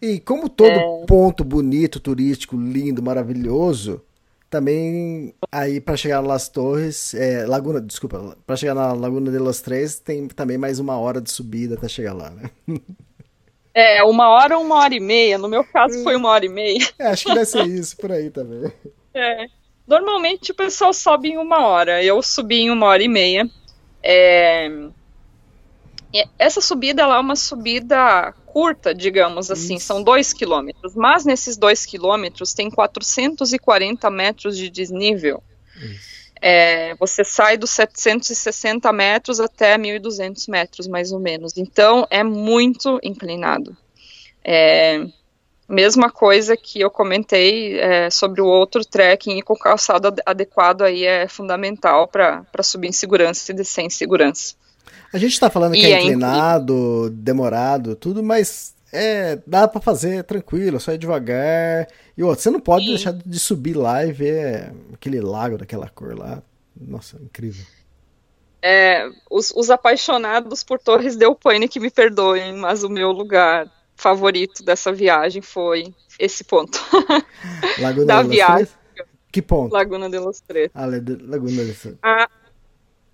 [0.00, 1.04] E como todo é...
[1.06, 4.02] ponto bonito, turístico, lindo, maravilhoso,
[4.50, 9.38] também aí para chegar na Las Torres, é, Laguna, desculpa, para chegar na Laguna de
[9.38, 12.50] los Três tem também mais uma hora de subida até chegar lá, né?
[13.76, 15.36] É, uma hora ou uma hora e meia.
[15.36, 16.78] No meu caso foi uma hora e meia.
[16.98, 18.72] É, acho que deve ser isso por aí também.
[19.18, 19.46] É.
[19.86, 22.04] Normalmente o pessoal sobe em uma hora.
[22.04, 23.48] Eu subi em uma hora e meia.
[24.02, 24.68] É...
[26.38, 29.86] Essa subida é uma subida curta, digamos assim, Isso.
[29.86, 30.94] são dois quilômetros.
[30.94, 35.42] Mas nesses dois quilômetros tem 440 metros de desnível.
[36.40, 41.56] É, você sai dos 760 metros até 1.200 metros, mais ou menos.
[41.56, 43.76] Então é muito inclinado.
[44.44, 45.06] É,
[45.68, 51.04] mesma coisa que eu comentei é, sobre o outro trekking e com calçado adequado aí
[51.04, 54.54] é fundamental para subir em segurança e descer em segurança.
[55.12, 60.24] A gente está falando que é, é inclinado, demorado, tudo, mas é, dá para fazer
[60.24, 61.88] tranquilo, só ir devagar.
[62.16, 62.90] E outro, você não pode Sim.
[62.90, 66.42] deixar de subir lá e ver aquele lago daquela cor lá.
[66.76, 67.64] Nossa, incrível.
[68.62, 73.70] É, os, os apaixonados por Torres Del Paine que me perdoem, mas o meu lugar
[73.96, 76.78] favorito dessa viagem foi esse ponto.
[77.80, 78.68] Laguna da viagem.
[79.30, 79.72] Que ponto?
[79.72, 80.70] Laguna de los Tres.
[80.74, 81.94] Ah, Laguna de los.
[82.02, 82.28] Ah,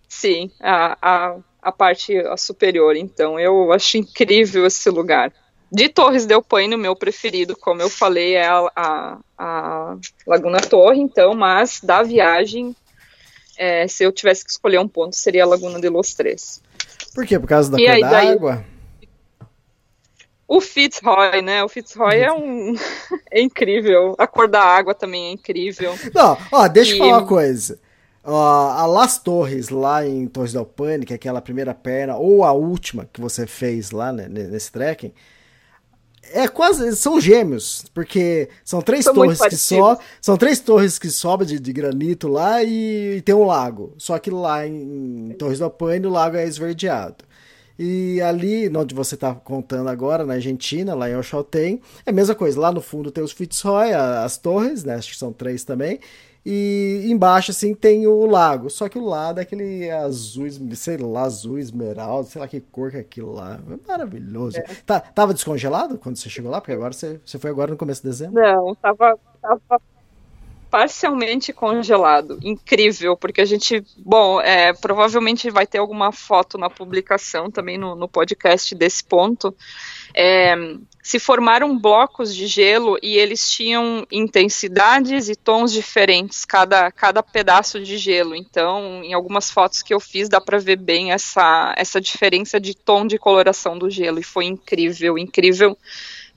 [0.09, 2.97] sim, a, a, a parte superior.
[2.97, 5.33] Então, eu acho incrível esse lugar.
[5.73, 9.97] De Torres del Paine, o meu preferido, como eu falei, é a, a, a
[10.27, 12.77] Laguna Torre, então, mas da viagem,
[13.57, 16.61] é, se eu tivesse que escolher um ponto, seria a Laguna de los Tres.
[17.15, 17.39] Por quê?
[17.39, 18.65] Por causa da cor da água?
[20.47, 21.65] O Fitzroy, né?
[21.65, 22.75] O Fitzroy é um.
[23.33, 24.15] é incrível.
[24.19, 25.95] A cor da água também é incrível.
[26.15, 26.99] Não, ó, deixa e...
[26.99, 27.81] eu falar uma coisa.
[28.23, 32.45] Uh, a Las Torres, lá em Torres del Paine, que é aquela primeira perna, ou
[32.45, 35.13] a última que você fez lá né, nesse trekking,
[36.33, 36.95] é quase.
[36.97, 39.99] São gêmeos, porque são três são torres que só.
[40.21, 43.95] São três torres que sobem de, de, granito lá e, e, tem um lago.
[43.99, 47.25] Só que lá em, em Torres del Paine o lago é esverdeado.
[47.79, 52.35] E ali, onde você está contando agora, na Argentina, lá em Oxaltem, é a mesma
[52.35, 52.61] coisa.
[52.61, 54.95] Lá no fundo tem os Fitzroy, as torres, né?
[54.95, 55.99] Acho que são três também.
[56.45, 58.69] E embaixo, assim, tem o lago.
[58.69, 62.91] Só que o lado é aquele azul, sei lá, azul esmeralda, sei lá que cor
[62.91, 63.61] que é aquilo lá.
[63.87, 64.59] Maravilhoso.
[64.59, 64.63] É.
[64.85, 66.61] Tá, tava descongelado quando você chegou lá?
[66.61, 68.43] Porque agora você, você foi agora no começo de dezembro?
[68.43, 69.81] Não, tava, tava
[70.69, 72.39] parcialmente congelado.
[72.43, 77.95] Incrível, porque a gente, bom, é, provavelmente vai ter alguma foto na publicação também no,
[77.95, 79.55] no podcast desse ponto
[80.15, 80.55] é,
[81.03, 87.83] se formaram blocos de gelo e eles tinham intensidades e tons diferentes, cada, cada pedaço
[87.83, 88.37] de gelo.
[88.37, 92.73] Então, em algumas fotos que eu fiz, dá para ver bem essa, essa diferença de
[92.73, 94.21] tom de coloração do gelo.
[94.21, 95.77] E foi incrível, incrível.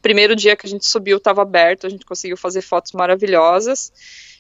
[0.01, 3.93] Primeiro dia que a gente subiu estava aberto, a gente conseguiu fazer fotos maravilhosas.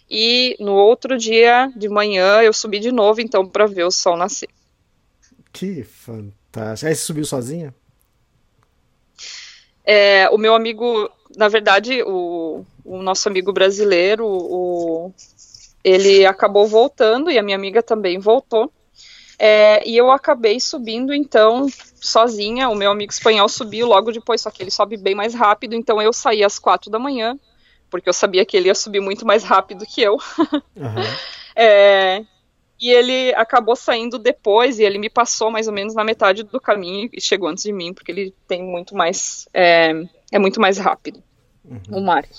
[0.09, 4.17] E no outro dia de manhã eu subi de novo, então, para ver o sol
[4.17, 4.49] nascer.
[5.53, 6.87] Que fantástico.
[6.87, 7.73] Aí você subiu sozinha?
[9.85, 15.13] É, o meu amigo, na verdade, o, o nosso amigo brasileiro, o,
[15.83, 18.71] ele acabou voltando e a minha amiga também voltou.
[19.37, 22.69] É, e eu acabei subindo, então, sozinha.
[22.69, 25.75] O meu amigo espanhol subiu logo depois, só que ele sobe bem mais rápido.
[25.75, 27.37] Então, eu saí às quatro da manhã,
[27.89, 30.13] porque eu sabia que ele ia subir muito mais rápido que eu.
[30.75, 31.03] Uhum.
[31.55, 32.23] é,
[32.79, 36.59] e ele acabou saindo depois, e ele me passou mais ou menos na metade do
[36.59, 39.47] caminho e chegou antes de mim, porque ele tem muito mais.
[39.53, 39.93] É,
[40.31, 41.23] é muito mais rápido,
[41.63, 41.99] uhum.
[41.99, 42.31] o Mark.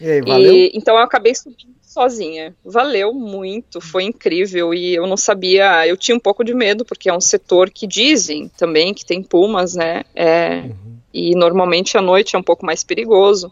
[0.00, 0.52] E aí, valeu?
[0.52, 2.54] E, então eu acabei subindo sozinha.
[2.64, 4.74] Valeu muito, foi incrível.
[4.74, 7.86] E eu não sabia, eu tinha um pouco de medo, porque é um setor que
[7.86, 10.02] dizem também que tem pumas, né?
[10.14, 10.96] É, uhum.
[11.14, 13.50] E normalmente à noite é um pouco mais perigoso.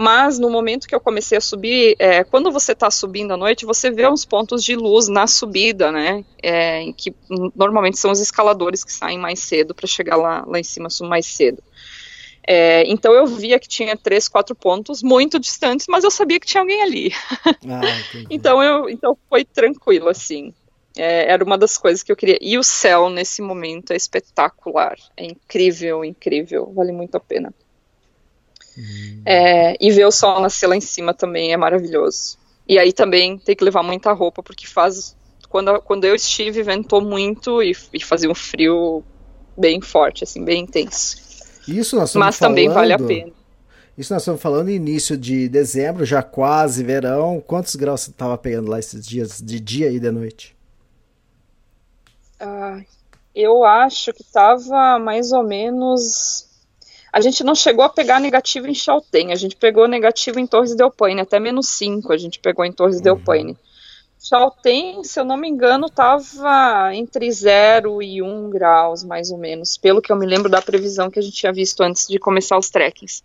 [0.00, 3.66] Mas no momento que eu comecei a subir, é, quando você está subindo à noite,
[3.66, 6.24] você vê uns pontos de luz na subida, né?
[6.42, 7.14] É, que
[7.54, 11.26] normalmente são os escaladores que saem mais cedo para chegar lá, lá em cima mais
[11.26, 11.62] cedo.
[12.48, 16.46] É, então eu via que tinha três, quatro pontos muito distantes, mas eu sabia que
[16.46, 17.12] tinha alguém ali.
[17.68, 20.54] Ah, então eu, então foi tranquilo assim.
[20.96, 22.38] é, era uma das coisas que eu queria.
[22.40, 27.52] E o céu nesse momento é espetacular, é incrível, incrível, vale muito a pena.
[28.80, 29.22] Hum.
[29.24, 32.38] É, e ver o sol nascer lá em cima também é maravilhoso.
[32.66, 35.16] E aí também tem que levar muita roupa, porque faz.
[35.48, 39.02] Quando, quando eu estive, ventou muito e, e fazia um frio
[39.56, 41.16] bem forte, assim, bem intenso.
[41.66, 43.32] Isso nós Mas falando, também vale a pena.
[43.98, 47.42] Isso nós estamos falando início de dezembro, já quase verão.
[47.44, 50.56] Quantos graus você estava pegando lá esses dias, de dia e de noite?
[52.38, 52.80] Ah,
[53.34, 56.48] eu acho que estava mais ou menos
[57.12, 60.74] a gente não chegou a pegar negativo em Chaltén, a gente pegou negativo em Torres
[60.74, 63.02] del Paine, até menos 5 a gente pegou em Torres uhum.
[63.02, 63.56] del Paine.
[64.22, 69.38] Chaltén, se eu não me engano, estava entre 0 e 1 um graus, mais ou
[69.38, 72.18] menos, pelo que eu me lembro da previsão que a gente tinha visto antes de
[72.18, 73.22] começar os trekkings.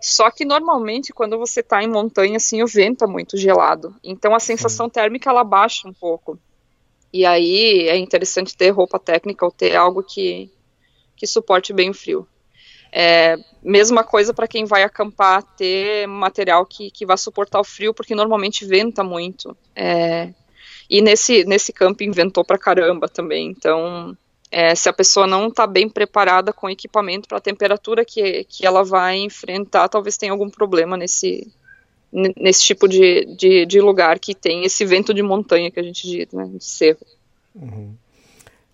[0.00, 3.94] Só que normalmente quando você está em montanha, assim, o vento é muito gelado.
[4.02, 6.38] Então a sensação térmica ela baixa um pouco.
[7.12, 10.50] E aí é interessante ter roupa técnica ou ter algo que,
[11.16, 12.26] que suporte bem o frio.
[12.92, 17.92] É, mesma coisa para quem vai acampar, ter material que, que vá suportar o frio,
[17.92, 19.56] porque normalmente venta muito.
[19.74, 20.32] É,
[20.88, 23.48] e nesse, nesse camping ventou para caramba também.
[23.48, 24.16] Então,
[24.50, 28.66] é, se a pessoa não está bem preparada com equipamento para a temperatura que, que
[28.66, 31.46] ela vai enfrentar, talvez tenha algum problema nesse,
[32.10, 36.06] nesse tipo de, de, de lugar que tem esse vento de montanha que a gente
[36.08, 37.06] diz, né, de cerro.
[37.54, 37.94] Uhum.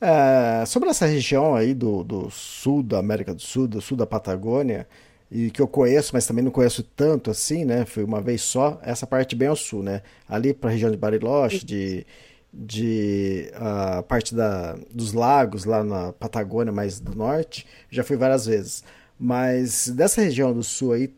[0.07, 4.07] É, sobre essa região aí do, do sul da América do Sul, do sul da
[4.07, 4.87] Patagônia,
[5.31, 7.87] e que eu conheço, mas também não conheço tanto assim, né?
[7.87, 10.03] Foi uma vez só, essa parte bem ao sul, né?
[10.29, 12.07] Ali para a região de Bariloche, de,
[12.53, 18.45] de a parte da, dos lagos lá na Patagônia, mais do norte, já fui várias
[18.45, 18.85] vezes.
[19.19, 21.15] Mas dessa região do sul aí,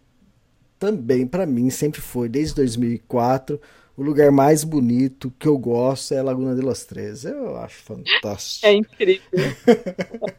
[0.78, 3.60] também para mim sempre foi, desde 2004,
[3.97, 7.24] o lugar mais bonito que eu gosto é a Laguna de los Três.
[7.24, 8.66] Eu acho fantástico.
[8.66, 9.23] É incrível.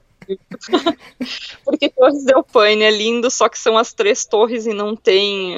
[1.63, 5.55] Porque Torres del Paine é lindo, só que são as três torres e não tem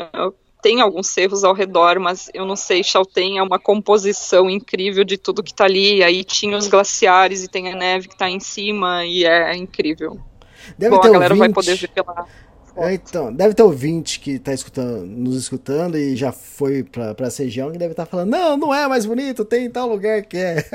[0.62, 5.18] tem alguns cerros ao redor, mas eu não sei, Chaltén é uma composição incrível de
[5.18, 8.42] tudo que tá ali, aí tinha os glaciares e tem a neve que tá em
[8.42, 10.20] cima e é incrível.
[10.78, 12.28] Deve Bom, a galera vai poder ver pela
[12.78, 17.44] é, então, deve ter ouvinte que está escutando, nos escutando e já foi para essa
[17.44, 20.38] região que deve estar tá falando, não, não é mais bonito, tem tal lugar que
[20.38, 20.66] é.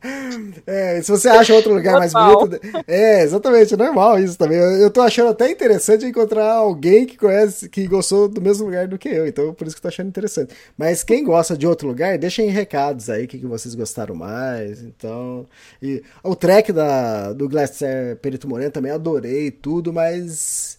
[0.66, 2.60] é se você acha outro lugar mais bonito.
[2.86, 4.58] É, exatamente, é normal isso também.
[4.58, 8.98] Eu, tô achando até interessante encontrar alguém que conhece, que gostou do mesmo lugar do
[8.98, 10.54] que eu, então por isso que eu tô achando interessante.
[10.76, 14.82] Mas quem gosta de outro lugar, deixem recados aí, o que, que vocês gostaram mais.
[14.82, 15.46] Então.
[15.82, 20.77] E, o track da, do Glacier Perito Moreno também adorei tudo, mas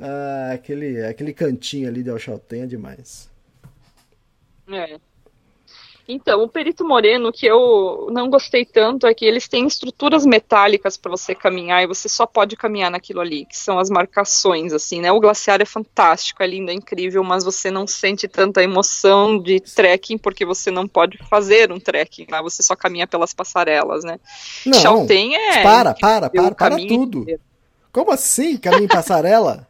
[0.00, 3.28] ah, aquele, aquele cantinho ali de Alchalten é demais.
[4.70, 4.98] É.
[6.12, 10.96] Então, o Perito Moreno, que eu não gostei tanto, é que eles têm estruturas metálicas
[10.96, 15.00] para você caminhar e você só pode caminhar naquilo ali, que são as marcações, assim,
[15.00, 15.12] né?
[15.12, 19.60] O glaciar é fantástico, é lindo, é incrível, mas você não sente tanta emoção de
[19.60, 22.42] trekking porque você não pode fazer um trekking, né?
[22.42, 24.18] Você só caminha pelas passarelas, né?
[24.66, 25.06] Não,
[25.36, 25.62] é.
[25.62, 27.22] Para, para, para, para tudo.
[27.22, 27.40] Inteiro.
[27.92, 29.68] Como assim, caminho em passarela?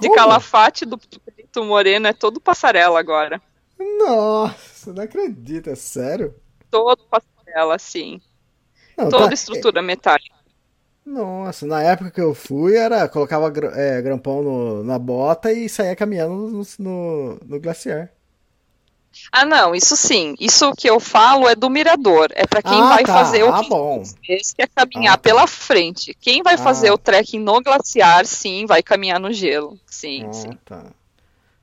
[0.00, 0.10] de?
[0.10, 3.40] Calafate do Perito Moreno é todo passarela agora.
[3.78, 6.34] Nossa, não acredito, é sério?
[6.70, 8.20] Todo passarela, sim.
[8.96, 9.34] Não, Toda tá...
[9.34, 9.82] estrutura é...
[9.82, 10.42] metálica.
[11.04, 15.96] Nossa, na época que eu fui, era colocava é, grampão no, na bota e saía
[15.96, 18.12] caminhando no, no, no glaciar.
[19.30, 20.34] Ah, não, isso sim.
[20.38, 22.28] Isso que eu falo é do mirador.
[22.34, 23.12] É para quem ah, vai tá.
[23.12, 24.02] fazer o ah, bom.
[24.22, 25.22] que quer caminhar ah, tá.
[25.22, 26.16] pela frente.
[26.20, 26.58] Quem vai ah.
[26.58, 29.78] fazer o trekking no glaciar, sim, vai caminhar no gelo.
[29.86, 30.50] Sim, ah, sim.
[30.64, 30.84] Tá.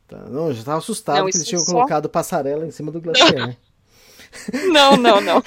[0.08, 0.18] tá.
[0.30, 1.72] Não, eu já tava assustado não, que eles tinham só...
[1.72, 3.56] colocado passarela em cima do glaciar.
[4.72, 5.44] Não, não, não.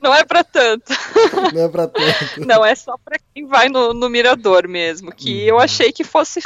[0.00, 0.92] não é para tanto.
[1.52, 2.46] Não é para tanto.
[2.46, 5.12] Não, é só para quem vai no, no mirador mesmo.
[5.12, 5.60] Que eu uhum.
[5.60, 6.40] achei que fosse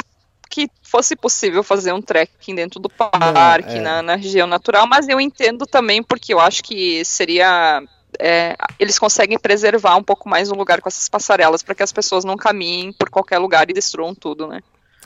[0.51, 3.81] que fosse possível fazer um trekking dentro do parque, é.
[3.81, 7.81] na, na, região natural, mas eu entendo também porque eu acho que seria.
[8.19, 11.93] É, eles conseguem preservar um pouco mais o lugar com essas passarelas para que as
[11.93, 14.61] pessoas não caminhem por qualquer lugar e destruam tudo, né?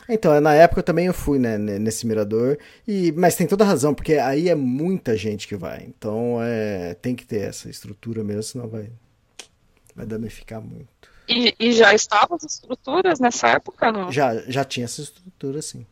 [0.09, 2.57] Então, na época também eu fui né, nesse mirador,
[2.87, 5.83] e, mas tem toda razão, porque aí é muita gente que vai.
[5.87, 8.89] Então é, tem que ter essa estrutura mesmo, senão vai,
[9.95, 11.14] vai danificar muito.
[11.27, 14.11] E, e, já estavam as estruturas nessa época, não?
[14.11, 15.85] Já, já tinha essa estrutura, sim.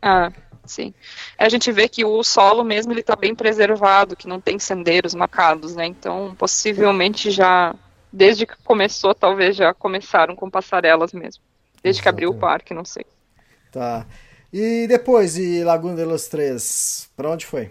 [0.00, 0.30] Ah,
[0.64, 0.92] sim.
[1.38, 5.14] A gente vê que o solo mesmo ele está bem preservado, que não tem sendeiros
[5.14, 5.86] marcados, né?
[5.86, 7.74] Então, possivelmente já,
[8.12, 11.42] desde que começou, talvez já começaram com passarelas mesmo.
[11.82, 12.02] Desde Exatamente.
[12.02, 13.06] que abriu o parque, não sei.
[13.72, 14.06] Tá.
[14.52, 17.70] E depois de Laguna de los Três, para onde foi?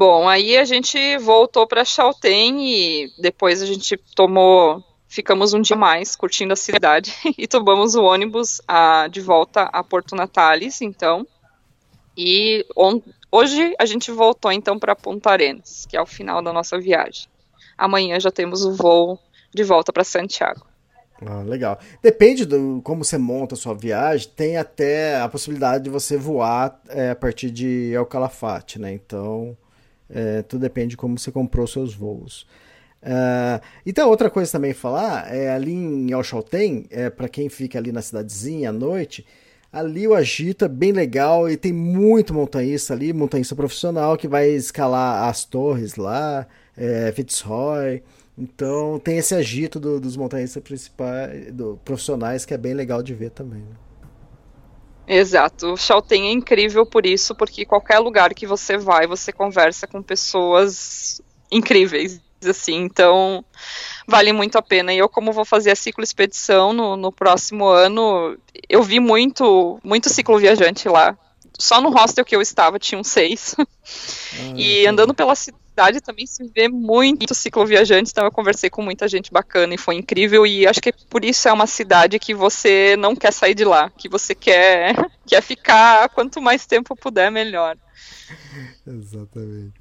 [0.00, 5.76] Bom, aí a gente voltou para Chaltén e depois a gente tomou, ficamos um dia
[5.76, 11.26] mais curtindo a cidade e tomamos o ônibus a, de volta a Porto Natales, então.
[12.16, 16.50] E on, hoje a gente voltou então para Ponta Arenas, que é o final da
[16.50, 17.26] nossa viagem.
[17.76, 19.18] Amanhã já temos o voo
[19.54, 20.66] de volta para Santiago.
[21.20, 21.78] Ah, legal.
[22.02, 26.80] Depende do como você monta a sua viagem, tem até a possibilidade de você voar
[26.88, 28.94] é, a partir de El Calafate, né?
[28.94, 29.54] Então,
[30.10, 32.46] é, tudo depende de como você comprou seus voos.
[33.02, 37.92] Uh, então, outra coisa também falar, é ali em Chaltén, é, para quem fica ali
[37.92, 39.24] na cidadezinha à noite,
[39.72, 44.50] ali o agito é bem legal e tem muito montanhista ali, montanhista profissional que vai
[44.50, 46.46] escalar as torres lá,
[46.76, 48.02] é, Fitzroy.
[48.36, 53.14] Então tem esse agito do, dos montanhistas principais, do, profissionais que é bem legal de
[53.14, 53.60] ver também.
[53.60, 53.89] Né?
[55.06, 55.72] Exato.
[55.72, 60.02] O Chaltén é incrível por isso, porque qualquer lugar que você vai, você conversa com
[60.02, 61.20] pessoas
[61.50, 62.76] incríveis, assim.
[62.76, 63.44] Então,
[64.06, 64.92] vale muito a pena.
[64.92, 68.36] E eu, como vou fazer a ciclo expedição no, no próximo ano,
[68.68, 71.16] eu vi muito, muito ciclo viajante lá.
[71.58, 73.54] Só no hostel que eu estava tinham seis.
[73.58, 78.82] Ah, e andando pela cidade cidade também se vê muito cicloviajante, então eu conversei com
[78.82, 82.34] muita gente bacana e foi incrível e acho que por isso é uma cidade que
[82.34, 84.94] você não quer sair de lá, que você quer,
[85.26, 87.78] quer ficar quanto mais tempo puder, melhor.
[88.86, 89.72] Exatamente.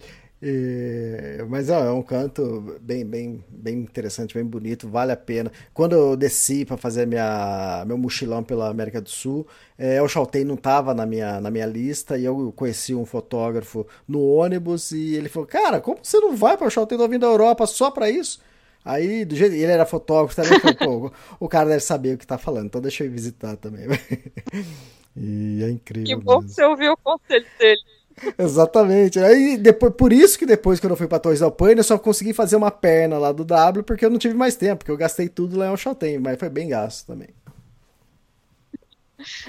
[0.41, 5.51] E, mas ó, é um canto bem, bem, bem interessante, bem bonito, vale a pena.
[5.73, 9.45] Quando eu desci para fazer minha, meu mochilão pela América do Sul,
[9.77, 13.85] é, o Chaltén não estava na minha, na minha lista e eu conheci um fotógrafo
[14.07, 16.97] no ônibus e ele falou: Cara, como você não vai para o Chaltén?
[16.97, 18.39] Tô vindo da Europa só para isso?
[18.83, 20.57] Aí, do jeito, ele era fotógrafo também,
[21.37, 23.85] o cara deve saber o que tá falando, então deixa eu ir visitar também.
[25.17, 26.17] e é incrível.
[26.17, 26.47] Que bom mesmo.
[26.47, 27.81] que você ouviu o conselho dele.
[28.37, 29.19] Exatamente.
[29.19, 31.97] Aí depois, por isso que depois que eu fui pra Torres del Paine, eu só
[31.97, 34.97] consegui fazer uma perna lá do W, porque eu não tive mais tempo, porque eu
[34.97, 37.29] gastei tudo lá em Alchalten, mas foi bem gasto também.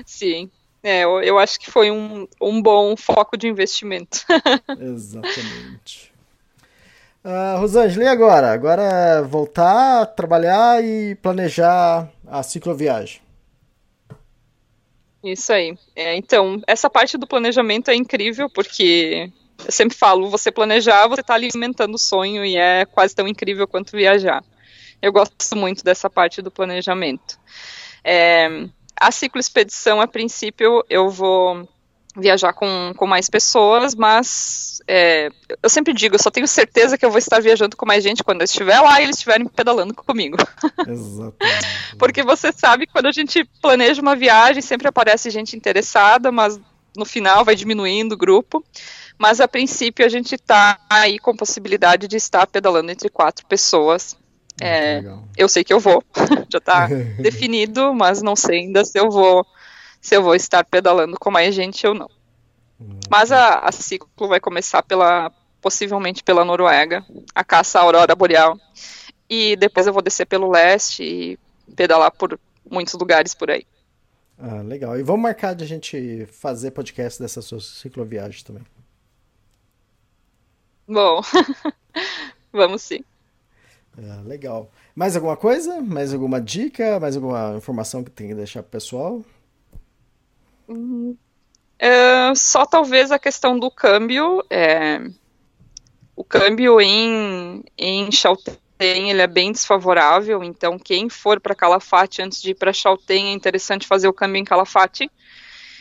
[0.04, 0.50] Sim.
[0.82, 4.24] É, eu, eu acho que foi um, um bom foco de investimento.
[4.80, 6.10] Exatamente.
[7.22, 8.50] Uh, Rosângela, e agora?
[8.50, 13.20] Agora é voltar, trabalhar e planejar a cicloviagem.
[15.22, 15.76] Isso aí.
[15.94, 19.30] É, então, essa parte do planejamento é incrível, porque
[19.64, 23.68] eu sempre falo, você planejar, você está alimentando o sonho e é quase tão incrível
[23.68, 24.42] quanto viajar.
[25.02, 27.38] Eu gosto muito dessa parte do planejamento.
[28.02, 28.66] É,
[28.98, 31.68] a ciclo expedição, a princípio, eu vou
[32.20, 35.30] viajar com, com mais pessoas, mas é,
[35.62, 38.22] eu sempre digo, eu só tenho certeza que eu vou estar viajando com mais gente
[38.22, 40.36] quando eu estiver lá e eles estiverem pedalando comigo.
[40.86, 41.96] Exatamente.
[41.98, 46.60] Porque você sabe que quando a gente planeja uma viagem, sempre aparece gente interessada, mas
[46.96, 48.64] no final vai diminuindo o grupo.
[49.18, 54.16] Mas a princípio a gente está aí com possibilidade de estar pedalando entre quatro pessoas.
[54.60, 55.02] É,
[55.36, 56.02] eu sei que eu vou,
[56.50, 56.88] já está
[57.20, 59.46] definido, mas não sei ainda se eu vou
[60.00, 62.10] se eu vou estar pedalando com mais gente ou não.
[63.10, 67.04] Mas a, a ciclo vai começar pela possivelmente pela Noruega,
[67.34, 68.58] a caça à aurora boreal.
[69.28, 71.38] E depois eu vou descer pelo leste e
[71.76, 73.66] pedalar por muitos lugares por aí.
[74.38, 74.98] Ah, legal.
[74.98, 78.62] E vamos marcar de a gente fazer podcast dessa sua cicloviagem também.
[80.88, 81.20] Bom,
[82.50, 83.04] vamos sim.
[83.98, 84.70] Ah, legal.
[84.94, 85.80] Mais alguma coisa?
[85.82, 86.98] Mais alguma dica?
[86.98, 89.22] Mais alguma informação que tem que deixar pro pessoal?
[90.70, 94.44] Uh, só talvez a questão do câmbio.
[94.50, 95.00] É,
[96.14, 102.40] o câmbio em, em Chaltén ele é bem desfavorável, então quem for para Calafate antes
[102.40, 105.10] de ir para Chaltén é interessante fazer o câmbio em Calafate.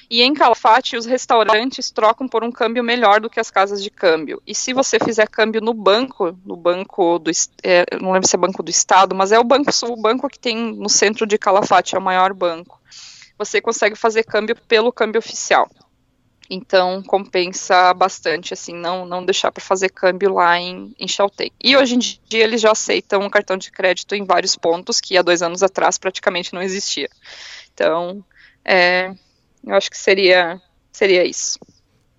[0.09, 3.91] E em Calafate os restaurantes trocam por um câmbio melhor do que as casas de
[3.91, 4.41] câmbio.
[4.47, 7.29] E se você fizer câmbio no banco, no banco do
[7.61, 10.39] é, não lembro se é banco do estado, mas é o banco o banco que
[10.39, 12.79] tem no centro de Calafate, é o maior banco
[13.39, 15.69] você consegue fazer câmbio pelo câmbio oficial.
[16.49, 21.51] Então compensa bastante, assim, não, não deixar para fazer câmbio lá em, em Chaltén.
[21.63, 25.15] E hoje em dia eles já aceitam um cartão de crédito em vários pontos que
[25.15, 27.07] há dois anos atrás praticamente não existia.
[27.73, 28.25] Então,
[28.65, 29.13] é,
[29.65, 30.59] eu acho que seria,
[30.91, 31.59] seria isso.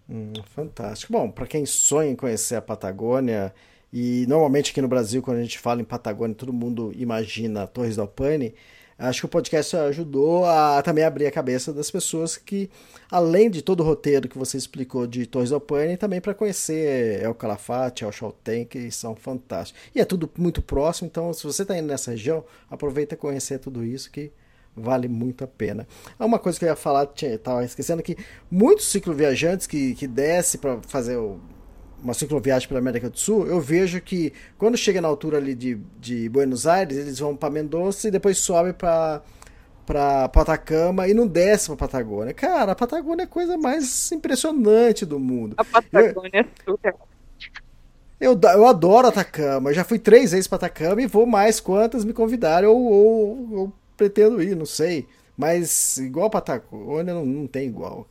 [0.09, 1.12] Hum, fantástico.
[1.12, 3.52] Bom, para quem sonha em conhecer a Patagônia,
[3.92, 7.97] e normalmente aqui no Brasil, quando a gente fala em Patagônia, todo mundo imagina Torres
[7.97, 8.55] do Alpine.
[9.01, 12.68] Acho que o podcast ajudou a também abrir a cabeça das pessoas que,
[13.10, 17.35] além de todo o roteiro que você explicou de Torres Paine, também para conhecer El
[17.35, 19.81] Calafate, El Chaltén, que são fantásticos.
[19.94, 23.82] E é tudo muito próximo, então se você está indo nessa região, aproveita conhecer tudo
[23.82, 24.31] isso que
[24.77, 25.89] vale muito a pena.
[26.18, 28.18] Uma coisa que eu ia falar, estava esquecendo que
[28.51, 31.40] muitos cicloviajantes que, que desce para fazer o
[32.02, 35.77] uma cicloviagem pela América do Sul, eu vejo que quando chega na altura ali de,
[35.98, 39.22] de Buenos Aires, eles vão para Mendoza e depois sobe para
[39.86, 42.32] para Atacama e não desce para Patagônia.
[42.32, 45.55] Cara, a Patagônia é a coisa mais impressionante do mundo.
[45.56, 47.09] A Patagônia eu, é surreal.
[48.20, 49.70] Eu, eu adoro Atacama.
[49.70, 53.52] Eu já fui três vezes para Atacama e vou mais quantas me convidaram ou, ou,
[53.52, 55.09] ou pretendo ir, não sei.
[55.36, 58.06] Mas igual a Patagônia não, não tem igual.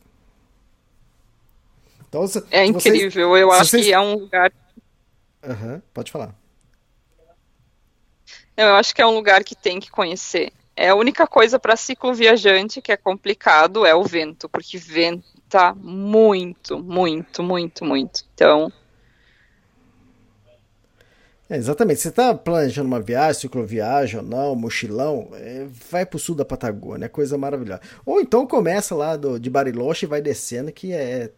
[2.10, 3.86] Então, se, é se incrível, vocês, eu acho vocês...
[3.86, 4.52] que é um lugar.
[5.46, 6.34] Uhum, pode falar.
[8.56, 10.52] Eu acho que é um lugar que tem que conhecer.
[10.76, 16.80] É a única coisa para cicloviajante que é complicado é o vento, porque venta muito,
[16.80, 18.24] muito, muito, muito.
[18.34, 18.72] Então,
[21.48, 22.00] é, exatamente.
[22.00, 26.44] Você está planejando uma viagem, cicloviagem ou não, mochilão, é, vai para o sul da
[26.44, 27.82] Patagônia, é coisa maravilhosa.
[28.06, 31.32] Ou então começa lá do, de Bariloche e vai descendo, que é,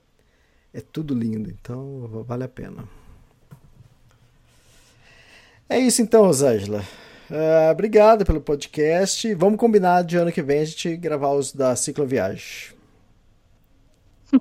[0.72, 1.50] é tudo lindo.
[1.50, 2.84] Então vale a pena.
[5.68, 6.84] É isso então, Rosângela.
[7.30, 9.34] Uh, obrigado pelo podcast.
[9.34, 12.74] Vamos combinar de ano que vem a gente gravar os da cicloviagem.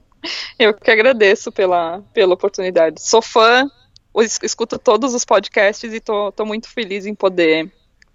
[0.60, 3.02] Eu que agradeço pela, pela oportunidade.
[3.02, 3.70] Sou fã
[4.20, 7.72] escuto todos os podcasts e tô, tô muito feliz em poder,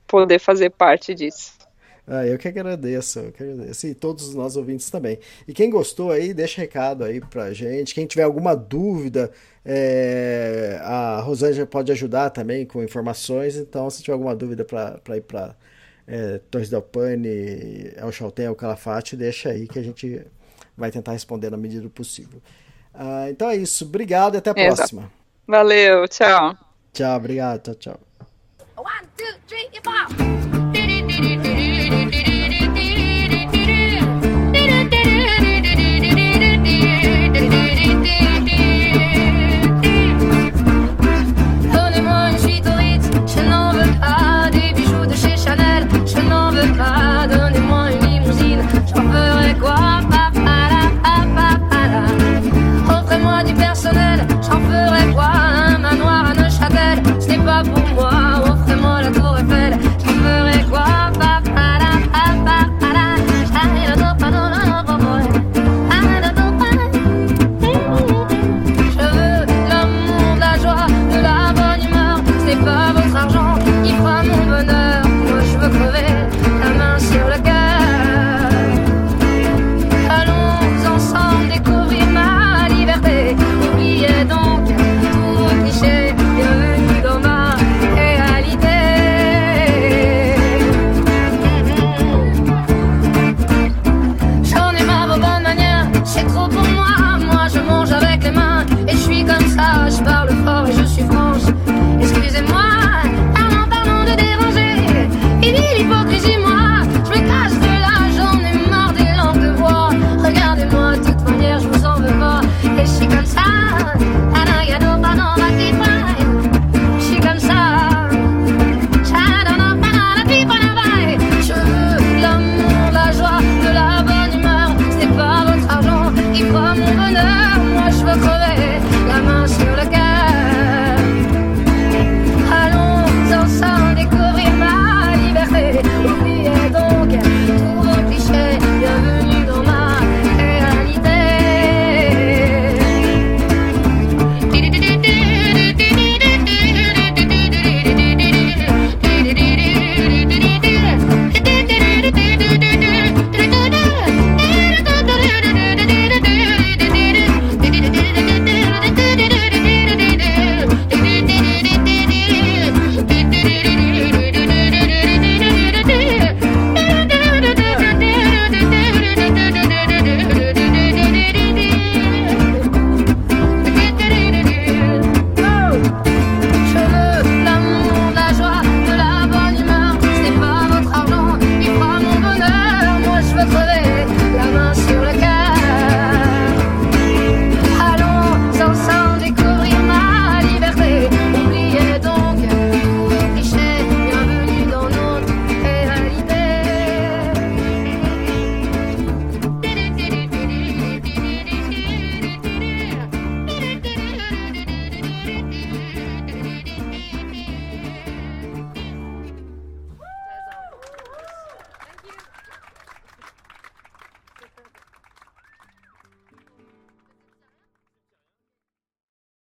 [0.06, 1.55] poder fazer parte disso.
[2.06, 3.86] Ah, eu que agradeço, eu que agradeço.
[3.86, 5.18] E todos os nossos ouvintes também.
[5.46, 7.94] E quem gostou aí, deixa recado aí pra gente.
[7.94, 9.32] Quem tiver alguma dúvida,
[9.64, 13.56] é, a Rosângela pode ajudar também com informações.
[13.56, 15.56] Então, se tiver alguma dúvida para ir para
[16.06, 20.24] é, Torres del Paine, El Chaltén, El Calafate, deixa aí que a gente
[20.76, 22.40] vai tentar responder na medida do possível.
[22.94, 23.84] Ah, então é isso.
[23.84, 25.10] Obrigado e até a é, próxima.
[25.46, 26.56] Valeu, tchau.
[26.92, 28.00] Tchau, obrigado, tchau, tchau.
[28.76, 29.68] One, two, three,
[31.88, 32.25] did it.